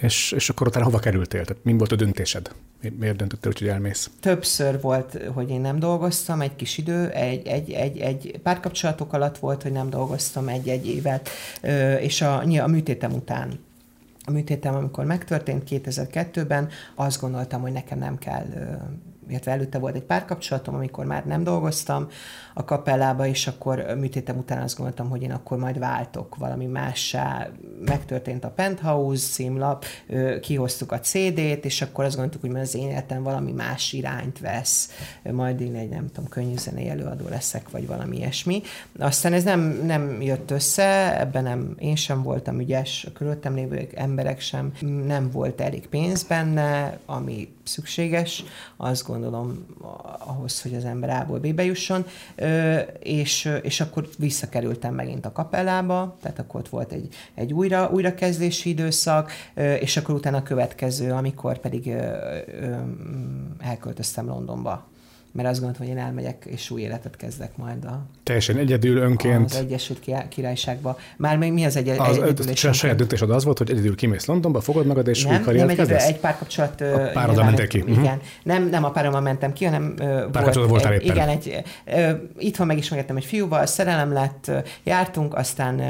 és, 0.00 0.32
és 0.32 0.48
akkor 0.48 0.66
utána 0.66 0.84
hova 0.84 0.98
kerültél? 0.98 1.44
Tehát 1.44 1.64
mi 1.64 1.72
volt 1.72 1.92
a 1.92 1.96
döntésed? 1.96 2.50
Miért 2.98 3.16
döntöttél, 3.16 3.52
hogy 3.58 3.68
elmész? 3.68 4.10
Többször 4.20 4.80
volt, 4.80 5.18
hogy 5.34 5.50
én 5.50 5.60
nem 5.60 5.78
dolgoztam, 5.78 6.40
egy 6.40 6.56
kis 6.56 6.78
idő, 6.78 7.08
egy, 7.08 7.46
egy, 7.46 7.70
egy, 7.70 7.98
egy 7.98 8.40
párkapcsolatok 8.42 9.12
alatt 9.12 9.38
volt, 9.38 9.62
hogy 9.62 9.72
nem 9.72 9.90
dolgoztam 9.90 10.48
egy-egy 10.48 10.86
évet, 10.86 11.28
és 12.00 12.20
a, 12.20 12.42
a 12.42 12.66
műtétem 12.66 13.12
után 13.12 13.66
a 14.24 14.30
műtétem, 14.30 14.74
amikor 14.74 15.04
megtörtént 15.04 15.62
2002-ben, 15.70 16.68
azt 16.94 17.20
gondoltam, 17.20 17.60
hogy 17.60 17.72
nekem 17.72 17.98
nem 17.98 18.18
kell 18.18 18.46
illetve 19.28 19.52
előtte 19.52 19.78
volt 19.78 19.94
egy 19.94 20.02
párkapcsolatom, 20.02 20.74
amikor 20.74 21.04
már 21.04 21.26
nem 21.26 21.44
dolgoztam 21.44 22.08
a 22.54 22.64
kapellába, 22.64 23.26
és 23.26 23.46
akkor 23.46 23.84
műtétem 23.98 24.38
után 24.38 24.62
azt 24.62 24.76
gondoltam, 24.76 25.08
hogy 25.08 25.22
én 25.22 25.32
akkor 25.32 25.58
majd 25.58 25.78
váltok 25.78 26.36
valami 26.36 26.66
mássá. 26.66 27.48
Megtörtént 27.84 28.44
a 28.44 28.50
Penthouse 28.50 29.26
címlap, 29.26 29.84
kihoztuk 30.40 30.92
a 30.92 31.00
CD-t, 31.00 31.64
és 31.64 31.82
akkor 31.82 32.04
azt 32.04 32.16
gondoltuk, 32.16 32.50
hogy 32.50 32.60
az 32.60 32.74
én 32.74 32.88
életem 32.88 33.22
valami 33.22 33.52
más 33.52 33.92
irányt 33.92 34.40
vesz, 34.40 34.90
majd 35.22 35.60
én 35.60 35.74
egy, 35.74 35.88
nem 35.88 36.06
tudom, 36.06 36.28
könnyűzenei 36.28 36.88
előadó 36.88 37.28
leszek, 37.28 37.70
vagy 37.70 37.86
valami 37.86 38.16
ilyesmi. 38.16 38.62
Aztán 38.98 39.32
ez 39.32 39.44
nem, 39.44 39.60
nem 39.84 40.22
jött 40.22 40.50
össze, 40.50 41.20
ebben 41.20 41.42
nem, 41.42 41.74
én 41.78 41.96
sem 41.96 42.22
voltam 42.22 42.60
ügyes, 42.60 43.04
a 43.04 43.12
körülöttem 43.12 43.54
lévő 43.54 43.88
emberek 43.94 44.40
sem, 44.40 44.72
nem 45.06 45.30
volt 45.30 45.60
elég 45.60 45.88
pénz 45.88 46.22
benne, 46.22 46.98
ami 47.06 47.56
szükséges, 47.68 48.44
azt 48.76 49.06
gondolom 49.06 49.66
ahhoz, 50.18 50.62
hogy 50.62 50.74
az 50.74 50.84
ember 50.84 51.10
A-ból 51.10 51.38
B-be 51.38 51.64
jusson, 51.64 52.06
és, 52.98 53.50
és 53.62 53.80
akkor 53.80 54.08
visszakerültem 54.18 54.94
megint 54.94 55.26
a 55.26 55.32
kapellába, 55.32 56.16
tehát 56.22 56.38
akkor 56.38 56.60
ott 56.60 56.68
volt 56.68 56.92
egy, 56.92 57.14
egy 57.34 57.52
újra, 57.52 57.90
újrakezdési 57.92 58.68
időszak, 58.68 59.32
és 59.80 59.96
akkor 59.96 60.14
utána 60.14 60.36
a 60.36 60.42
következő, 60.42 61.12
amikor 61.12 61.58
pedig 61.58 61.92
elköltöztem 63.58 64.26
Londonba 64.26 64.86
mert 65.38 65.50
azt 65.50 65.60
gondoltam, 65.60 65.86
hogy 65.86 65.96
én 65.96 66.02
elmegyek 66.02 66.44
és 66.46 66.70
új 66.70 66.80
életet 66.80 67.16
kezdek 67.16 67.56
majd 67.56 67.84
a... 67.84 68.06
Teljesen 68.22 68.56
egyedül 68.56 68.96
önként. 68.96 69.44
Az 69.44 69.56
Egyesült 69.56 70.10
Királyságba. 70.28 70.98
Már 71.16 71.36
még 71.36 71.52
mi 71.52 71.64
az 71.64 71.76
egy, 71.76 71.88
az, 71.88 72.18
egyedül? 72.18 72.46
A 72.68 72.72
saját 72.72 72.96
döntésed 72.96 73.30
az 73.30 73.44
volt, 73.44 73.58
hogy 73.58 73.70
egyedül 73.70 73.94
kimész 73.94 74.26
Londonba, 74.26 74.60
fogod 74.60 74.86
magad 74.86 75.08
és 75.08 75.24
nem, 75.24 75.36
új 75.36 75.42
karriert 75.42 75.66
nem 75.66 75.76
kezdesz? 75.76 76.06
egy 76.06 76.18
párkapcsolat... 76.18 76.80
A 76.80 77.10
pároddal 77.12 77.44
mentél 77.44 77.66
ki? 77.66 77.78
Igen. 77.78 77.92
Uh-huh. 77.92 78.20
Nem, 78.42 78.68
nem 78.68 78.84
a 78.84 78.90
párommal 78.90 79.20
mentem 79.20 79.52
ki, 79.52 79.64
hanem... 79.64 79.94
Párkapcsolat 80.32 80.68
voltál 80.68 80.92
éppen. 80.92 81.16
Igen, 81.16 81.28
egy, 81.28 81.62
itthon 82.38 82.66
megismerkedtem 82.66 83.16
egy 83.16 83.24
fiúval, 83.24 83.66
szerelem 83.66 84.12
lett, 84.12 84.50
jártunk, 84.82 85.34
aztán 85.34 85.80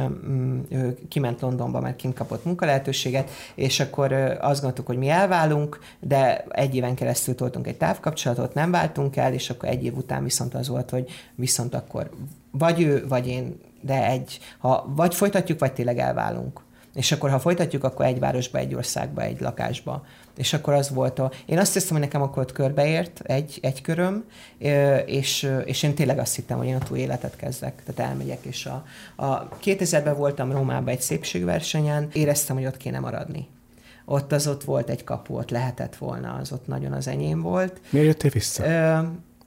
ő 0.70 0.98
kiment 1.08 1.40
Londonba, 1.40 1.80
mert 1.80 1.96
kint 1.96 2.14
kapott 2.14 2.44
munkalehetőséget, 2.44 3.30
és 3.54 3.80
akkor 3.80 4.12
azt 4.40 4.60
gondoltuk, 4.60 4.86
hogy 4.86 4.98
mi 4.98 5.08
elválunk, 5.08 5.78
de 6.00 6.44
egy 6.48 6.74
éven 6.74 6.94
keresztül 6.94 7.34
toltunk 7.34 7.66
egy 7.66 7.76
távkapcsolatot, 7.76 8.54
nem 8.54 8.70
váltunk 8.70 9.16
el, 9.16 9.32
és 9.38 9.50
akkor 9.50 9.68
egy 9.68 9.84
év 9.84 9.96
után 9.96 10.22
viszont 10.22 10.54
az 10.54 10.68
volt, 10.68 10.90
hogy 10.90 11.10
viszont 11.34 11.74
akkor 11.74 12.10
vagy 12.50 12.82
ő, 12.82 13.06
vagy 13.08 13.26
én, 13.26 13.60
de 13.80 14.06
egy, 14.06 14.38
ha 14.58 14.92
vagy 14.96 15.14
folytatjuk, 15.14 15.58
vagy 15.58 15.72
tényleg 15.72 15.98
elválunk. 15.98 16.60
És 16.94 17.12
akkor, 17.12 17.30
ha 17.30 17.38
folytatjuk, 17.38 17.84
akkor 17.84 18.04
egy 18.04 18.18
városba, 18.18 18.58
egy 18.58 18.74
országba, 18.74 19.22
egy 19.22 19.40
lakásba. 19.40 20.04
És 20.36 20.52
akkor 20.52 20.74
az 20.74 20.90
volt 20.90 21.18
a... 21.18 21.30
Én 21.46 21.58
azt 21.58 21.72
hiszem, 21.72 21.90
hogy 21.90 22.00
nekem 22.00 22.22
akkor 22.22 22.42
ott 22.42 22.52
körbeért 22.52 23.20
egy, 23.20 23.58
egy 23.62 23.82
köröm, 23.82 24.24
és, 25.06 25.50
és 25.64 25.82
én 25.82 25.94
tényleg 25.94 26.18
azt 26.18 26.34
hittem, 26.34 26.58
hogy 26.58 26.66
én 26.66 26.74
ott 26.74 26.90
új 26.90 26.98
életet 26.98 27.36
kezdek, 27.36 27.82
tehát 27.84 28.10
elmegyek, 28.10 28.44
és 28.44 28.66
a, 28.66 28.84
a 29.16 29.48
2000-ben 29.48 30.16
voltam 30.16 30.52
Rómában 30.52 30.88
egy 30.88 31.00
szépségversenyen, 31.00 32.08
éreztem, 32.12 32.56
hogy 32.56 32.66
ott 32.66 32.76
kéne 32.76 32.98
maradni 32.98 33.48
ott 34.10 34.32
az 34.32 34.46
ott 34.46 34.64
volt 34.64 34.88
egy 34.90 35.04
kapu, 35.04 35.36
ott 35.36 35.50
lehetett 35.50 35.96
volna, 35.96 36.34
az 36.40 36.52
ott 36.52 36.66
nagyon 36.66 36.92
az 36.92 37.06
enyém 37.06 37.42
volt. 37.42 37.80
Miért 37.90 38.06
jöttél 38.06 38.30
vissza? 38.30 38.64
Ö, 38.64 38.98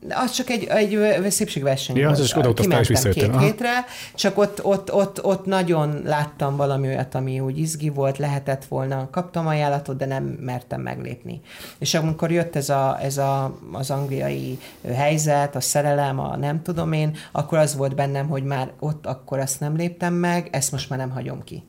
az 0.09 0.31
csak 0.31 0.49
egy, 0.49 0.63
egy 0.63 1.31
szépségverseny 1.31 1.97
ja. 1.97 2.09
Az 2.09 2.33
oda 2.35 2.79
és 2.79 2.99
két 3.13 3.23
Aha. 3.23 3.39
hétre, 3.39 3.85
csak 4.15 4.37
ott, 4.37 4.63
ott, 4.63 4.93
ott, 4.93 5.23
ott 5.23 5.45
nagyon 5.45 6.01
láttam 6.03 6.55
valami 6.55 6.87
olyat, 6.87 7.15
ami 7.15 7.39
úgy 7.39 7.57
izgi 7.57 7.89
volt, 7.89 8.17
lehetett 8.17 8.65
volna, 8.65 9.09
kaptam 9.09 9.47
ajánlatot, 9.47 9.97
de 9.97 10.05
nem 10.05 10.23
mertem 10.23 10.81
meglépni. 10.81 11.41
És 11.79 11.93
amikor 11.93 12.31
jött 12.31 12.55
ez, 12.55 12.69
a, 12.69 12.97
ez 13.01 13.17
a, 13.17 13.57
az 13.71 13.91
angliai 13.91 14.59
helyzet, 14.93 15.55
a 15.55 15.61
szerelem, 15.61 16.19
a 16.19 16.37
nem 16.37 16.61
tudom 16.61 16.91
én, 16.91 17.17
akkor 17.31 17.57
az 17.57 17.75
volt 17.75 17.95
bennem, 17.95 18.27
hogy 18.27 18.43
már 18.43 18.71
ott 18.79 19.05
akkor 19.05 19.39
azt 19.39 19.59
nem 19.59 19.75
léptem 19.75 20.13
meg, 20.13 20.47
ezt 20.51 20.71
most 20.71 20.89
már 20.89 20.99
nem 20.99 21.09
hagyom 21.09 21.43
ki 21.43 21.63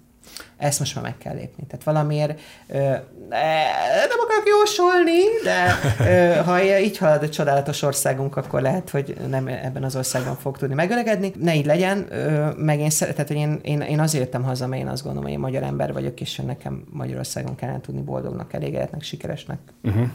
ezt 0.63 0.79
most 0.79 0.95
már 0.95 1.05
meg 1.05 1.19
kell 1.19 1.35
lépni. 1.35 1.67
Tehát 1.67 1.85
valamiért 1.85 2.41
ö, 2.69 2.79
nem 2.79 4.21
akarok 4.25 4.47
jósolni, 4.47 5.21
de 5.45 5.79
ö, 6.11 6.43
ha 6.43 6.79
így 6.81 6.99
halad 6.99 7.23
a 7.23 7.29
csodálatos 7.29 7.83
országunk, 7.83 8.37
akkor 8.37 8.63
lehet, 8.63 8.91
hogy 8.91 9.17
nem 9.29 9.47
ebben 9.47 9.85
az 9.85 9.97
országban 9.97 10.37
fog 10.37 10.59
tudni 10.59 10.75
megöregedni. 10.75 11.33
Ne 11.41 11.55
így 11.55 11.67
legyen, 11.67 12.07
ö, 12.11 12.49
meg 12.57 12.81
én 12.81 12.91
szeretem, 12.91 13.27
hogy 13.27 13.37
én, 13.37 13.59
én, 13.63 13.81
én 13.81 14.01
azért 14.01 14.25
jöttem 14.25 14.43
haza, 14.43 14.67
mert 14.67 14.83
én 14.83 14.89
azt 14.89 15.03
gondolom, 15.03 15.25
hogy 15.25 15.33
én 15.33 15.41
magyar 15.41 15.63
ember 15.63 15.93
vagyok, 15.93 16.21
és 16.21 16.37
nekem 16.37 16.85
Magyarországon 16.91 17.55
kellene 17.55 17.81
tudni 17.81 18.01
boldognak, 18.01 18.53
elégedetnek, 18.53 19.03
sikeresnek, 19.03 19.59
uh-huh. 19.83 20.07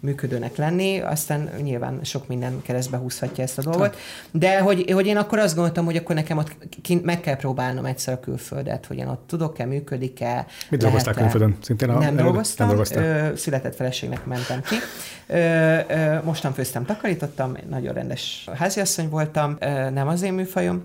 működőnek 0.00 0.56
lenni. 0.56 1.00
Aztán 1.00 1.50
nyilván 1.62 2.00
sok 2.02 2.26
minden 2.26 2.62
keresztbe 2.62 2.96
húzhatja 2.96 3.44
ezt 3.44 3.58
a 3.58 3.62
dolgot. 3.62 3.96
De 4.30 4.60
hogy, 4.60 4.90
hogy 4.90 5.06
én 5.06 5.16
akkor 5.16 5.38
azt 5.38 5.54
gondoltam, 5.54 5.84
hogy 5.84 5.96
akkor 5.96 6.14
nekem 6.14 6.38
ott 6.38 6.56
kint 6.82 7.04
meg 7.04 7.20
kell 7.20 7.36
próbálnom 7.36 7.84
egyszer 7.84 8.14
a 8.14 8.20
külföldet, 8.20 8.86
hogy 8.86 8.96
én 8.96 9.06
ott 9.06 9.24
tudok-e 9.26 9.64
működni, 9.64 9.84
működik-e. 9.86 10.46
Mit 10.68 10.80
dolgoztál 10.80 11.14
külföldön? 11.14 11.56
Szintén 11.60 11.88
a, 11.88 11.98
nem 11.98 12.16
dolgoztam, 12.16 12.66
nem 12.66 12.76
dolgoztam. 12.76 13.36
született 13.36 13.74
feleségnek 13.74 14.24
mentem 14.24 14.60
ki. 14.62 14.76
mostan 16.22 16.52
főztem, 16.52 16.84
takarítottam, 16.84 17.56
nagyon 17.68 17.94
rendes 17.94 18.48
háziasszony 18.54 19.08
voltam, 19.08 19.56
nem 19.92 20.08
az 20.08 20.22
én 20.22 20.32
műfajom. 20.32 20.84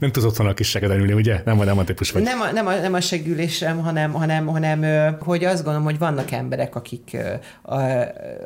nem 0.00 0.12
tudsz 0.12 0.38
a 0.38 0.54
kis 0.54 0.68
segedelülni, 0.68 1.12
ugye? 1.12 1.42
Nem, 1.44 1.56
nem 1.56 1.78
a 1.78 1.84
típus 1.84 2.10
vagy. 2.10 2.22
Nem 2.22 2.40
a, 2.40 2.52
nem 2.52 2.66
a, 2.66 2.74
nem 2.74 2.94
a 2.94 3.00
segülésem, 3.00 3.78
hanem, 3.78 4.12
hanem, 4.12 4.46
hanem 4.46 4.84
hogy 5.20 5.44
azt 5.44 5.62
gondolom, 5.62 5.84
hogy 5.84 5.98
vannak 5.98 6.30
emberek, 6.30 6.76
akik 6.76 7.16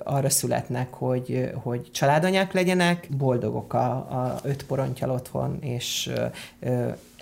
arra 0.04 0.30
születnek, 0.30 0.92
hogy, 0.92 1.50
hogy 1.54 1.90
családanyák 1.92 2.52
legyenek, 2.52 3.06
boldogok 3.16 3.74
a, 3.74 3.90
a 3.90 4.38
öt 4.42 4.62
porontyal 4.62 5.10
otthon, 5.10 5.58
és 5.60 6.10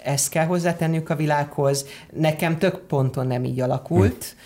ezt 0.04 0.28
kell 0.28 0.46
hozzátenniük 0.46 1.10
a 1.10 1.16
világhoz. 1.16 1.86
Nekem 2.12 2.58
tök 2.58 2.78
ponton 2.78 3.26
nem 3.26 3.44
így 3.44 3.60
alakult, 3.60 4.36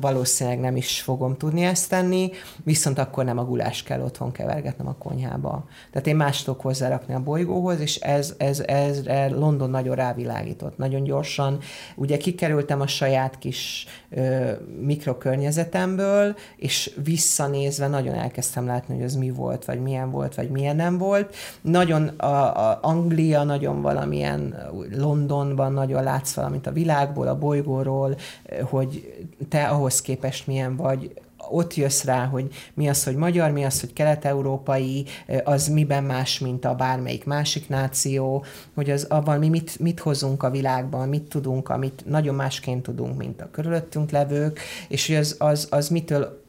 valószínűleg 0.00 0.60
nem 0.60 0.76
is 0.76 1.00
fogom 1.00 1.36
tudni 1.36 1.62
ezt 1.64 1.88
tenni, 1.88 2.30
viszont 2.64 2.98
akkor 2.98 3.24
nem 3.24 3.38
a 3.38 3.44
gulás 3.44 3.82
kell 3.82 4.00
otthon 4.00 4.32
kevergetnem 4.32 4.86
a 4.86 4.94
konyhába. 4.98 5.64
Tehát 5.90 6.06
én 6.06 6.16
más 6.16 6.42
tudok 6.42 6.60
hozzárakni 6.60 7.14
a 7.14 7.22
bolygóhoz, 7.22 7.80
és 7.80 7.96
ez, 7.96 8.34
ez, 8.38 8.60
ez, 8.60 8.98
ez 9.06 9.30
London 9.30 9.70
nagyon 9.70 9.94
rávilágított, 9.94 10.78
nagyon 10.78 11.02
gyorsan. 11.02 11.58
Ugye 11.96 12.16
kikerültem 12.16 12.80
a 12.80 12.86
saját 12.86 13.38
kis 13.38 13.86
ö, 14.10 14.50
mikrokörnyezetemből, 14.80 16.36
és 16.56 16.98
visszanézve 17.04 17.88
nagyon 17.88 18.14
elkezdtem 18.14 18.66
látni, 18.66 18.94
hogy 18.94 19.04
az 19.04 19.14
mi 19.14 19.30
volt, 19.30 19.64
vagy 19.64 19.80
milyen 19.80 20.10
volt, 20.10 20.34
vagy 20.34 20.50
milyen 20.50 20.76
nem 20.76 20.98
volt. 20.98 21.34
Nagyon 21.60 22.06
a, 22.06 22.70
a 22.70 22.78
Anglia 22.82 23.42
nagyon 23.42 23.82
valamilyen 23.82 24.70
Londonban 24.90 25.72
nagyon 25.72 26.02
látsz 26.02 26.34
valamit 26.34 26.66
a 26.66 26.72
világból, 26.72 27.28
a 27.28 27.38
bolygóról, 27.38 28.16
hogy 28.62 29.14
te 29.48 29.68
ahhoz 29.68 30.00
képest 30.00 30.46
milyen 30.46 30.76
vagy, 30.76 31.12
ott 31.50 31.74
jössz 31.74 32.04
rá, 32.04 32.24
hogy 32.24 32.46
mi 32.74 32.88
az, 32.88 33.04
hogy 33.04 33.16
magyar, 33.16 33.50
mi 33.50 33.64
az, 33.64 33.80
hogy 33.80 33.92
kelet-európai, 33.92 35.04
az 35.44 35.68
miben 35.68 36.04
más, 36.04 36.38
mint 36.38 36.64
a 36.64 36.74
bármelyik 36.74 37.24
másik 37.24 37.68
náció, 37.68 38.44
hogy 38.74 38.90
az 38.90 39.04
abban 39.04 39.38
mi 39.38 39.48
mit, 39.48 39.78
mit 39.78 40.00
hozunk 40.00 40.42
a 40.42 40.50
világban, 40.50 41.08
mit 41.08 41.22
tudunk, 41.22 41.68
amit 41.68 42.02
nagyon 42.06 42.34
másként 42.34 42.82
tudunk, 42.82 43.16
mint 43.16 43.40
a 43.40 43.50
körülöttünk 43.50 44.10
levők, 44.10 44.60
és 44.88 45.06
hogy 45.06 45.16
az, 45.16 45.36
az, 45.38 45.66
az 45.70 45.88
mitől 45.88 46.41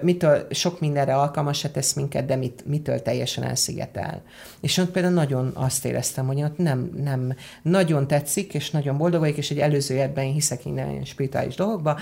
mitől 0.00 0.46
sok 0.50 0.80
mindenre 0.80 1.14
alkalmas 1.14 1.58
se 1.58 1.70
tesz 1.70 1.92
minket, 1.92 2.26
de 2.26 2.36
mit, 2.36 2.62
mitől 2.66 3.02
teljesen 3.02 3.44
elszigetel. 3.44 4.22
És 4.60 4.78
ott 4.78 4.90
például 4.90 5.14
nagyon 5.14 5.50
azt 5.54 5.84
éreztem, 5.84 6.26
hogy 6.26 6.42
ott 6.42 6.58
nem, 6.58 6.90
nem 6.96 7.34
nagyon 7.62 8.06
tetszik, 8.06 8.54
és 8.54 8.70
nagyon 8.70 8.96
boldog 8.96 9.20
vagyok, 9.20 9.36
és 9.36 9.50
egy 9.50 9.58
előző 9.58 9.94
életben 9.94 10.24
én 10.24 10.32
hiszek 10.32 10.64
minden 10.64 11.04
spirituális 11.04 11.54
dolgokba. 11.54 11.98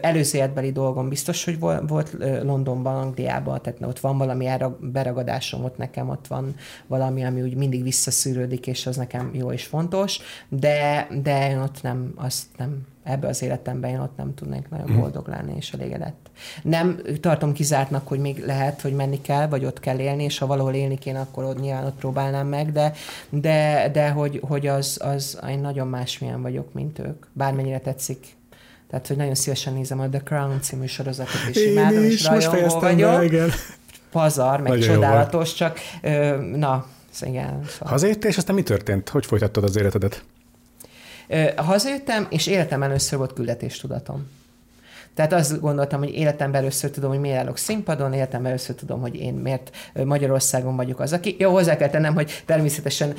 Előző 0.00 0.38
életbeli 0.38 0.72
dolgom 0.72 1.08
biztos, 1.08 1.44
hogy 1.44 1.58
volt 1.58 2.16
Londonban, 2.42 2.96
Angliában, 2.96 3.62
tehát 3.62 3.82
ott 3.82 4.00
van 4.00 4.18
valami 4.18 4.48
beragadásom, 4.80 5.64
ott 5.64 5.76
nekem 5.76 6.08
ott 6.08 6.26
van 6.26 6.54
valami, 6.86 7.24
ami 7.24 7.42
úgy 7.42 7.54
mindig 7.54 7.82
visszaszűrődik, 7.82 8.66
és 8.66 8.86
az 8.86 8.96
nekem 8.96 9.30
jó 9.34 9.52
és 9.52 9.64
fontos, 9.64 10.20
de, 10.48 11.08
de 11.22 11.50
én 11.50 11.58
ott 11.58 11.82
nem, 11.82 12.12
azt 12.16 12.46
nem 12.56 12.86
ebbe 13.02 13.28
az 13.28 13.42
életemben 13.42 13.90
én 13.90 13.98
ott 13.98 14.16
nem 14.16 14.34
tudnék 14.34 14.68
nagyon 14.68 14.90
mhm. 14.90 14.98
boldog 14.98 15.28
lenni 15.28 15.56
és 15.56 15.72
elégedett. 15.72 16.30
Nem 16.62 17.00
tartom 17.20 17.52
kizártnak, 17.52 18.08
hogy 18.08 18.18
még 18.18 18.44
lehet, 18.46 18.80
hogy 18.80 18.92
menni 18.92 19.20
kell, 19.20 19.48
vagy 19.48 19.64
ott 19.64 19.80
kell 19.80 19.98
élni, 19.98 20.24
és 20.24 20.38
ha 20.38 20.46
valahol 20.46 20.74
élni 20.74 20.98
kéne, 20.98 21.20
akkor 21.20 21.44
ott 21.44 21.60
nyilván 21.60 21.84
ott 21.84 21.98
próbálnám 21.98 22.46
meg, 22.46 22.72
de, 22.72 22.92
de, 23.28 23.90
de 23.92 24.10
hogy, 24.10 24.40
hogy 24.42 24.66
az, 24.66 24.98
az, 25.02 25.38
én 25.48 25.58
nagyon 25.58 25.88
másmilyen 25.88 26.42
vagyok, 26.42 26.72
mint 26.72 26.98
ők. 26.98 27.26
Bármennyire 27.32 27.78
tetszik 27.78 28.38
tehát, 28.90 29.06
hogy 29.06 29.16
nagyon 29.16 29.34
szívesen 29.34 29.72
nézem 29.72 30.00
a 30.00 30.08
The 30.08 30.20
Crown 30.20 30.60
című 30.60 30.86
sorozatot, 30.86 31.40
és 31.48 31.56
Én 31.56 31.70
imádom, 31.70 32.04
is, 32.04 32.14
és 32.14 32.24
rajongó 32.24 32.78
vagyok. 32.78 33.18
Be, 33.18 33.24
igen. 33.24 33.50
Pazar, 34.10 34.60
meg 34.60 34.72
nagyon 34.72 34.94
csodálatos, 34.94 35.54
csak 35.54 35.78
na, 36.54 36.86
igen. 37.20 37.60
Szóval. 37.68 37.92
Hazajöttél, 37.92 38.30
és 38.30 38.36
aztán 38.36 38.54
mi 38.54 38.62
történt? 38.62 39.08
Hogy 39.08 39.26
folytattad 39.26 39.64
az 39.64 39.76
életedet? 39.76 40.24
Hazajöttem, 41.56 42.26
és 42.30 42.46
életem 42.46 42.82
először 42.82 43.18
volt 43.18 43.32
küldetéstudatom. 43.32 44.26
Tehát 45.14 45.32
azt 45.32 45.60
gondoltam, 45.60 45.98
hogy 45.98 46.14
életemben 46.14 46.60
először 46.60 46.90
tudom, 46.90 47.10
hogy 47.10 47.18
miért 47.18 47.38
állok 47.38 47.56
színpadon, 47.56 48.12
életemben 48.12 48.50
először 48.50 48.74
tudom, 48.74 49.00
hogy 49.00 49.14
én 49.14 49.34
miért 49.34 49.76
Magyarországon 50.04 50.76
vagyok 50.76 51.00
az, 51.00 51.12
aki... 51.12 51.36
Jó, 51.38 51.50
hozzá 51.50 51.76
kell 51.76 51.88
tennem, 51.88 52.14
hogy 52.14 52.42
természetesen 52.46 53.14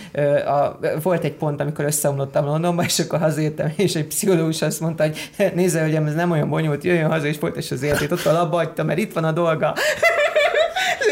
a, 0.46 0.80
volt 1.04 1.24
egy 1.24 1.34
pont, 1.34 1.62
amikor 1.62 1.86
összeomlottam 1.86 2.46
Londonba, 2.46 2.84
és 2.84 3.00
akkor 3.00 3.20
hazajöttem, 3.20 3.74
és 3.76 3.96
egy 3.96 4.08
pszichológus 4.08 4.62
azt 4.62 4.80
mondta, 4.80 5.04
hogy 5.04 5.52
nézze, 5.54 5.82
hogy 5.82 5.96
ez 5.96 6.14
nem 6.14 6.32
olyan 6.32 6.50
bonyolult, 6.50 6.84
jöjjön 6.84 7.10
haza, 7.10 7.28
és 7.28 7.38
folytass 7.38 7.72
az 7.72 7.84
életét. 7.84 8.12
Ott 8.12 8.26
a 8.26 8.32
labba 8.32 8.84
mert 8.84 9.00
itt 9.00 9.14
van 9.14 9.24
a 9.24 9.32
dolga 9.32 9.76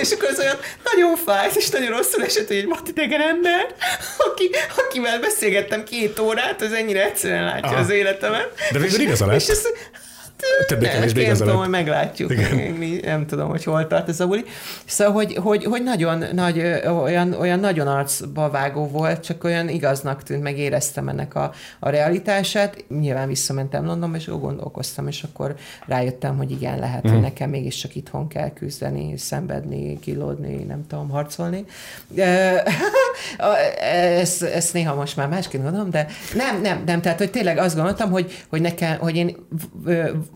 és 0.02 0.12
akkor 0.12 0.30
az 0.30 0.40
olyan 0.40 0.58
nagyon 0.94 1.16
fájt, 1.16 1.56
és 1.56 1.70
nagyon 1.70 1.90
rosszul 1.90 2.24
esett, 2.24 2.48
hogy 2.48 2.58
egy 2.58 2.68
vadidegen 2.68 3.22
ember, 3.22 3.76
aki, 4.18 4.50
akivel 4.76 5.20
beszélgettem 5.20 5.84
két 5.84 6.20
órát, 6.20 6.62
az 6.62 6.72
ennyire 6.72 7.06
egyszerűen 7.06 7.44
látja 7.44 7.70
Aha. 7.70 7.80
az 7.80 7.90
életemet. 7.90 8.52
De 8.72 8.80
végül 8.80 9.00
igaza 9.00 9.26
lett. 9.26 9.42
És 9.42 9.48
ez, 9.48 9.62
Többé-kevésbé 10.68 11.22
igazán. 11.22 11.48
tudom, 11.48 11.62
hogy 11.62 11.70
meglátjuk. 11.70 12.32
Igen. 12.32 13.00
Nem 13.04 13.26
tudom, 13.26 13.50
hogy 13.50 13.64
hol 13.64 13.88
tart 13.88 14.10
ez 14.10 14.20
a 14.20 14.28
buli. 14.28 14.44
Szóval, 14.86 15.14
hogy, 15.14 15.36
hogy, 15.36 15.64
hogy 15.64 15.84
nagyon 15.84 16.24
nagy, 16.34 16.60
olyan, 17.04 17.34
olyan 17.34 17.60
nagyon 17.60 17.88
arcba 17.88 18.50
vágó 18.50 18.88
volt, 18.88 19.24
csak 19.24 19.44
olyan 19.44 19.70
igaznak 19.70 20.24
tűnt, 20.24 20.44
meg 20.44 20.58
éreztem 20.58 21.08
ennek 21.08 21.36
a, 21.36 21.52
a 21.80 21.90
realitását. 21.90 22.86
Nyilván 23.00 23.28
visszamentem 23.28 23.86
Londonba, 23.86 24.18
és 24.18 24.28
gondolkoztam, 24.28 25.08
és 25.08 25.24
akkor 25.24 25.56
rájöttem, 25.86 26.38
hogy 26.38 26.52
igen, 26.52 26.80
lehet, 26.80 27.08
mm. 27.08 27.10
hogy 27.10 27.20
mhm. 27.20 27.28
nekem 27.28 27.50
mégiscsak 27.50 27.96
itthon 27.96 28.28
kell 28.28 28.54
küzdeni, 28.54 29.18
szenvedni, 29.18 30.00
kilódni, 30.00 30.64
nem 30.64 30.88
tudom, 30.88 31.10
harcolni. 31.10 31.66
Ezt, 33.80 34.43
ezt 34.43 34.74
néha 34.74 34.95
most 34.95 35.15
már 35.15 35.28
másként 35.28 35.63
gondolom, 35.63 35.89
de 35.89 36.07
nem, 36.36 36.61
nem, 36.61 36.84
nem, 36.86 37.01
tehát, 37.01 37.17
hogy 37.17 37.32
tényleg 37.32 37.57
azt 37.57 37.76
gondoltam, 37.76 38.11
hogy, 38.11 38.45
hogy 38.49 38.61
nekem, 38.61 38.97
hogy 38.97 39.15
én 39.15 39.36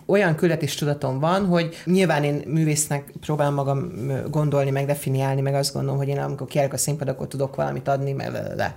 olyan 0.06 0.36
küldetéstudatom 0.36 1.20
van, 1.20 1.46
hogy 1.46 1.82
nyilván 1.86 2.24
én 2.24 2.44
művésznek 2.48 3.12
próbálom 3.22 3.54
magam 3.54 3.92
gondolni, 4.30 4.70
meg 4.70 4.86
definiálni, 4.86 5.42
meg 5.42 5.54
azt 5.54 5.74
gondolom, 5.74 5.98
hogy 5.98 6.08
én 6.08 6.20
amikor 6.20 6.48
kiállok 6.48 6.74
a 6.74 6.78
színpad, 6.78 7.08
akkor 7.08 7.28
tudok 7.28 7.56
valamit 7.56 7.88
adni, 7.88 8.12
mert 8.12 8.56
le. 8.56 8.76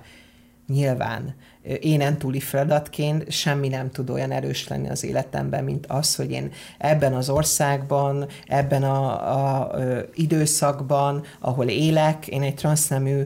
Nyilván 0.66 1.34
énen 1.81 2.19
túli 2.19 2.41
feladatként 2.41 3.31
semmi 3.31 3.69
nem 3.69 3.91
tud 3.91 4.11
olyan 4.11 4.31
erős 4.31 4.69
lenni 4.69 4.89
az 4.89 5.05
életemben, 5.05 5.64
mint 5.64 5.87
az, 5.87 6.14
hogy 6.14 6.31
én 6.31 6.53
ebben 6.79 7.14
az 7.14 7.29
országban, 7.29 8.27
ebben 8.47 8.83
a, 8.83 9.33
a, 9.33 9.61
a 9.61 10.05
időszakban, 10.14 11.25
ahol 11.41 11.67
élek, 11.67 12.27
én 12.27 12.43
egy 12.43 12.55
transznemű 12.55 13.25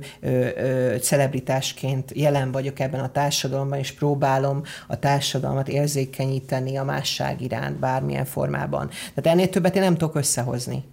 celebritásként 1.01 2.13
jelen 2.15 2.53
vagyok 2.53 2.81
ebben 2.81 3.01
a 3.01 3.13
társadalomban, 3.13 3.79
és 3.79 3.93
próbálom 3.93 4.63
a 4.87 4.99
társadalmat 4.99 5.69
érzékenyíteni 5.69 6.77
a 6.77 6.85
másság 6.85 7.41
iránt 7.41 7.79
bármilyen 7.79 8.25
formában. 8.25 8.89
Tehát 8.89 9.39
ennél 9.39 9.49
többet 9.49 9.77
én 9.77 9.83
nem 9.83 9.97
tudok 9.97 10.15
összehozni. 10.15 10.85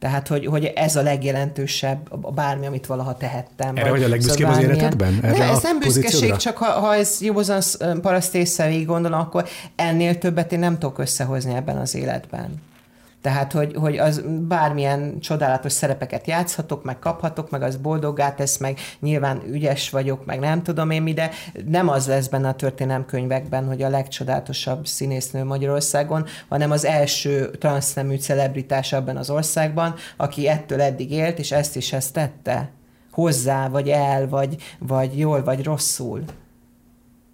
Tehát, 0.00 0.28
hogy, 0.28 0.46
hogy 0.46 0.64
ez 0.64 0.96
a 0.96 1.02
legjelentősebb, 1.02 2.32
bármi, 2.34 2.66
amit 2.66 2.86
valaha 2.86 3.16
tehettem. 3.16 3.76
Erre 3.76 3.90
vagy 3.90 4.02
a 4.02 4.08
legbüszkébb 4.08 4.48
az 4.48 4.58
életedben? 4.58 5.18
Erre 5.22 5.38
ne, 5.38 5.44
ez 5.44 5.62
nem 5.62 5.78
büszkeség, 5.78 6.36
csak 6.36 6.56
ha, 6.56 6.70
ha 6.70 6.94
ez 6.94 7.20
józan 7.20 7.60
paraszt 8.02 8.34
észre 8.34 8.82
gondolom, 8.82 9.20
akkor 9.20 9.48
ennél 9.76 10.18
többet 10.18 10.52
én 10.52 10.58
nem 10.58 10.78
tudok 10.78 10.98
összehozni 10.98 11.54
ebben 11.54 11.76
az 11.76 11.94
életben. 11.94 12.62
Tehát, 13.22 13.52
hogy, 13.52 13.74
hogy 13.74 13.98
az 13.98 14.22
bármilyen 14.48 15.20
csodálatos 15.20 15.72
szerepeket 15.72 16.26
játszhatok, 16.26 16.84
meg 16.84 16.98
kaphatok, 16.98 17.50
meg 17.50 17.62
az 17.62 17.76
boldoggá 17.76 18.34
tesz, 18.34 18.56
meg 18.56 18.78
nyilván 19.00 19.42
ügyes 19.46 19.90
vagyok, 19.90 20.24
meg 20.24 20.38
nem 20.38 20.62
tudom 20.62 20.90
én 20.90 21.02
mi, 21.02 21.12
de 21.12 21.30
nem 21.66 21.88
az 21.88 22.06
lesz 22.06 22.26
benne 22.26 22.48
a 22.48 22.54
történelmkönyvekben, 22.54 23.66
hogy 23.66 23.82
a 23.82 23.88
legcsodálatosabb 23.88 24.86
színésznő 24.86 25.44
Magyarországon, 25.44 26.26
hanem 26.48 26.70
az 26.70 26.84
első 26.84 27.50
transznemű 27.50 28.16
celebritás 28.16 28.92
abban 28.92 29.16
az 29.16 29.30
országban, 29.30 29.94
aki 30.16 30.48
ettől 30.48 30.80
eddig 30.80 31.10
élt, 31.10 31.38
és 31.38 31.52
ezt 31.52 31.76
is 31.76 31.92
ezt 31.92 32.12
tette 32.12 32.70
hozzá, 33.10 33.68
vagy 33.68 33.88
el, 33.88 34.28
vagy, 34.28 34.56
vagy 34.78 35.18
jól, 35.18 35.44
vagy 35.44 35.64
rosszul. 35.64 36.24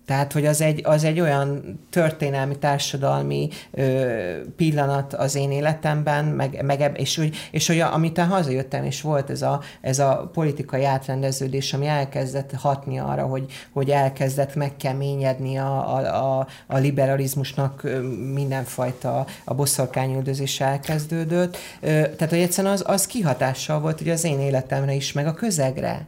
Tehát, 0.07 0.33
hogy 0.33 0.47
az 0.47 0.61
egy, 0.61 0.81
az 0.85 1.05
egy 1.05 1.21
olyan 1.21 1.79
történelmi, 1.91 2.59
társadalmi 2.59 3.49
ö, 3.71 4.15
pillanat 4.57 5.15
az 5.15 5.35
én 5.35 5.53
életemben, 5.53 6.25
meg, 6.25 6.63
meg 6.65 6.93
és, 6.97 7.19
úgy, 7.19 7.37
és 7.51 7.67
hogy 7.67 7.81
amit 7.81 8.19
hazajöttem, 8.19 8.85
és 8.85 9.01
volt 9.01 9.31
ez 9.31 9.43
a, 9.43 9.61
ez 9.81 9.99
a 9.99 10.31
politikai 10.33 10.85
átrendeződés, 10.85 11.73
ami 11.73 11.87
elkezdett 11.87 12.53
hatni 12.53 12.99
arra, 12.99 13.23
hogy, 13.23 13.53
hogy 13.73 13.91
elkezdett 13.91 14.55
megkeményedni 14.55 15.59
a, 15.59 15.97
a, 15.97 16.39
a, 16.39 16.47
a 16.67 16.77
liberalizmusnak 16.77 17.89
mindenfajta 18.33 19.27
a 19.45 19.55
boszorkányüldözés 19.55 20.61
elkezdődött. 20.61 21.57
Ö, 21.81 21.87
tehát, 21.89 22.31
hogy 22.31 22.39
egyszerűen 22.39 22.73
az, 22.73 22.83
az 22.87 23.07
kihatással 23.07 23.81
volt 23.81 24.01
ugye 24.01 24.13
az 24.13 24.25
én 24.25 24.41
életemre 24.41 24.93
is, 24.93 25.13
meg 25.13 25.27
a 25.27 25.35
közegre. 25.35 26.07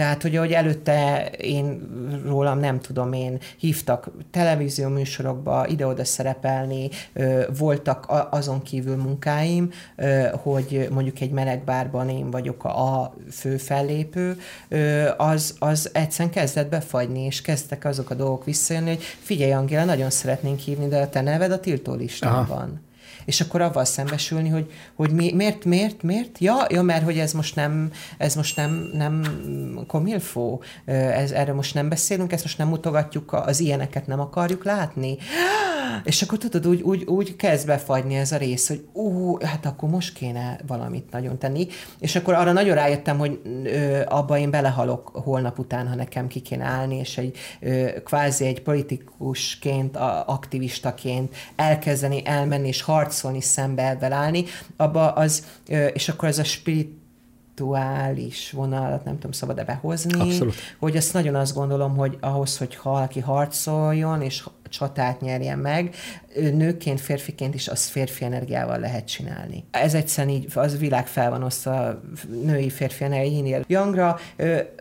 Tehát, 0.00 0.22
hogy 0.22 0.36
ahogy 0.36 0.52
előtte 0.52 1.30
én 1.30 1.88
rólam 2.26 2.58
nem 2.58 2.80
tudom 2.80 3.12
én, 3.12 3.38
hívtak 3.58 4.10
televízió 4.30 4.88
műsorokba 4.88 5.66
ide-oda 5.66 6.04
szerepelni, 6.04 6.88
voltak 7.58 8.28
azon 8.30 8.62
kívül 8.62 8.96
munkáim, 8.96 9.70
hogy 10.32 10.88
mondjuk 10.90 11.20
egy 11.20 11.30
melegbárban 11.30 12.08
én 12.08 12.30
vagyok 12.30 12.64
a 12.64 13.14
fő 13.30 13.56
fellépő, 13.56 14.36
az, 15.16 15.54
az 15.58 15.90
egyszerűen 15.92 16.34
kezdett 16.34 16.68
befagyni, 16.68 17.20
és 17.20 17.40
kezdtek 17.40 17.84
azok 17.84 18.10
a 18.10 18.14
dolgok 18.14 18.44
visszajönni, 18.44 18.88
hogy 18.88 19.02
figyelj 19.02 19.52
Angéla, 19.52 19.84
nagyon 19.84 20.10
szeretnénk 20.10 20.58
hívni, 20.58 20.88
de 20.88 21.00
a 21.00 21.08
te 21.08 21.20
neved 21.20 21.52
a 21.52 21.60
tiltó 21.60 21.94
listán 21.94 22.46
van 22.46 22.80
és 23.24 23.40
akkor 23.40 23.60
avval 23.60 23.84
szembesülni, 23.84 24.48
hogy, 24.48 24.72
hogy 24.94 25.10
mi, 25.10 25.32
miért, 25.32 25.64
miért, 25.64 26.02
miért? 26.02 26.38
Ja, 26.38 26.66
ja, 26.68 26.82
mert 26.82 27.04
hogy 27.04 27.18
ez 27.18 27.32
most 27.32 27.54
nem, 27.54 27.92
ez 28.18 28.34
most 28.34 28.56
nem, 28.56 28.90
nem 28.92 29.24
komilfó, 29.86 30.62
ez, 30.84 31.30
erről 31.30 31.54
most 31.54 31.74
nem 31.74 31.88
beszélünk, 31.88 32.32
ezt 32.32 32.44
most 32.44 32.58
nem 32.58 32.68
mutogatjuk, 32.68 33.32
az 33.32 33.60
ilyeneket 33.60 34.06
nem 34.06 34.20
akarjuk 34.20 34.64
látni. 34.64 35.16
És 36.04 36.22
akkor 36.22 36.38
tudod, 36.38 36.66
úgy, 36.66 36.82
úgy, 36.82 37.04
úgy 37.04 37.36
kezd 37.36 37.66
befagyni 37.66 38.14
ez 38.14 38.32
a 38.32 38.36
rész, 38.36 38.68
hogy 38.68 38.86
ú, 38.92 39.38
hát 39.40 39.66
akkor 39.66 39.88
most 39.88 40.14
kéne 40.14 40.60
valamit 40.66 41.10
nagyon 41.10 41.38
tenni. 41.38 41.66
És 41.98 42.16
akkor 42.16 42.34
arra 42.34 42.52
nagyon 42.52 42.74
rájöttem, 42.74 43.18
hogy 43.18 43.40
ö, 43.64 44.00
abba 44.08 44.38
én 44.38 44.50
belehalok 44.50 45.08
holnap 45.08 45.58
után, 45.58 45.88
ha 45.88 45.94
nekem 45.94 46.26
ki 46.26 46.40
kéne 46.40 46.64
állni, 46.64 46.96
és 46.96 47.18
egy 47.18 47.36
ö, 47.60 47.88
kvázi 48.04 48.46
egy 48.46 48.62
politikusként, 48.62 49.96
a, 49.96 50.24
aktivistaként 50.26 51.34
elkezdeni 51.56 52.22
elmenni 52.24 52.68
és 52.68 52.82
harcolni, 52.82 53.40
szembe 53.40 53.88
ebben 53.88 54.12
állni, 54.12 54.44
abba 54.76 55.12
az, 55.12 55.46
ö, 55.68 55.86
és 55.86 56.08
akkor 56.08 56.28
ez 56.28 56.38
a 56.38 56.44
spirit 56.44 56.98
spirituális 57.60 58.50
vonalat 58.50 59.04
nem 59.04 59.14
tudom 59.14 59.32
szabad-e 59.32 59.64
behozni, 59.64 60.20
Abszolút. 60.20 60.54
hogy 60.78 60.96
azt 60.96 61.12
nagyon 61.12 61.34
azt 61.34 61.54
gondolom, 61.54 61.96
hogy 61.96 62.16
ahhoz, 62.20 62.58
hogy 62.58 62.78
valaki 62.82 63.20
harcoljon, 63.20 64.22
és 64.22 64.44
csatát 64.70 65.20
nyerjen 65.20 65.58
meg, 65.58 65.94
nőként, 66.34 67.00
férfiként 67.00 67.54
is 67.54 67.68
azt 67.68 67.90
férfi 67.90 68.24
energiával 68.24 68.78
lehet 68.78 69.06
csinálni. 69.06 69.64
Ez 69.70 69.94
egyszerűen 69.94 70.34
így, 70.34 70.46
az 70.54 70.78
világ 70.78 71.06
fel 71.06 71.30
van 71.30 71.42
osztva 71.42 72.00
női, 72.44 72.70
férfi 72.70 73.04
energiáinél. 73.04 73.64
Jangra 73.66 74.18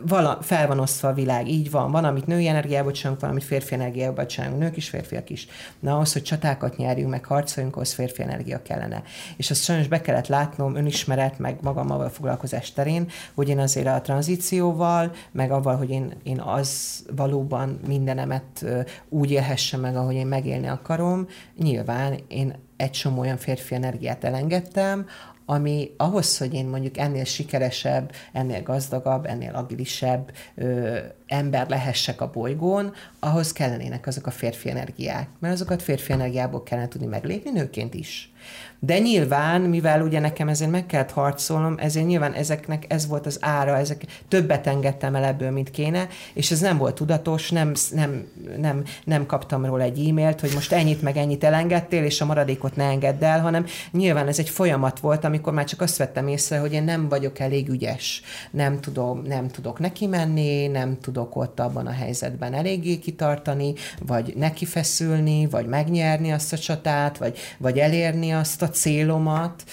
vala, 0.01 0.37
fel 0.41 0.67
van 0.67 0.79
osztva 0.79 1.07
a 1.07 1.13
világ, 1.13 1.47
így 1.47 1.71
van. 1.71 1.91
Van, 1.91 2.05
amit 2.05 2.27
női 2.27 2.47
energiából 2.47 2.91
csinálunk, 2.91 3.21
van, 3.21 3.29
amit 3.29 3.43
férfi 3.43 3.73
energiából 3.73 4.25
csinálunk, 4.25 4.59
nők 4.59 4.77
is, 4.77 4.89
férfiak 4.89 5.29
is. 5.29 5.47
Na 5.79 5.93
ahhoz, 5.93 6.13
hogy 6.13 6.21
csatákat 6.21 6.77
nyerjünk, 6.77 7.09
meg 7.09 7.25
harcoljunk, 7.25 7.75
ahhoz 7.75 7.93
férfi 7.93 8.21
energia 8.21 8.61
kellene. 8.61 9.03
És 9.37 9.49
azt 9.49 9.63
sajnos 9.63 9.87
be 9.87 10.01
kellett 10.01 10.27
látnom 10.27 10.75
önismeret, 10.75 11.39
meg 11.39 11.57
magammal 11.61 12.09
foglalkozás 12.09 12.73
terén, 12.73 13.07
hogy 13.33 13.49
én 13.49 13.59
azért 13.59 13.87
a 13.87 14.01
tranzícióval, 14.01 15.11
meg 15.31 15.51
avval, 15.51 15.77
hogy 15.77 15.89
én, 15.89 16.13
én 16.23 16.39
az 16.39 16.99
valóban 17.15 17.79
mindenemet 17.87 18.65
úgy 19.09 19.31
élhessem 19.31 19.78
meg, 19.79 19.95
ahogy 19.95 20.15
én 20.15 20.27
megélni 20.27 20.67
akarom, 20.67 21.27
nyilván 21.57 22.19
én 22.27 22.55
egy 22.77 22.91
csomó 22.91 23.19
olyan 23.19 23.37
férfi 23.37 23.75
energiát 23.75 24.23
elengedtem, 24.23 25.05
ami 25.49 25.93
ahhoz, 25.97 26.37
hogy 26.37 26.53
én 26.53 26.65
mondjuk 26.65 26.97
ennél 26.97 27.23
sikeresebb, 27.23 28.11
ennél 28.33 28.61
gazdagabb, 28.63 29.25
ennél 29.25 29.55
agilisebb 29.55 30.31
ö, 30.55 30.97
ember 31.27 31.69
lehessek 31.69 32.21
a 32.21 32.29
bolygón, 32.29 32.93
ahhoz 33.19 33.51
kellenének 33.51 34.07
azok 34.07 34.27
a 34.27 34.31
férfi 34.31 34.69
energiák. 34.69 35.29
Mert 35.39 35.53
azokat 35.53 35.81
férfi 35.81 36.11
energiából 36.11 36.63
kellene 36.63 36.87
tudni 36.87 37.07
meglépni 37.07 37.51
nőként 37.51 37.93
is. 37.93 38.33
De 38.81 38.99
nyilván, 38.99 39.61
mivel 39.61 40.01
ugye 40.01 40.19
nekem 40.19 40.47
ezért 40.47 40.71
meg 40.71 40.85
kellett 40.85 41.11
harcolnom, 41.11 41.75
ezért 41.77 42.05
nyilván 42.05 42.33
ezeknek 42.33 42.85
ez 42.87 43.07
volt 43.07 43.25
az 43.25 43.37
ára, 43.41 43.77
ezek 43.77 44.05
többet 44.27 44.67
engedtem 44.67 45.15
el 45.15 45.23
ebből, 45.23 45.51
mint 45.51 45.71
kéne, 45.71 46.07
és 46.33 46.51
ez 46.51 46.59
nem 46.59 46.77
volt 46.77 46.95
tudatos, 46.95 47.49
nem, 47.49 47.73
nem, 47.91 48.27
nem, 48.57 48.83
nem 49.03 49.25
kaptam 49.25 49.65
róla 49.65 49.83
egy 49.83 50.07
e-mailt, 50.09 50.39
hogy 50.39 50.51
most 50.53 50.71
ennyit 50.71 51.01
meg 51.01 51.17
ennyit 51.17 51.43
elengedtél, 51.43 52.03
és 52.03 52.21
a 52.21 52.25
maradékot 52.25 52.75
ne 52.75 52.83
engedd 52.83 53.23
el, 53.23 53.41
hanem 53.41 53.65
nyilván 53.91 54.27
ez 54.27 54.39
egy 54.39 54.49
folyamat 54.49 54.99
volt, 54.99 55.23
amikor 55.23 55.53
már 55.53 55.65
csak 55.65 55.81
azt 55.81 55.97
vettem 55.97 56.27
észre, 56.27 56.59
hogy 56.59 56.73
én 56.73 56.83
nem 56.83 57.09
vagyok 57.09 57.39
elég 57.39 57.69
ügyes, 57.69 58.21
nem, 58.51 58.79
tudom, 58.79 59.21
nem 59.25 59.47
tudok 59.47 59.79
neki 59.79 60.07
menni, 60.07 60.67
nem 60.67 60.97
tudok 61.01 61.35
ott 61.35 61.59
abban 61.59 61.87
a 61.87 61.91
helyzetben 61.91 62.53
eléggé 62.53 62.99
kitartani, 62.99 63.73
vagy 64.05 64.33
neki 64.35 64.65
feszülni, 64.65 65.47
vagy 65.47 65.65
megnyerni 65.65 66.31
azt 66.31 66.53
a 66.53 66.57
csatát, 66.57 67.17
vagy, 67.17 67.37
vagy 67.57 67.77
elérni 67.77 68.31
azt 68.31 68.61
a 68.61 68.68
célomat. 68.71 69.63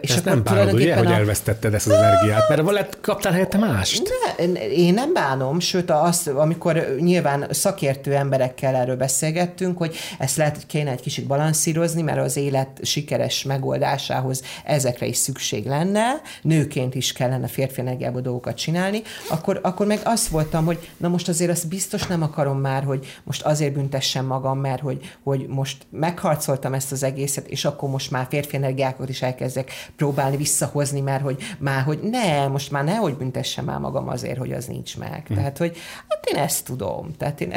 És 0.00 0.10
Ezt 0.10 0.18
akkor 0.18 0.32
nem 0.32 0.42
bánod, 0.42 0.74
ugye, 0.74 0.96
hogy 0.96 1.06
a... 1.06 1.12
elvesztetted 1.12 1.74
ezt 1.74 1.86
az 1.86 1.92
energiát, 1.92 2.48
mert 2.48 2.70
lett, 2.70 3.00
kaptál 3.00 3.32
helyette 3.32 3.58
mást? 3.58 4.02
Ne, 4.38 4.68
én 4.68 4.94
nem 4.94 5.12
bánom, 5.12 5.60
sőt, 5.60 5.90
azt, 5.90 6.28
amikor 6.28 6.96
nyilván 6.98 7.46
szakértő 7.50 8.14
emberekkel 8.14 8.74
erről 8.74 8.96
beszélgettünk, 8.96 9.78
hogy 9.78 9.96
ezt 10.18 10.36
lehet, 10.36 10.54
hogy 10.54 10.66
kéne 10.66 10.90
egy 10.90 11.00
kicsit 11.00 11.26
balanszírozni, 11.26 12.02
mert 12.02 12.18
az 12.18 12.36
élet 12.36 12.68
sikeres 12.82 13.42
megoldásához 13.42 14.42
ezekre 14.64 15.06
is 15.06 15.16
szükség 15.16 15.66
lenne, 15.66 16.20
nőként 16.42 16.94
is 16.94 17.12
kellene 17.12 17.46
férfi 17.46 17.80
energiából 17.80 18.20
dolgokat 18.20 18.56
csinálni, 18.56 19.02
akkor, 19.28 19.60
akkor 19.62 19.86
meg 19.86 20.00
azt 20.04 20.28
voltam, 20.28 20.64
hogy 20.64 20.90
na 20.96 21.08
most 21.08 21.28
azért 21.28 21.50
azt 21.50 21.68
biztos 21.68 22.06
nem 22.06 22.22
akarom 22.22 22.58
már, 22.58 22.84
hogy 22.84 23.06
most 23.24 23.42
azért 23.42 23.72
büntessem 23.72 24.26
magam, 24.26 24.58
mert 24.58 24.80
hogy, 24.80 25.16
hogy 25.22 25.46
most 25.48 25.86
megharcoltam 25.90 26.74
ezt 26.74 26.92
az 26.92 27.02
egészet, 27.02 27.46
és 27.46 27.64
akkor 27.64 27.90
most 27.90 28.10
már 28.10 28.25
férfi 28.28 28.56
energiákat 28.56 29.08
is 29.08 29.22
elkezdek 29.22 29.70
próbálni 29.96 30.36
visszahozni, 30.36 31.00
mert 31.00 31.22
hogy 31.22 31.42
már, 31.58 31.82
hogy 31.82 31.98
ne, 32.02 32.46
most 32.46 32.70
már 32.70 32.84
nehogy 32.84 33.14
büntessem 33.14 33.64
már 33.64 33.78
magam 33.78 34.08
azért, 34.08 34.38
hogy 34.38 34.52
az 34.52 34.66
nincs 34.66 34.98
meg. 34.98 35.22
Hmm. 35.26 35.36
Tehát, 35.36 35.58
hogy 35.58 35.76
hát 36.08 36.26
én 36.26 36.36
ezt 36.36 36.64
tudom. 36.64 37.10
Tehát 37.18 37.40
én, 37.40 37.52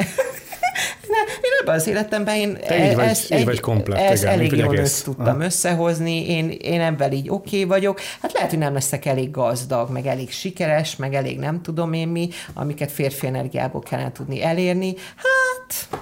én 1.42 1.50
ebben 1.60 1.74
az 1.74 1.86
életemben 1.86 2.36
én 2.36 2.58
Te 2.66 2.88
így 2.88 2.94
vagy, 2.94 3.04
ezt, 3.04 3.24
így 3.24 3.38
egy, 3.38 3.44
vagy 3.44 3.60
komplet, 3.60 3.98
ezt 3.98 4.22
igen, 4.22 4.34
elég 4.34 4.52
jól 4.52 4.82
tudtam 5.04 5.34
Aha. 5.34 5.44
összehozni, 5.44 6.28
én, 6.30 6.50
én 6.50 6.80
ebben 6.80 7.12
így 7.12 7.28
oké 7.28 7.56
okay 7.56 7.64
vagyok. 7.64 8.00
Hát 8.22 8.32
lehet, 8.32 8.50
hogy 8.50 8.58
nem 8.58 8.72
leszek 8.72 9.04
elég 9.06 9.30
gazdag, 9.30 9.90
meg 9.90 10.06
elég 10.06 10.30
sikeres, 10.30 10.96
meg 10.96 11.14
elég 11.14 11.38
nem 11.38 11.62
tudom 11.62 11.92
én 11.92 12.08
mi, 12.08 12.28
amiket 12.54 12.92
férfi 12.92 13.26
energiából 13.26 13.80
kellene 13.80 14.12
tudni 14.12 14.42
elérni. 14.42 14.94
Hát... 15.16 15.98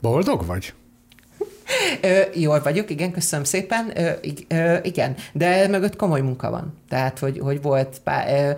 Boldog 0.00 0.46
vagy? 0.46 0.72
Ö, 2.02 2.20
jól 2.34 2.62
vagyok, 2.62 2.90
igen, 2.90 3.10
köszönöm 3.10 3.44
szépen. 3.44 3.92
Ö, 3.94 4.10
ö, 4.48 4.76
igen, 4.82 5.14
de 5.32 5.68
mögött 5.68 5.96
komoly 5.96 6.20
munka 6.20 6.50
van. 6.50 6.74
Tehát, 6.88 7.18
hogy, 7.18 7.38
hogy 7.38 7.62
volt 7.62 8.00
pár, 8.04 8.56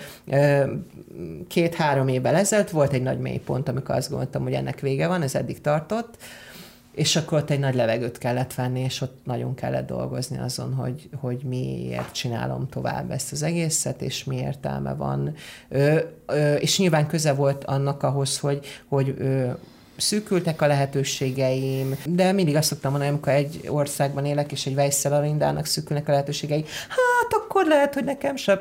két-három 1.48 2.08
évvel 2.08 2.34
ezelőtt 2.34 2.70
volt 2.70 2.92
egy 2.92 3.02
nagy 3.02 3.18
mélypont, 3.18 3.68
amikor 3.68 3.94
azt 3.94 4.08
gondoltam, 4.08 4.42
hogy 4.42 4.52
ennek 4.52 4.80
vége 4.80 5.06
van, 5.06 5.22
ez 5.22 5.34
eddig 5.34 5.60
tartott, 5.60 6.16
és 6.94 7.16
akkor 7.16 7.38
ott 7.38 7.50
egy 7.50 7.58
nagy 7.58 7.74
levegőt 7.74 8.18
kellett 8.18 8.54
venni, 8.54 8.80
és 8.80 9.00
ott 9.00 9.18
nagyon 9.24 9.54
kellett 9.54 9.86
dolgozni 9.86 10.38
azon, 10.38 10.74
hogy, 10.74 11.08
hogy 11.20 11.42
miért 11.44 12.12
csinálom 12.12 12.68
tovább 12.68 13.10
ezt 13.10 13.32
az 13.32 13.42
egészet, 13.42 14.02
és 14.02 14.24
mi 14.24 14.36
értelme 14.36 14.94
van. 14.94 15.34
Ö, 15.68 15.98
ö, 16.26 16.54
és 16.54 16.78
nyilván 16.78 17.06
köze 17.06 17.32
volt 17.32 17.64
annak 17.64 18.02
ahhoz, 18.02 18.38
hogy, 18.38 18.66
hogy 18.88 19.14
ö, 19.18 19.50
szűkültek 19.96 20.62
a 20.62 20.66
lehetőségeim, 20.66 21.98
de 22.04 22.32
mindig 22.32 22.56
azt 22.56 22.68
szoktam 22.68 22.90
mondani, 22.90 23.10
amikor 23.12 23.32
egy 23.32 23.60
országban 23.68 24.24
élek, 24.24 24.52
és 24.52 24.66
egy 24.66 24.74
Weisszel 24.74 25.12
Arindának 25.12 25.66
szűkülnek 25.66 26.08
a 26.08 26.10
lehetőségei, 26.10 26.64
hát 26.88 27.40
akkor 27.42 27.66
lehet, 27.66 27.94
hogy 27.94 28.04
nekem 28.04 28.36
sem 28.36 28.60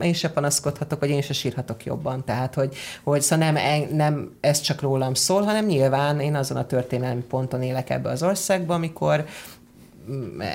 én 0.00 0.12
se 0.12 0.30
panaszkodhatok, 0.30 1.00
vagy 1.00 1.10
én 1.10 1.22
se 1.22 1.32
sírhatok 1.32 1.84
jobban. 1.84 2.24
Tehát, 2.24 2.54
hogy, 2.54 2.74
hogy 3.02 3.20
szóval 3.20 3.50
nem, 3.50 3.86
nem 3.92 4.36
ez 4.40 4.60
csak 4.60 4.80
rólam 4.80 5.14
szól, 5.14 5.42
hanem 5.42 5.64
nyilván 5.66 6.20
én 6.20 6.34
azon 6.34 6.56
a 6.56 6.66
történelmi 6.66 7.22
ponton 7.22 7.62
élek 7.62 7.90
ebbe 7.90 8.10
az 8.10 8.22
országba, 8.22 8.74
amikor 8.74 9.24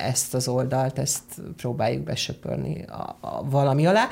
ezt 0.05 0.34
az 0.34 0.47
oldalt, 0.47 0.99
ezt 0.99 1.24
próbáljuk 1.57 2.03
besöpörni 2.03 2.84
a, 2.84 3.17
a 3.21 3.43
valami 3.49 3.86
alá. 3.86 4.07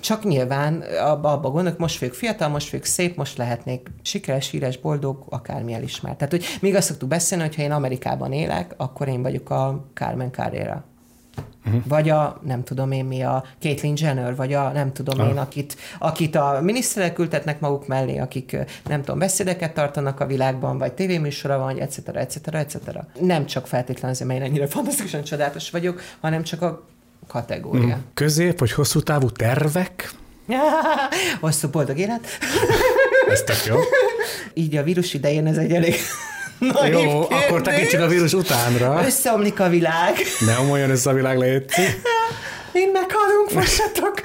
Csak 0.00 0.24
nyilván 0.24 0.80
abba, 0.80 1.32
abba 1.32 1.50
gondolok, 1.50 1.78
most 1.78 2.00
vagyok 2.00 2.14
fiatal, 2.14 2.48
most 2.48 2.70
vagyok 2.70 2.86
szép, 2.86 3.16
most 3.16 3.36
lehetnék 3.36 3.90
sikeres, 4.02 4.50
híres, 4.50 4.78
boldog, 4.78 5.24
akármi 5.28 5.72
elismert. 5.72 6.16
Tehát, 6.16 6.32
hogy 6.32 6.44
még 6.60 6.74
azt 6.74 6.86
szoktuk 6.86 7.08
beszélni, 7.08 7.44
hogy 7.44 7.54
ha 7.54 7.62
én 7.62 7.72
Amerikában 7.72 8.32
élek, 8.32 8.74
akkor 8.76 9.08
én 9.08 9.22
vagyok 9.22 9.50
a 9.50 9.84
Carmen 9.94 10.32
Carrera. 10.32 10.84
Uh-huh. 11.66 11.82
Vagy 11.86 12.08
a, 12.08 12.40
nem 12.46 12.64
tudom 12.64 12.92
én 12.92 13.04
mi, 13.04 13.22
a 13.22 13.44
Caitlyn 13.60 13.94
Jenner, 13.96 14.36
vagy 14.36 14.52
a 14.52 14.72
nem 14.72 14.92
tudom 14.92 15.18
uh-huh. 15.18 15.32
én, 15.32 15.38
akit, 15.40 15.76
akit 15.98 16.34
a 16.34 16.58
miniszterek 16.62 17.18
ültetnek 17.18 17.60
maguk 17.60 17.86
mellé, 17.86 18.18
akik 18.18 18.56
nem 18.88 19.00
tudom, 19.00 19.18
beszédeket 19.18 19.74
tartanak 19.74 20.20
a 20.20 20.26
világban, 20.26 20.78
vagy 20.78 20.92
tévéműsora 20.92 21.58
van, 21.58 21.78
etc. 21.78 22.08
etc. 22.08 22.54
etc. 22.54 22.78
Nem 23.20 23.46
csak 23.46 23.66
feltétlenül 23.66 24.10
azért, 24.10 24.28
mert 24.28 24.40
én 24.40 24.46
ennyire 24.46 24.66
fantasztikusan 24.66 25.22
csodálatos 25.22 25.70
vagyok, 25.70 26.00
hanem 26.20 26.42
csak 26.42 26.62
a 26.62 26.86
kategória. 27.28 27.84
Uh-huh. 27.84 28.00
Közép 28.14 28.58
vagy 28.58 28.72
hosszú 28.72 29.00
távú 29.00 29.30
tervek? 29.30 30.10
Hosszú 31.40 31.68
boldog 31.68 31.98
élet. 31.98 32.26
Ez 33.32 33.42
tök 33.42 33.64
jó. 33.66 33.76
Így 34.54 34.76
a 34.76 34.82
vírus 34.82 35.14
idején 35.14 35.46
ez 35.46 35.56
egy 35.56 35.72
elég 35.72 35.94
Na, 36.58 36.86
Jó, 36.86 36.98
kérdés. 36.98 37.44
akkor 37.46 37.62
tekintsük 37.62 38.00
a 38.00 38.06
vírus 38.06 38.32
utánra. 38.32 39.02
Összeomlik 39.06 39.60
a 39.60 39.68
világ. 39.68 40.14
Ne 40.46 40.58
omoljon 40.58 40.90
össze 40.90 41.10
a 41.10 41.12
világ, 41.12 41.38
létszik. 41.38 42.00
Én 42.72 42.90
meghalunk, 42.90 43.48
fossatok! 43.48 44.20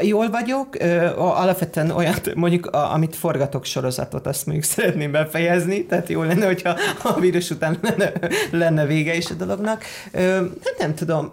Jól 0.00 0.30
vagyok, 0.30 0.76
alapvetően 1.16 1.90
olyat, 1.90 2.34
mondjuk, 2.34 2.66
amit 2.66 3.16
forgatok 3.16 3.64
sorozatot, 3.64 4.26
azt 4.26 4.46
mondjuk 4.46 4.66
szeretném 4.66 5.10
befejezni, 5.10 5.86
tehát 5.86 6.08
jó 6.08 6.22
lenne, 6.22 6.46
hogyha 6.46 6.76
a 7.02 7.20
vírus 7.20 7.50
után 7.50 7.78
lenne, 7.82 8.12
lenne 8.50 8.86
vége 8.86 9.14
is 9.14 9.30
a 9.30 9.34
dolognak. 9.34 9.84
Hát 10.12 10.76
nem 10.78 10.94
tudom, 10.94 11.32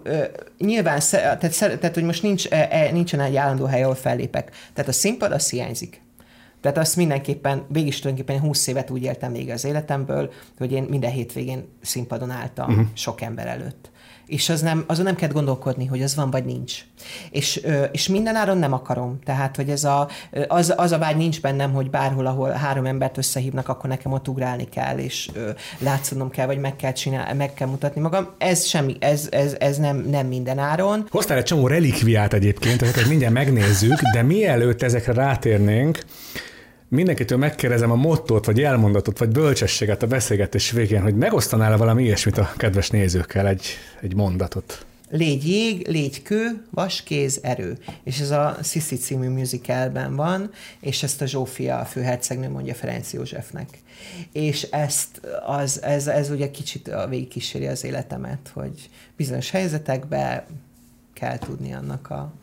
nyilván, 0.57 0.99
tehát, 1.09 1.57
tehát 1.59 1.93
hogy 1.93 2.03
most 2.03 2.23
nincs, 2.23 2.47
e, 2.49 2.67
e, 2.71 2.91
nincsen 2.91 3.19
egy 3.19 3.35
állandó 3.35 3.65
hely, 3.65 3.83
ahol 3.83 3.95
fellépek. 3.95 4.51
Tehát 4.73 4.89
a 4.89 4.93
színpad, 4.93 5.31
az 5.31 5.49
hiányzik. 5.49 6.01
Tehát 6.61 6.77
azt 6.77 6.95
mindenképpen, 6.95 7.65
végig 7.67 7.99
tulajdonképpen 7.99 8.41
20 8.41 8.67
évet 8.67 8.89
úgy 8.89 9.03
éltem 9.03 9.31
még 9.31 9.49
az 9.49 9.65
életemből, 9.65 10.31
hogy 10.57 10.71
én 10.71 10.83
minden 10.83 11.11
hétvégén 11.11 11.67
színpadon 11.81 12.29
álltam 12.29 12.69
uh-huh. 12.69 12.85
sok 12.93 13.21
ember 13.21 13.47
előtt. 13.47 13.91
És 14.33 14.49
az 14.49 14.61
nem, 14.61 14.83
azon 14.87 15.05
nem 15.05 15.15
kell 15.15 15.29
gondolkodni, 15.29 15.85
hogy 15.85 16.01
az 16.01 16.15
van 16.15 16.31
vagy 16.31 16.45
nincs. 16.45 16.85
És, 17.31 17.61
és 17.91 18.07
minden 18.07 18.35
áron 18.35 18.57
nem 18.57 18.73
akarom. 18.73 19.19
Tehát, 19.25 19.55
hogy 19.55 19.69
ez 19.69 19.83
a, 19.83 20.09
az, 20.47 20.73
az 20.77 20.91
a 20.91 20.97
vágy 20.97 21.15
nincs 21.15 21.41
bennem, 21.41 21.73
hogy 21.73 21.89
bárhol, 21.89 22.25
ahol 22.25 22.49
három 22.49 22.85
embert 22.85 23.17
összehívnak, 23.17 23.69
akkor 23.69 23.89
nekem 23.89 24.11
ott 24.11 24.27
ugrálni 24.27 24.69
kell, 24.69 24.97
és 24.97 25.31
látszodnom 25.79 26.29
kell, 26.29 26.45
vagy 26.45 26.57
meg 26.57 26.75
kell 26.75 26.91
csinálni, 26.91 27.37
meg 27.37 27.53
kell 27.53 27.67
mutatni 27.67 28.01
magam. 28.01 28.27
Ez 28.37 28.65
semmi, 28.65 28.95
ez, 28.99 29.27
ez, 29.31 29.55
ez 29.59 29.77
nem, 29.77 29.97
nem 29.97 30.27
minden 30.27 30.57
áron. 30.57 31.07
Hoztál 31.09 31.37
egy 31.37 31.43
csomó 31.43 31.67
relikviát 31.67 32.33
egyébként, 32.33 32.81
ezeket 32.81 33.07
mindjárt 33.07 33.33
megnézzük, 33.33 33.99
de 34.13 34.21
mielőtt 34.21 34.81
ezekre 34.81 35.13
rátérnénk, 35.13 35.99
mindenkitől 36.93 37.37
megkérdezem 37.37 37.91
a 37.91 37.95
mottót, 37.95 38.45
vagy 38.45 38.61
elmondatot, 38.61 39.17
vagy 39.17 39.29
bölcsességet 39.29 40.03
a 40.03 40.07
beszélgetés 40.07 40.71
végén, 40.71 41.01
hogy 41.01 41.15
megosztanál 41.15 41.77
valami 41.77 42.03
ilyesmit 42.03 42.37
a 42.37 42.53
kedves 42.57 42.89
nézőkkel, 42.89 43.47
egy, 43.47 43.65
egy 44.01 44.15
mondatot. 44.15 44.85
légy 45.09 45.49
jég, 45.49 45.87
légy 45.87 46.21
kő, 46.21 46.65
vas, 46.69 47.03
kéz, 47.03 47.39
erő. 47.43 47.77
És 48.03 48.19
ez 48.19 48.31
a 48.31 48.57
Sissi 48.63 48.95
című 48.95 49.29
musicalben 49.29 50.15
van, 50.15 50.51
és 50.79 51.03
ezt 51.03 51.21
a 51.21 51.25
Zsófia 51.25 51.79
a 51.79 51.85
főhercegnő 51.85 52.49
mondja 52.49 52.73
Ferenc 52.73 53.13
Józsefnek. 53.13 53.67
És 54.31 54.63
ezt, 54.63 55.21
az, 55.45 55.81
ez, 55.81 56.07
ez 56.07 56.29
ugye 56.29 56.51
kicsit 56.51 56.91
végigkíséri 57.09 57.67
az 57.67 57.83
életemet, 57.83 58.51
hogy 58.53 58.89
bizonyos 59.15 59.49
helyzetekben 59.49 60.43
kell 61.13 61.37
tudni 61.37 61.73
annak 61.73 62.09
a, 62.09 62.33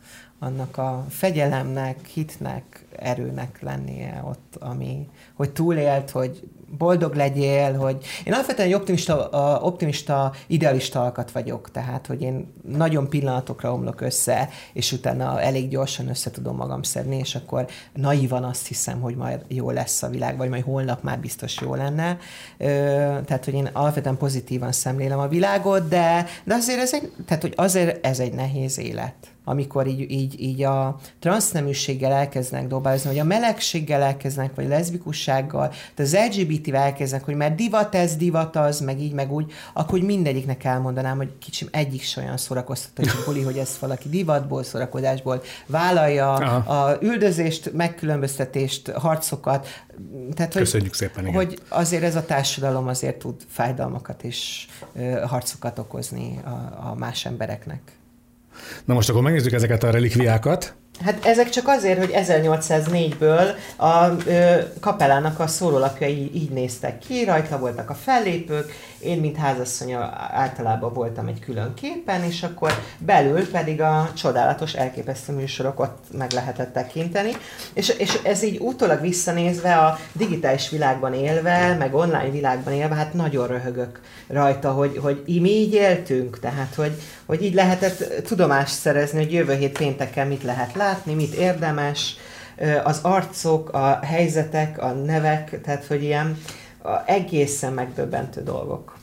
annak 0.43 0.77
a 0.77 1.05
fegyelemnek, 1.09 2.05
hitnek, 2.05 2.85
erőnek 2.95 3.61
lennie 3.61 4.23
ott, 4.27 4.55
ami, 4.59 5.09
hogy 5.33 5.51
túlélt, 5.51 6.09
hogy 6.09 6.49
boldog 6.77 7.15
legyél, 7.15 7.73
hogy 7.77 8.05
én 8.23 8.33
alapvetően 8.33 8.67
egy 8.67 8.73
optimista, 8.73 9.29
optimista 9.61 10.33
idealista 10.47 11.03
alkat 11.03 11.31
vagyok, 11.31 11.71
tehát, 11.71 12.07
hogy 12.07 12.21
én 12.21 12.53
nagyon 12.67 13.09
pillanatokra 13.09 13.73
omlok 13.73 14.01
össze, 14.01 14.49
és 14.73 14.91
utána 14.91 15.41
elég 15.41 15.69
gyorsan 15.69 16.09
össze 16.09 16.31
tudom 16.31 16.55
magam 16.55 16.83
szedni, 16.83 17.17
és 17.17 17.35
akkor 17.35 17.65
naívan 17.93 18.43
azt 18.43 18.67
hiszem, 18.67 19.01
hogy 19.01 19.15
majd 19.15 19.45
jó 19.47 19.69
lesz 19.69 20.03
a 20.03 20.09
világ, 20.09 20.37
vagy 20.37 20.49
majd 20.49 20.63
holnap 20.63 21.03
már 21.03 21.19
biztos 21.19 21.61
jó 21.61 21.75
lenne. 21.75 22.17
Tehát, 23.25 23.45
hogy 23.45 23.53
én 23.53 23.69
alapvetően 23.73 24.17
pozitívan 24.17 24.71
szemlélem 24.71 25.19
a 25.19 25.27
világot, 25.27 25.87
de, 25.87 26.25
de 26.43 26.53
azért 26.53 26.79
ez 26.79 26.93
egy, 26.93 27.13
tehát, 27.25 27.41
hogy 27.41 27.53
azért 27.55 28.05
ez 28.05 28.19
egy 28.19 28.33
nehéz 28.33 28.79
élet 28.79 29.15
amikor 29.43 29.87
így, 29.87 30.11
így, 30.11 30.41
így 30.41 30.63
a 30.63 30.99
transzneműséggel 31.19 32.11
elkezdenek 32.11 32.67
dobálni, 32.67 33.01
vagy 33.03 33.19
a 33.19 33.23
melegséggel 33.23 34.01
elkezdenek, 34.01 34.55
vagy 34.55 34.67
leszbikussággal, 34.67 35.73
de 35.95 36.03
az 36.03 36.17
LGBT-vel 36.29 36.81
elkezdenek, 36.81 37.25
hogy 37.25 37.35
mert 37.35 37.55
divat 37.55 37.95
ez, 37.95 38.15
divat 38.15 38.55
az, 38.55 38.79
meg 38.79 39.01
így, 39.01 39.13
meg 39.13 39.31
úgy, 39.31 39.51
akkor 39.73 39.99
mindegyiknek 39.99 40.63
elmondanám, 40.63 41.17
hogy 41.17 41.37
kicsim 41.39 41.67
egyik 41.71 42.01
se 42.01 42.21
olyan 42.21 42.37
szórakoztató, 42.37 43.09
hogy, 43.25 43.43
hogy 43.43 43.57
ezt 43.57 43.77
valaki 43.77 44.09
divatból, 44.09 44.63
szórakozásból 44.63 45.41
vállalja, 45.65 46.33
Aha. 46.33 46.73
a 46.73 46.97
üldözést, 47.01 47.73
megkülönböztetést, 47.73 48.89
harcokat, 48.89 49.67
tehát, 50.33 50.53
hogy, 50.53 50.61
Köszönjük 50.61 50.93
szépen, 50.93 51.23
igen. 51.23 51.35
hogy 51.35 51.59
azért 51.69 52.03
ez 52.03 52.15
a 52.15 52.25
társadalom 52.25 52.87
azért 52.87 53.17
tud 53.17 53.35
fájdalmakat 53.47 54.23
és 54.23 54.67
ö, 54.93 55.21
harcokat 55.25 55.79
okozni 55.79 56.39
a, 56.43 56.49
a 56.89 56.95
más 56.97 57.25
embereknek. 57.25 57.99
Na 58.85 58.93
most 58.93 59.09
akkor 59.09 59.21
megnézzük 59.21 59.53
ezeket 59.53 59.83
a 59.83 59.91
relikviákat. 59.91 60.75
Hát 60.99 61.25
ezek 61.25 61.49
csak 61.49 61.67
azért, 61.67 61.97
hogy 61.97 62.11
1804-ből 62.13 63.55
a 63.75 64.05
ö, 64.25 64.61
kapelának 64.79 65.39
a 65.39 65.47
szórólapjai 65.47 66.31
így 66.33 66.49
néztek 66.49 66.99
ki, 66.99 67.23
rajta 67.23 67.59
voltak 67.59 67.89
a 67.89 67.93
fellépők, 67.93 68.71
én, 68.99 69.19
mint 69.19 69.37
házasszonya 69.37 69.99
általában 70.31 70.93
voltam 70.93 71.27
egy 71.27 71.39
külön 71.39 71.73
képen, 71.73 72.23
és 72.23 72.43
akkor 72.43 72.71
belül 72.97 73.49
pedig 73.49 73.81
a 73.81 74.11
csodálatos, 74.15 74.73
elképesztő 74.73 75.33
műsorok 75.33 75.79
ott 75.79 76.03
meg 76.17 76.31
lehetett 76.31 76.73
tekinteni. 76.73 77.31
És, 77.73 77.89
és 77.89 78.19
ez 78.23 78.43
így 78.43 78.59
utólag 78.59 79.01
visszanézve 79.01 79.75
a 79.75 79.99
digitális 80.13 80.69
világban 80.69 81.13
élve, 81.13 81.75
meg 81.79 81.95
online 81.95 82.29
világban 82.29 82.73
élve, 82.73 82.95
hát 82.95 83.13
nagyon 83.13 83.47
röhögök 83.47 83.99
rajta, 84.27 84.71
hogy, 84.71 84.97
hogy 84.97 85.23
mi 85.25 85.49
így 85.49 85.73
éltünk, 85.73 86.39
tehát 86.39 86.75
hogy, 86.75 87.01
hogy 87.25 87.43
így 87.43 87.53
lehetett 87.53 88.23
tudomást 88.23 88.73
szerezni, 88.73 89.23
hogy 89.23 89.33
jövő 89.33 89.55
hét 89.55 89.77
pénteken 89.77 90.27
mit 90.27 90.43
lehet 90.43 90.75
látni, 90.81 91.13
mit 91.13 91.33
érdemes, 91.33 92.15
az 92.83 92.99
arcok, 93.01 93.69
a 93.69 93.99
helyzetek, 94.03 94.81
a 94.81 94.91
nevek, 94.91 95.61
tehát 95.61 95.85
hogy 95.85 96.03
ilyen 96.03 96.41
egészen 97.05 97.73
megdöbbentő 97.73 98.43
dolgok. 98.43 98.99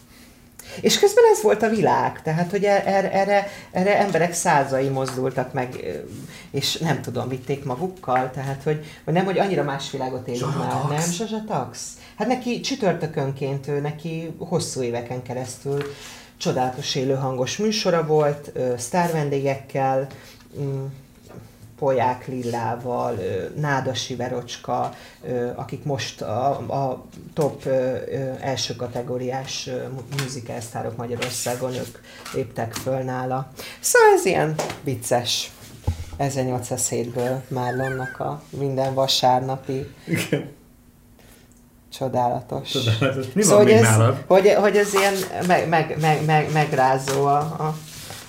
És 0.80 0.98
közben 0.98 1.24
ez 1.32 1.42
volt 1.42 1.62
a 1.62 1.68
világ, 1.68 2.22
tehát 2.22 2.50
hogy 2.50 2.64
er, 2.64 3.10
erre, 3.12 3.46
erre 3.70 3.98
emberek 3.98 4.32
százai 4.32 4.88
mozdultak 4.88 5.52
meg, 5.52 5.98
és 6.50 6.76
nem 6.76 7.00
tudom, 7.02 7.28
vitték 7.28 7.64
magukkal, 7.64 8.30
tehát 8.30 8.62
hogy, 8.62 8.84
hogy 9.04 9.14
nem, 9.14 9.24
hogy 9.24 9.38
annyira 9.38 9.62
más 9.62 9.90
világot 9.90 10.28
élünk 10.28 10.58
már, 10.58 10.84
nem? 10.88 11.10
Zsazsa 11.10 11.44
Tax. 11.46 11.92
Hát 12.16 12.28
neki 12.28 12.60
csütörtökönként, 12.60 13.68
ő 13.68 13.80
neki 13.80 14.34
hosszú 14.38 14.82
éveken 14.82 15.22
keresztül 15.22 15.82
csodálatos 16.36 16.94
élő 16.94 17.14
hangos 17.14 17.56
műsora 17.56 18.06
volt, 18.06 18.52
sztár 18.76 19.12
vendégekkel, 19.12 20.06
mm, 20.60 20.84
Poják 21.78 22.26
Lillával, 22.26 23.18
Nádasi 23.56 24.16
Verocska, 24.16 24.94
akik 25.54 25.84
most 25.84 26.22
a, 26.22 26.48
a 26.50 27.04
top 27.34 27.66
első 28.40 28.76
kategóriás 28.76 29.70
muzikálsztárok 30.22 30.96
Magyarországon, 30.96 31.74
ők 31.74 31.98
léptek 32.34 32.74
föl 32.74 32.98
nála. 32.98 33.50
Szóval 33.80 34.08
ez 34.16 34.24
ilyen 34.24 34.54
vicces. 34.82 35.50
1807-ből 36.18 37.40
Márlonnak 37.48 38.20
a 38.20 38.42
minden 38.50 38.94
vasárnapi 38.94 39.86
Igen. 40.06 40.56
Csodálatos. 41.92 42.70
Csodálatos. 42.70 43.26
Mi 43.32 43.42
szóval, 43.42 43.64
van 43.64 43.66
hogy, 43.66 43.72
ez, 43.72 43.96
hogy, 44.26 44.54
hogy 44.54 44.76
ez 44.76 44.94
ilyen 44.94 45.14
meg, 45.46 45.68
meg, 45.68 45.96
meg, 46.00 46.24
meg, 46.24 46.52
megrázó, 46.52 47.24
a, 47.24 47.38
a, 47.38 47.76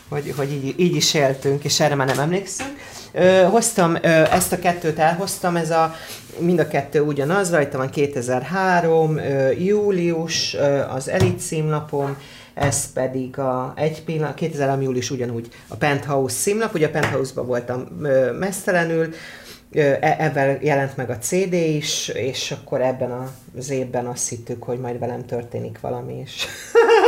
hogy, 0.09 0.33
hogy 0.37 0.51
így, 0.51 0.79
így 0.79 0.95
is 0.95 1.13
éltünk, 1.13 1.63
és 1.63 1.79
erre 1.79 1.95
már 1.95 2.07
nem 2.07 2.19
emlékszünk. 2.19 2.77
Ö, 3.11 3.43
hoztam, 3.49 3.95
ö, 3.95 4.07
ezt 4.07 4.51
a 4.51 4.59
kettőt 4.59 4.99
elhoztam, 4.99 5.55
ez 5.55 5.69
a, 5.71 5.95
mind 6.39 6.59
a 6.59 6.67
kettő 6.67 7.01
ugyanaz, 7.01 7.51
rajta 7.51 7.77
van 7.77 7.89
2003, 7.89 9.17
ö, 9.17 9.51
július, 9.51 10.53
ö, 10.53 10.79
az 10.79 11.09
Elit 11.09 11.39
címlapom, 11.39 12.17
ez 12.53 12.93
pedig 12.93 13.37
a 13.37 13.73
egy 13.75 14.03
pillanat, 14.03 14.33
2003. 14.33 14.81
július 14.81 15.11
ugyanúgy 15.11 15.47
a 15.67 15.75
Penthouse 15.75 16.35
címlap, 16.35 16.73
ugye 16.73 16.87
a 16.87 16.89
Penthouse-ban 16.89 17.45
voltam 17.45 17.87
ö, 18.01 18.31
mesztelenül, 18.31 19.13
E, 19.71 20.15
ebben 20.19 20.57
jelent 20.61 20.97
meg 20.97 21.09
a 21.09 21.17
CD 21.17 21.53
is, 21.53 22.07
és 22.07 22.51
akkor 22.51 22.81
ebben 22.81 23.29
az 23.57 23.69
évben 23.69 24.05
azt 24.05 24.29
hittük, 24.29 24.63
hogy 24.63 24.79
majd 24.79 24.99
velem 24.99 25.25
történik 25.25 25.79
valami, 25.79 26.19
és 26.25 26.45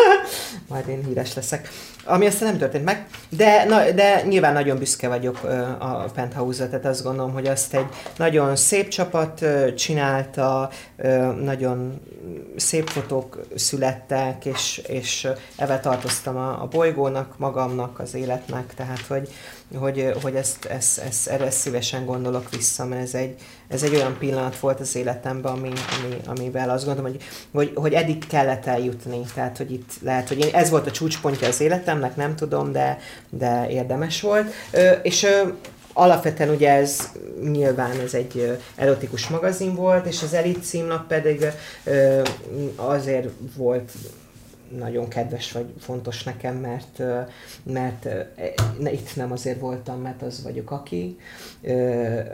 majd 0.69 0.87
én 0.87 1.05
híres 1.05 1.33
leszek. 1.33 1.69
Ami 2.05 2.25
aztán 2.25 2.49
nem 2.49 2.57
történt 2.57 2.83
meg, 2.83 3.05
de, 3.29 3.65
na, 3.65 3.91
de 3.91 4.23
nyilván 4.27 4.53
nagyon 4.53 4.77
büszke 4.77 5.07
vagyok 5.07 5.43
a 5.79 6.05
Penthouse-ra, 6.15 6.69
tehát 6.69 6.85
azt 6.85 7.03
gondolom, 7.03 7.33
hogy 7.33 7.47
azt 7.47 7.73
egy 7.73 7.85
nagyon 8.17 8.55
szép 8.55 8.87
csapat 8.87 9.45
csinálta, 9.75 10.69
nagyon 11.43 12.01
szép 12.55 12.87
fotók 12.87 13.39
születtek, 13.55 14.45
és, 14.45 14.81
és 14.87 15.27
ebben 15.55 15.81
tartoztam 15.81 16.37
a, 16.37 16.61
a 16.61 16.67
bolygónak, 16.67 17.37
magamnak, 17.37 17.99
az 17.99 18.13
életnek, 18.13 18.73
tehát 18.73 19.05
hogy, 19.07 19.29
hogy, 19.75 20.13
hogy 20.21 20.35
ezt, 20.35 20.65
ezt, 20.65 20.99
ezt, 20.99 21.27
erre 21.27 21.49
szívesen 21.49 22.05
gondolok 22.05 22.49
vissza, 22.49 22.85
mert 22.85 23.01
ez 23.01 23.13
egy, 23.13 23.35
ez 23.67 23.83
egy 23.83 23.95
olyan 23.95 24.17
pillanat 24.17 24.59
volt 24.59 24.79
az 24.79 24.95
életemben, 24.95 25.51
ami, 25.51 25.71
ami, 26.03 26.17
amivel 26.25 26.69
azt 26.69 26.85
gondolom, 26.85 27.11
hogy, 27.11 27.21
hogy, 27.51 27.71
hogy 27.75 27.93
eddig 27.93 28.27
kellett 28.27 28.65
eljutni. 28.65 29.19
Tehát, 29.33 29.57
hogy 29.57 29.71
itt 29.71 29.91
lehet, 30.01 30.27
hogy 30.27 30.39
én, 30.39 30.53
ez 30.53 30.69
volt 30.69 30.87
a 30.87 30.91
csúcspontja 30.91 31.47
az 31.47 31.61
életemnek, 31.91 32.15
nem 32.15 32.35
tudom, 32.35 32.71
de, 32.71 32.97
de 33.29 33.69
érdemes 33.69 34.21
volt. 34.21 34.51
És 35.01 35.27
alapvetően 35.93 36.49
ugye 36.49 36.71
ez 36.71 37.11
nyilván 37.43 37.99
ez 37.99 38.13
egy 38.13 38.59
erotikus 38.75 39.27
magazin 39.27 39.75
volt, 39.75 40.05
és 40.05 40.23
az 40.23 40.33
Elit 40.33 40.63
címlap 40.63 41.07
pedig 41.07 41.45
azért 42.75 43.29
volt 43.55 43.91
nagyon 44.77 45.07
kedves 45.07 45.51
vagy 45.51 45.73
fontos 45.79 46.23
nekem, 46.23 46.55
mert, 46.55 47.01
mert 47.63 48.07
itt 48.83 49.15
nem 49.15 49.31
azért 49.31 49.59
voltam, 49.59 50.01
mert 50.01 50.21
az 50.21 50.43
vagyok 50.43 50.71
aki, 50.71 51.17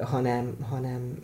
hanem, 0.01 0.57
hanem 0.69 1.19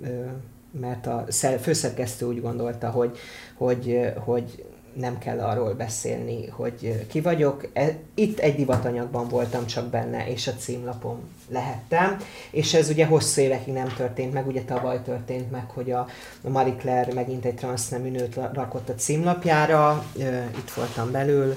mert 0.80 1.08
a 1.08 1.26
főszerkesztő 1.62 2.26
úgy 2.26 2.42
gondolta, 2.42 2.90
hogy, 2.90 3.18
hogy, 3.58 4.12
hogy 4.26 4.64
nem 4.94 5.18
kell 5.18 5.40
arról 5.40 5.74
beszélni, 5.74 6.48
hogy 6.48 7.06
ki 7.08 7.22
vagyok. 7.22 7.68
E, 7.74 7.96
itt 8.14 8.40
egy 8.40 8.56
divatanyagban 8.56 9.28
voltam 9.28 9.66
csak 9.66 9.90
benne, 9.90 10.28
és 10.28 10.48
a 10.48 10.54
címlapom 10.54 11.20
lehettem, 11.50 12.18
és 12.52 12.74
ez 12.74 12.90
ugye 12.90 13.06
hosszú 13.06 13.42
évekig 13.42 13.74
nem 13.74 13.94
történt 13.98 14.34
meg, 14.34 14.48
ugye 14.48 14.62
tavaly 14.62 15.02
történt 15.02 15.52
meg, 15.52 15.70
hogy 15.70 15.92
a, 15.92 16.08
Marie 16.42 16.76
Claire 16.76 17.14
megint 17.14 17.46
egy 17.46 17.56
transznemű 17.56 18.10
nőt 18.10 18.36
rakott 18.54 18.90
a 18.90 18.96
címlapjára, 18.96 20.06
itt 20.58 20.72
voltam 20.76 21.12
belül, 21.12 21.56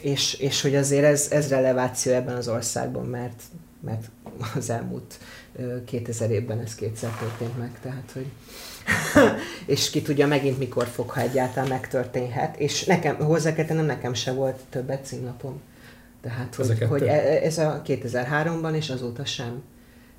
és, 0.00 0.34
és 0.34 0.62
hogy 0.62 0.76
azért 0.76 1.04
ez, 1.04 1.28
ez 1.30 1.48
releváció 1.48 2.12
ebben 2.12 2.36
az 2.36 2.48
országban, 2.48 3.06
mert, 3.06 3.42
mert 3.80 4.10
az 4.54 4.70
elmúlt 4.70 5.18
2000 5.84 6.30
évben 6.30 6.60
ez 6.60 6.74
kétszer 6.74 7.10
történt 7.10 7.58
meg, 7.58 7.78
tehát 7.82 8.10
hogy 8.12 8.26
és 9.66 9.90
ki 9.90 10.02
tudja 10.02 10.26
megint 10.26 10.58
mikor 10.58 10.86
fog, 10.86 11.10
ha 11.10 11.20
egyáltalán 11.20 11.68
megtörténhet. 11.68 12.56
És 12.56 12.84
nekem, 12.84 13.16
hozzá 13.16 13.52
kell 13.52 13.64
tennem, 13.64 13.84
nekem 13.84 14.14
se 14.14 14.32
volt 14.32 14.58
többet 14.70 15.06
címlapom. 15.06 15.60
Tehát, 16.22 16.54
hogy, 16.54 16.86
hogy 16.88 17.02
e, 17.02 17.40
ez 17.42 17.58
a 17.58 17.82
2003-ban, 17.86 18.74
és 18.74 18.90
azóta 18.90 19.24
sem. 19.24 19.62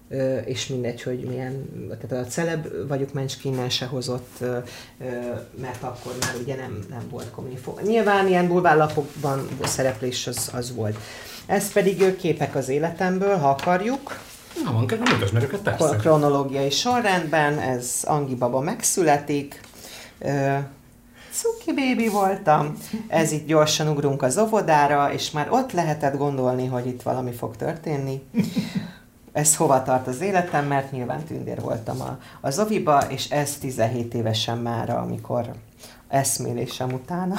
Ö, 0.10 0.38
és 0.38 0.68
mindegy, 0.68 1.02
hogy 1.02 1.20
milyen, 1.20 1.70
tehát 2.02 2.26
a 2.26 2.30
celeb 2.30 2.88
vagyok 2.88 3.14
mencs 3.14 3.34
innen 3.44 3.70
se 3.70 3.86
hozott, 3.86 4.38
ö, 4.40 4.58
mert 5.62 5.84
akkor 5.84 6.16
már 6.20 6.36
ugye 6.42 6.56
nem, 6.56 6.86
nem 6.90 7.04
volt 7.10 7.32
kommunikáció. 7.32 7.80
Nyilván 7.84 8.28
ilyen 8.28 8.48
bulvárlapokban 8.48 9.48
szereplés 9.64 10.28
az, 10.28 10.50
az 10.54 10.76
volt. 10.76 10.98
Ez 11.46 11.72
pedig 11.72 12.16
képek 12.16 12.56
az 12.56 12.70
életemből, 12.70 13.36
ha 13.36 13.50
akarjuk. 13.50 14.20
Na, 14.64 14.72
van 14.72 14.88
kedve, 14.88 15.12
mutasd 15.14 15.34
meg 15.34 15.44
őket, 15.44 15.60
persze. 15.60 15.96
Kronológiai 15.96 16.70
sorrendben, 16.70 17.60
ez 17.60 18.00
Angi 18.04 18.36
baba 18.36 18.60
megszületik, 18.60 19.62
Cuki 21.32 21.74
bébi 21.74 22.08
voltam. 22.08 22.78
Ez 23.08 23.32
itt 23.32 23.48
gyorsan 23.48 23.88
ugrunk 23.88 24.22
az 24.22 24.38
óvodára, 24.38 25.14
és 25.14 25.32
már 25.32 25.52
ott 25.52 25.72
lehetett 25.72 26.18
gondolni, 26.18 26.66
hogy 26.66 26.88
itt 26.88 27.02
valami 27.02 27.32
fog 27.32 27.56
történni. 27.56 28.24
Ez 29.32 29.56
hova 29.56 29.84
tart 29.84 30.08
az 30.08 30.22
életem, 30.22 30.66
mert 30.66 30.92
nyilván 30.92 31.24
tündér 31.24 31.62
voltam 31.62 32.02
a, 32.02 32.20
az 32.42 32.60
oviba, 32.60 33.00
és 33.10 33.30
ez 33.30 33.58
17 33.58 34.14
évesen 34.14 34.58
már, 34.58 34.90
amikor 34.90 35.52
eszmélésem 36.08 36.92
utána. 36.92 37.36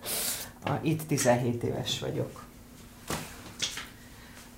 itt 0.82 1.02
17 1.06 1.62
éves 1.62 2.00
vagyok. 2.00 2.45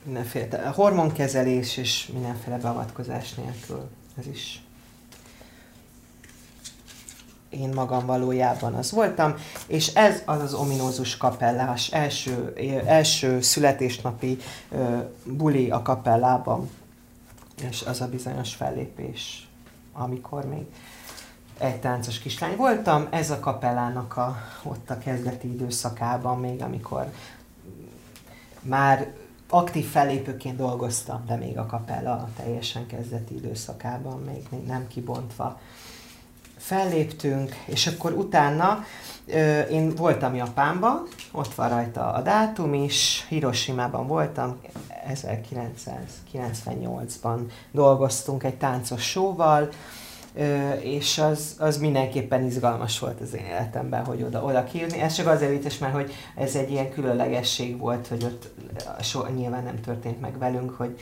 Mindenféle 0.09 0.69
hormonkezelés 0.69 1.77
és 1.77 2.11
mindenféle 2.13 2.57
beavatkozás 2.57 3.35
nélkül. 3.35 3.89
Ez 4.19 4.27
is 4.27 4.63
én 7.49 7.69
magam 7.69 8.07
valójában 8.07 8.75
az 8.75 8.91
voltam, 8.91 9.35
és 9.67 9.95
ez 9.95 10.23
az 10.25 10.41
az 10.41 10.55
ominózus 10.55 11.17
kapellás 11.17 11.93
első, 11.93 12.55
első 12.87 13.41
születésnapi 13.41 14.39
ö, 14.71 14.99
buli 15.25 15.71
a 15.71 15.83
kapellában, 15.83 16.71
és 17.69 17.83
az 17.83 18.01
a 18.01 18.09
bizonyos 18.09 18.55
fellépés, 18.55 19.49
amikor 19.93 20.45
még 20.45 20.65
egy 21.59 21.81
táncos 21.81 22.19
kislány 22.19 22.57
voltam, 22.57 23.07
ez 23.11 23.31
a 23.31 23.39
kapellának 23.39 24.17
a, 24.17 24.37
ott 24.63 24.91
a 24.91 24.99
kezdeti 24.99 25.49
időszakában 25.49 26.41
még, 26.41 26.63
amikor 26.63 27.13
már 28.61 29.18
aktív 29.49 29.91
fellépőként 29.91 30.57
dolgoztam, 30.57 31.25
de 31.27 31.37
még 31.37 31.59
a 31.59 31.67
kapella 31.67 32.29
teljesen 32.37 32.87
kezdeti 32.87 33.35
időszakában, 33.35 34.21
még, 34.21 34.47
még 34.51 34.67
nem 34.67 34.89
kibontva. 34.89 35.61
Felléptünk, 36.57 37.55
és 37.67 37.87
akkor 37.87 38.13
utána 38.13 38.85
ö, 39.27 39.61
én 39.61 39.95
voltam 39.95 40.35
Japánban, 40.35 41.09
ott 41.33 41.55
van 41.55 41.69
rajta 41.69 42.13
a 42.13 42.23
dátum 42.23 42.75
is, 42.75 43.27
Hiroshima-ban 43.29 44.07
voltam, 44.07 44.61
1998-ban 45.13 47.39
dolgoztunk 47.73 48.45
egy 48.45 48.57
táncos 48.57 49.11
showval, 49.11 49.69
és 50.80 51.18
az, 51.18 51.55
az 51.59 51.78
mindenképpen 51.78 52.45
izgalmas 52.45 52.99
volt 52.99 53.20
az 53.20 53.34
én 53.34 53.45
életemben, 53.45 54.05
hogy 54.05 54.22
oda, 54.22 54.43
oda 54.43 54.64
kijönni. 54.64 55.01
Ez 55.01 55.14
csak 55.14 55.26
azért 55.26 55.51
vicces, 55.51 55.78
mert 55.78 55.95
hogy 55.95 56.12
ez 56.34 56.55
egy 56.55 56.70
ilyen 56.70 56.91
különlegesség 56.91 57.78
volt, 57.78 58.07
hogy 58.07 58.24
ott 58.24 58.51
so, 59.01 59.26
nyilván 59.36 59.62
nem 59.62 59.80
történt 59.80 60.20
meg 60.20 60.39
velünk, 60.39 60.70
hogy 60.70 60.99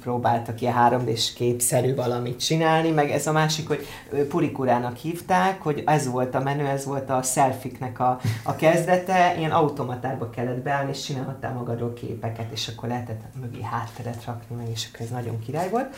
próbáltak 0.00 0.60
ilyen 0.60 0.72
3 0.72 1.04
d 1.04 1.10
képszerű 1.34 1.94
valamit 1.94 2.40
csinálni, 2.40 2.90
meg 2.90 3.10
ez 3.10 3.26
a 3.26 3.32
másik, 3.32 3.68
hogy 3.68 3.86
purikurának 4.28 4.96
hívták, 4.96 5.62
hogy 5.62 5.82
ez 5.86 6.06
volt 6.06 6.34
a 6.34 6.40
menő, 6.40 6.66
ez 6.66 6.84
volt 6.84 7.10
a 7.10 7.22
selfiknek 7.22 8.00
a, 8.00 8.20
a 8.42 8.56
kezdete, 8.56 9.34
ilyen 9.38 9.50
automatárba 9.50 10.30
kellett 10.30 10.62
beállni, 10.62 10.90
és 10.90 11.02
csinálhattál 11.02 11.52
magadról 11.52 11.92
képeket, 11.92 12.52
és 12.52 12.68
akkor 12.68 12.88
lehetett 12.88 13.22
mögé 13.40 13.62
hátteret 13.62 14.24
rakni, 14.24 14.56
meg 14.56 14.68
és 14.72 14.88
akkor 14.92 15.06
ez 15.06 15.10
nagyon 15.10 15.38
király 15.38 15.68
volt. 15.68 15.94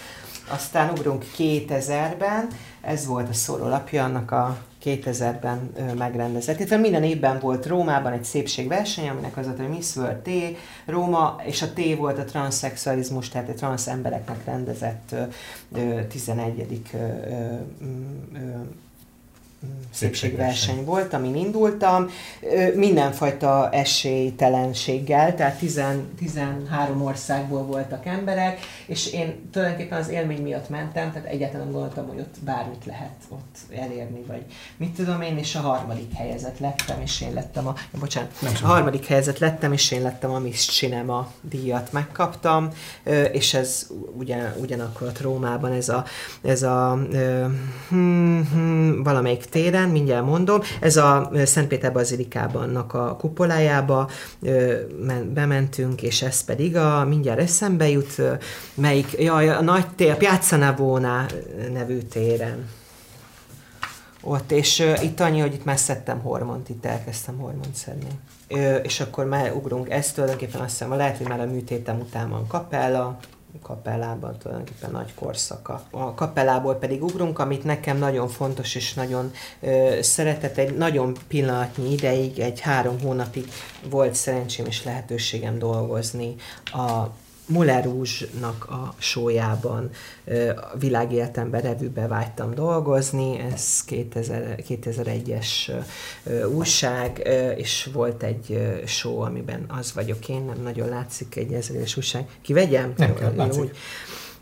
Aztán 0.50 0.90
ugrunk 0.90 1.24
2000-ben, 1.38 2.48
ez 2.80 3.06
volt 3.06 3.28
a 3.28 3.32
szórólapja 3.32 4.04
annak 4.04 4.30
a 4.30 4.58
2000-ben 4.84 5.72
megrendezett. 5.98 6.56
Illetve 6.58 6.76
minden 6.76 7.02
évben 7.02 7.38
volt 7.40 7.66
Rómában 7.66 8.12
egy 8.12 8.24
szépségverseny, 8.24 9.08
aminek 9.08 9.36
az 9.36 9.46
volt, 9.46 9.58
hogy 9.58 9.68
Miss 9.68 9.96
World 9.96 10.16
T, 10.16 10.30
Róma, 10.86 11.40
és 11.44 11.62
a 11.62 11.72
T 11.72 11.96
volt 11.96 12.18
a 12.18 12.24
transzexualizmus, 12.24 13.28
tehát 13.28 13.48
a 13.48 13.54
transz 13.54 13.86
embereknek 13.86 14.44
rendezett 14.44 15.14
11 16.08 16.82
szépségverseny 19.90 20.84
volt, 20.84 21.12
amin 21.12 21.36
indultam, 21.36 22.10
mindenfajta 22.74 23.70
esélytelenséggel, 23.70 25.34
tehát 25.34 25.58
10, 25.58 25.80
13 26.18 27.02
országból 27.02 27.62
voltak 27.62 28.06
emberek, 28.06 28.60
és 28.86 29.12
én 29.12 29.48
tulajdonképpen 29.52 29.98
az 29.98 30.08
élmény 30.08 30.42
miatt 30.42 30.68
mentem, 30.68 31.12
tehát 31.12 31.28
egyáltalán 31.28 31.64
nem 31.64 31.72
gondoltam, 31.72 32.08
hogy 32.08 32.18
ott 32.18 32.34
bármit 32.44 32.84
lehet 32.84 33.14
ott 33.28 33.56
elérni, 33.76 34.22
vagy 34.26 34.42
mit 34.76 34.94
tudom 34.94 35.20
én, 35.20 35.38
és 35.38 35.54
a 35.54 35.60
harmadik 35.60 36.12
helyezett 36.14 36.58
lettem, 36.58 37.00
és 37.00 37.20
én 37.20 37.32
lettem 37.34 37.66
a, 37.66 37.74
bocsánat, 37.98 38.30
a 38.62 38.66
harmadik 38.66 39.06
helyezett 39.06 39.38
lettem, 39.38 39.72
és 39.72 39.90
én 39.90 40.02
lettem 40.02 40.30
a 40.30 40.38
Miss 40.38 40.66
Cinema 40.66 41.32
díjat 41.40 41.92
megkaptam, 41.92 42.68
és 43.32 43.54
ez 43.54 43.86
ugyan, 44.18 44.52
ugyanakkor 44.60 45.06
ott 45.06 45.20
Rómában 45.20 45.72
ez 45.72 45.88
a, 45.88 46.04
ez 46.42 46.62
a 46.62 46.98
hm, 47.88 48.40
hm, 48.40 49.02
valamelyik 49.02 49.47
téren, 49.48 49.88
mindjárt 49.88 50.24
mondom, 50.24 50.60
ez 50.80 50.96
a 50.96 51.30
Szentpéter 51.44 51.92
Bazilikában 51.92 52.76
a 52.76 53.16
kupolájába 53.16 54.10
bementünk, 55.34 56.02
és 56.02 56.22
ez 56.22 56.44
pedig 56.44 56.76
a, 56.76 57.04
mindjárt 57.04 57.40
eszembe 57.40 57.88
jut, 57.88 58.22
melyik, 58.74 59.12
jaj, 59.18 59.48
a 59.48 59.60
nagy 59.60 59.86
tér, 59.96 60.16
Piazza 60.16 60.56
Navona 60.56 61.26
nevű 61.72 61.98
téren. 61.98 62.68
Ott, 64.22 64.52
és 64.52 64.84
itt 65.02 65.20
annyi, 65.20 65.40
hogy 65.40 65.54
itt 65.54 65.64
már 65.64 65.78
hormont, 66.22 66.68
itt 66.68 66.84
elkezdtem 66.84 67.38
hormont 67.38 67.74
szedni. 67.74 68.08
És 68.82 69.00
akkor 69.00 69.24
már 69.24 69.52
ugrunk, 69.52 69.90
ez 69.90 70.12
tulajdonképpen 70.12 70.60
azt 70.60 70.70
hiszem, 70.70 70.92
lehet, 70.96 71.16
hogy 71.16 71.28
már 71.28 71.40
a 71.40 71.46
műtétem 71.46 71.98
után 71.98 72.30
van 72.30 72.46
kapella, 72.46 73.18
kapellában 73.62 74.38
tulajdonképpen 74.38 74.90
nagy 74.90 75.14
korszaka. 75.14 75.82
A 75.90 76.14
kapellából 76.14 76.74
pedig 76.74 77.02
ugrunk, 77.02 77.38
amit 77.38 77.64
nekem 77.64 77.98
nagyon 77.98 78.28
fontos 78.28 78.74
és 78.74 78.94
nagyon 78.94 79.32
ö, 79.60 79.98
szeretett, 80.02 80.56
egy 80.56 80.76
nagyon 80.76 81.16
pillanatnyi 81.28 81.92
ideig, 81.92 82.38
egy 82.38 82.60
három 82.60 83.00
hónapig 83.00 83.48
volt 83.90 84.14
szerencsém 84.14 84.66
és 84.66 84.84
lehetőségem 84.84 85.58
dolgozni 85.58 86.34
a 86.64 87.06
Muller 87.48 87.84
Rouge-nak 87.84 88.64
a 88.64 88.94
sójában 88.98 89.90
a 90.72 90.76
világéletemben 90.78 91.60
revűbe 91.60 92.06
vágytam 92.06 92.54
dolgozni, 92.54 93.38
ez 93.38 93.84
2000, 93.84 94.58
2001-es 94.68 95.72
újság, 96.52 97.28
és 97.56 97.88
volt 97.92 98.22
egy 98.22 98.78
show, 98.86 99.20
amiben 99.20 99.64
az 99.68 99.92
vagyok 99.92 100.28
én, 100.28 100.42
nem 100.42 100.62
nagyon 100.62 100.88
látszik 100.88 101.36
egy 101.36 101.52
ezeres 101.52 101.96
újság. 101.96 102.28
Kivegyem? 102.42 102.92
Nem 102.96 103.14
kell, 103.14 103.32
látszik. 103.36 103.76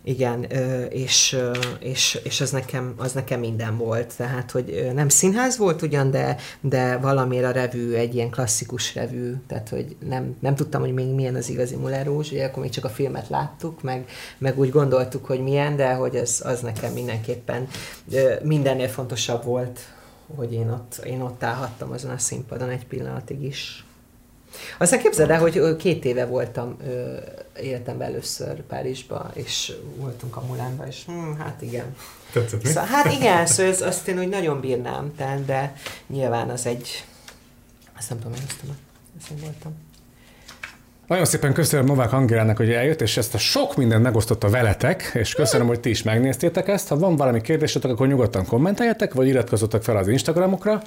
Igen, 0.07 0.43
és, 0.91 1.39
és, 1.79 2.21
és 2.23 2.41
az, 2.41 2.51
nekem, 2.51 2.95
az 2.97 3.13
nekem 3.13 3.41
minden 3.41 3.77
volt. 3.77 4.17
Tehát, 4.17 4.51
hogy 4.51 4.91
nem 4.95 5.09
színház 5.09 5.57
volt 5.57 5.83
ugyan, 5.83 6.11
de, 6.11 6.37
de 6.61 6.97
valamire 6.97 7.49
a 7.49 7.51
revű 7.51 7.93
egy 7.93 8.15
ilyen 8.15 8.31
klasszikus 8.31 8.95
revű, 8.95 9.35
tehát, 9.47 9.69
hogy 9.69 9.97
nem, 10.09 10.37
nem 10.41 10.55
tudtam, 10.55 10.81
hogy 10.81 10.93
még 10.93 11.07
milyen 11.07 11.35
az 11.35 11.49
igazi 11.49 11.77
Muller 11.77 12.07
Rouge, 12.07 12.29
ugye 12.33 12.45
akkor 12.45 12.63
még 12.63 12.73
csak 12.73 12.85
a 12.85 12.89
filmet 12.89 13.29
láttuk, 13.29 13.83
meg, 13.83 14.09
meg 14.39 14.59
úgy 14.59 14.71
gondoltuk, 14.71 15.25
hogy 15.25 15.41
milyen, 15.41 15.77
de 15.77 15.93
hogy 15.93 16.17
az, 16.17 16.43
az 16.45 16.61
nekem 16.61 16.93
mindenképpen 16.93 17.69
mindennél 18.43 18.89
fontosabb 18.89 19.45
volt, 19.45 19.81
hogy 20.37 20.53
én 20.53 20.69
ott, 20.69 21.01
én 21.05 21.21
ott 21.21 21.43
állhattam 21.43 21.91
azon 21.91 22.11
a 22.11 22.19
színpadon 22.19 22.69
egy 22.69 22.87
pillanatig 22.87 23.43
is. 23.43 23.86
Aztán 24.79 25.01
képzeld 25.01 25.31
el, 25.31 25.41
hogy 25.41 25.77
két 25.77 26.05
éve 26.05 26.27
voltam 26.27 26.77
életemben 27.61 28.09
először 28.09 28.63
Párizsba, 28.63 29.31
és 29.35 29.73
voltunk 29.97 30.37
a 30.37 30.43
Mulánba, 30.47 30.87
és 30.87 31.05
hm, 31.07 31.33
hát 31.39 31.63
igen. 31.63 31.97
Tetszett 32.33 32.63
mi? 32.63 32.69
Szóval, 32.69 32.85
hát 32.85 33.13
igen, 33.13 33.47
szóval 33.47 33.73
ez, 33.73 33.81
azt 33.81 34.09
én 34.09 34.19
úgy 34.19 34.29
nagyon 34.29 34.61
bírnám, 34.61 35.15
tehát, 35.17 35.45
de 35.45 35.73
nyilván 36.07 36.49
az 36.49 36.67
egy, 36.67 37.05
azt 37.99 38.09
nem 38.09 38.19
tudom, 38.19 38.33
én 38.33 38.43
azt, 38.47 38.61
azt 39.19 39.31
én 39.31 39.37
voltam. 39.41 39.85
Nagyon 41.07 41.25
szépen 41.25 41.53
köszönöm 41.53 41.87
Novák 41.87 42.13
Angélának, 42.13 42.57
hogy 42.57 42.71
eljött, 42.71 43.01
és 43.01 43.17
ezt 43.17 43.35
a 43.35 43.39
sok 43.39 43.77
mindent 43.77 44.03
megosztotta 44.03 44.51
veletek, 44.51 45.11
és 45.15 45.35
köszönöm, 45.35 45.67
hogy 45.67 45.81
ti 45.81 45.91
is 45.91 46.03
megnéztétek 46.03 46.69
ezt. 46.69 46.89
Ha 46.89 46.97
van 46.97 47.17
valami 47.17 47.41
kérdésetek, 47.41 47.91
akkor 47.91 48.07
nyugodtan 48.07 48.47
kommenteljetek, 48.47 49.15
vagy 49.15 49.27
iratkozzatok 49.27 49.83
fel 49.83 49.97
az 49.97 50.09
Instagramokra. 50.09 50.83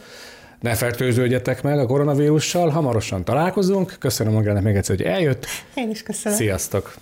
Ne 0.60 0.76
fertőződjetek 0.76 1.64
meg 1.64 1.80
a 1.80 1.86
koronavírussal, 1.86 2.70
hamarosan 2.70 3.24
találkozunk. 3.24 3.96
Köszönöm 4.00 4.34
magának 4.34 4.64
még 4.64 4.76
egyszer, 4.76 4.96
hogy 4.96 5.06
eljött. 5.06 5.46
Én 5.74 5.90
is 5.90 6.04
köszönöm. 6.04 6.38
Sziasztok! 6.38 6.94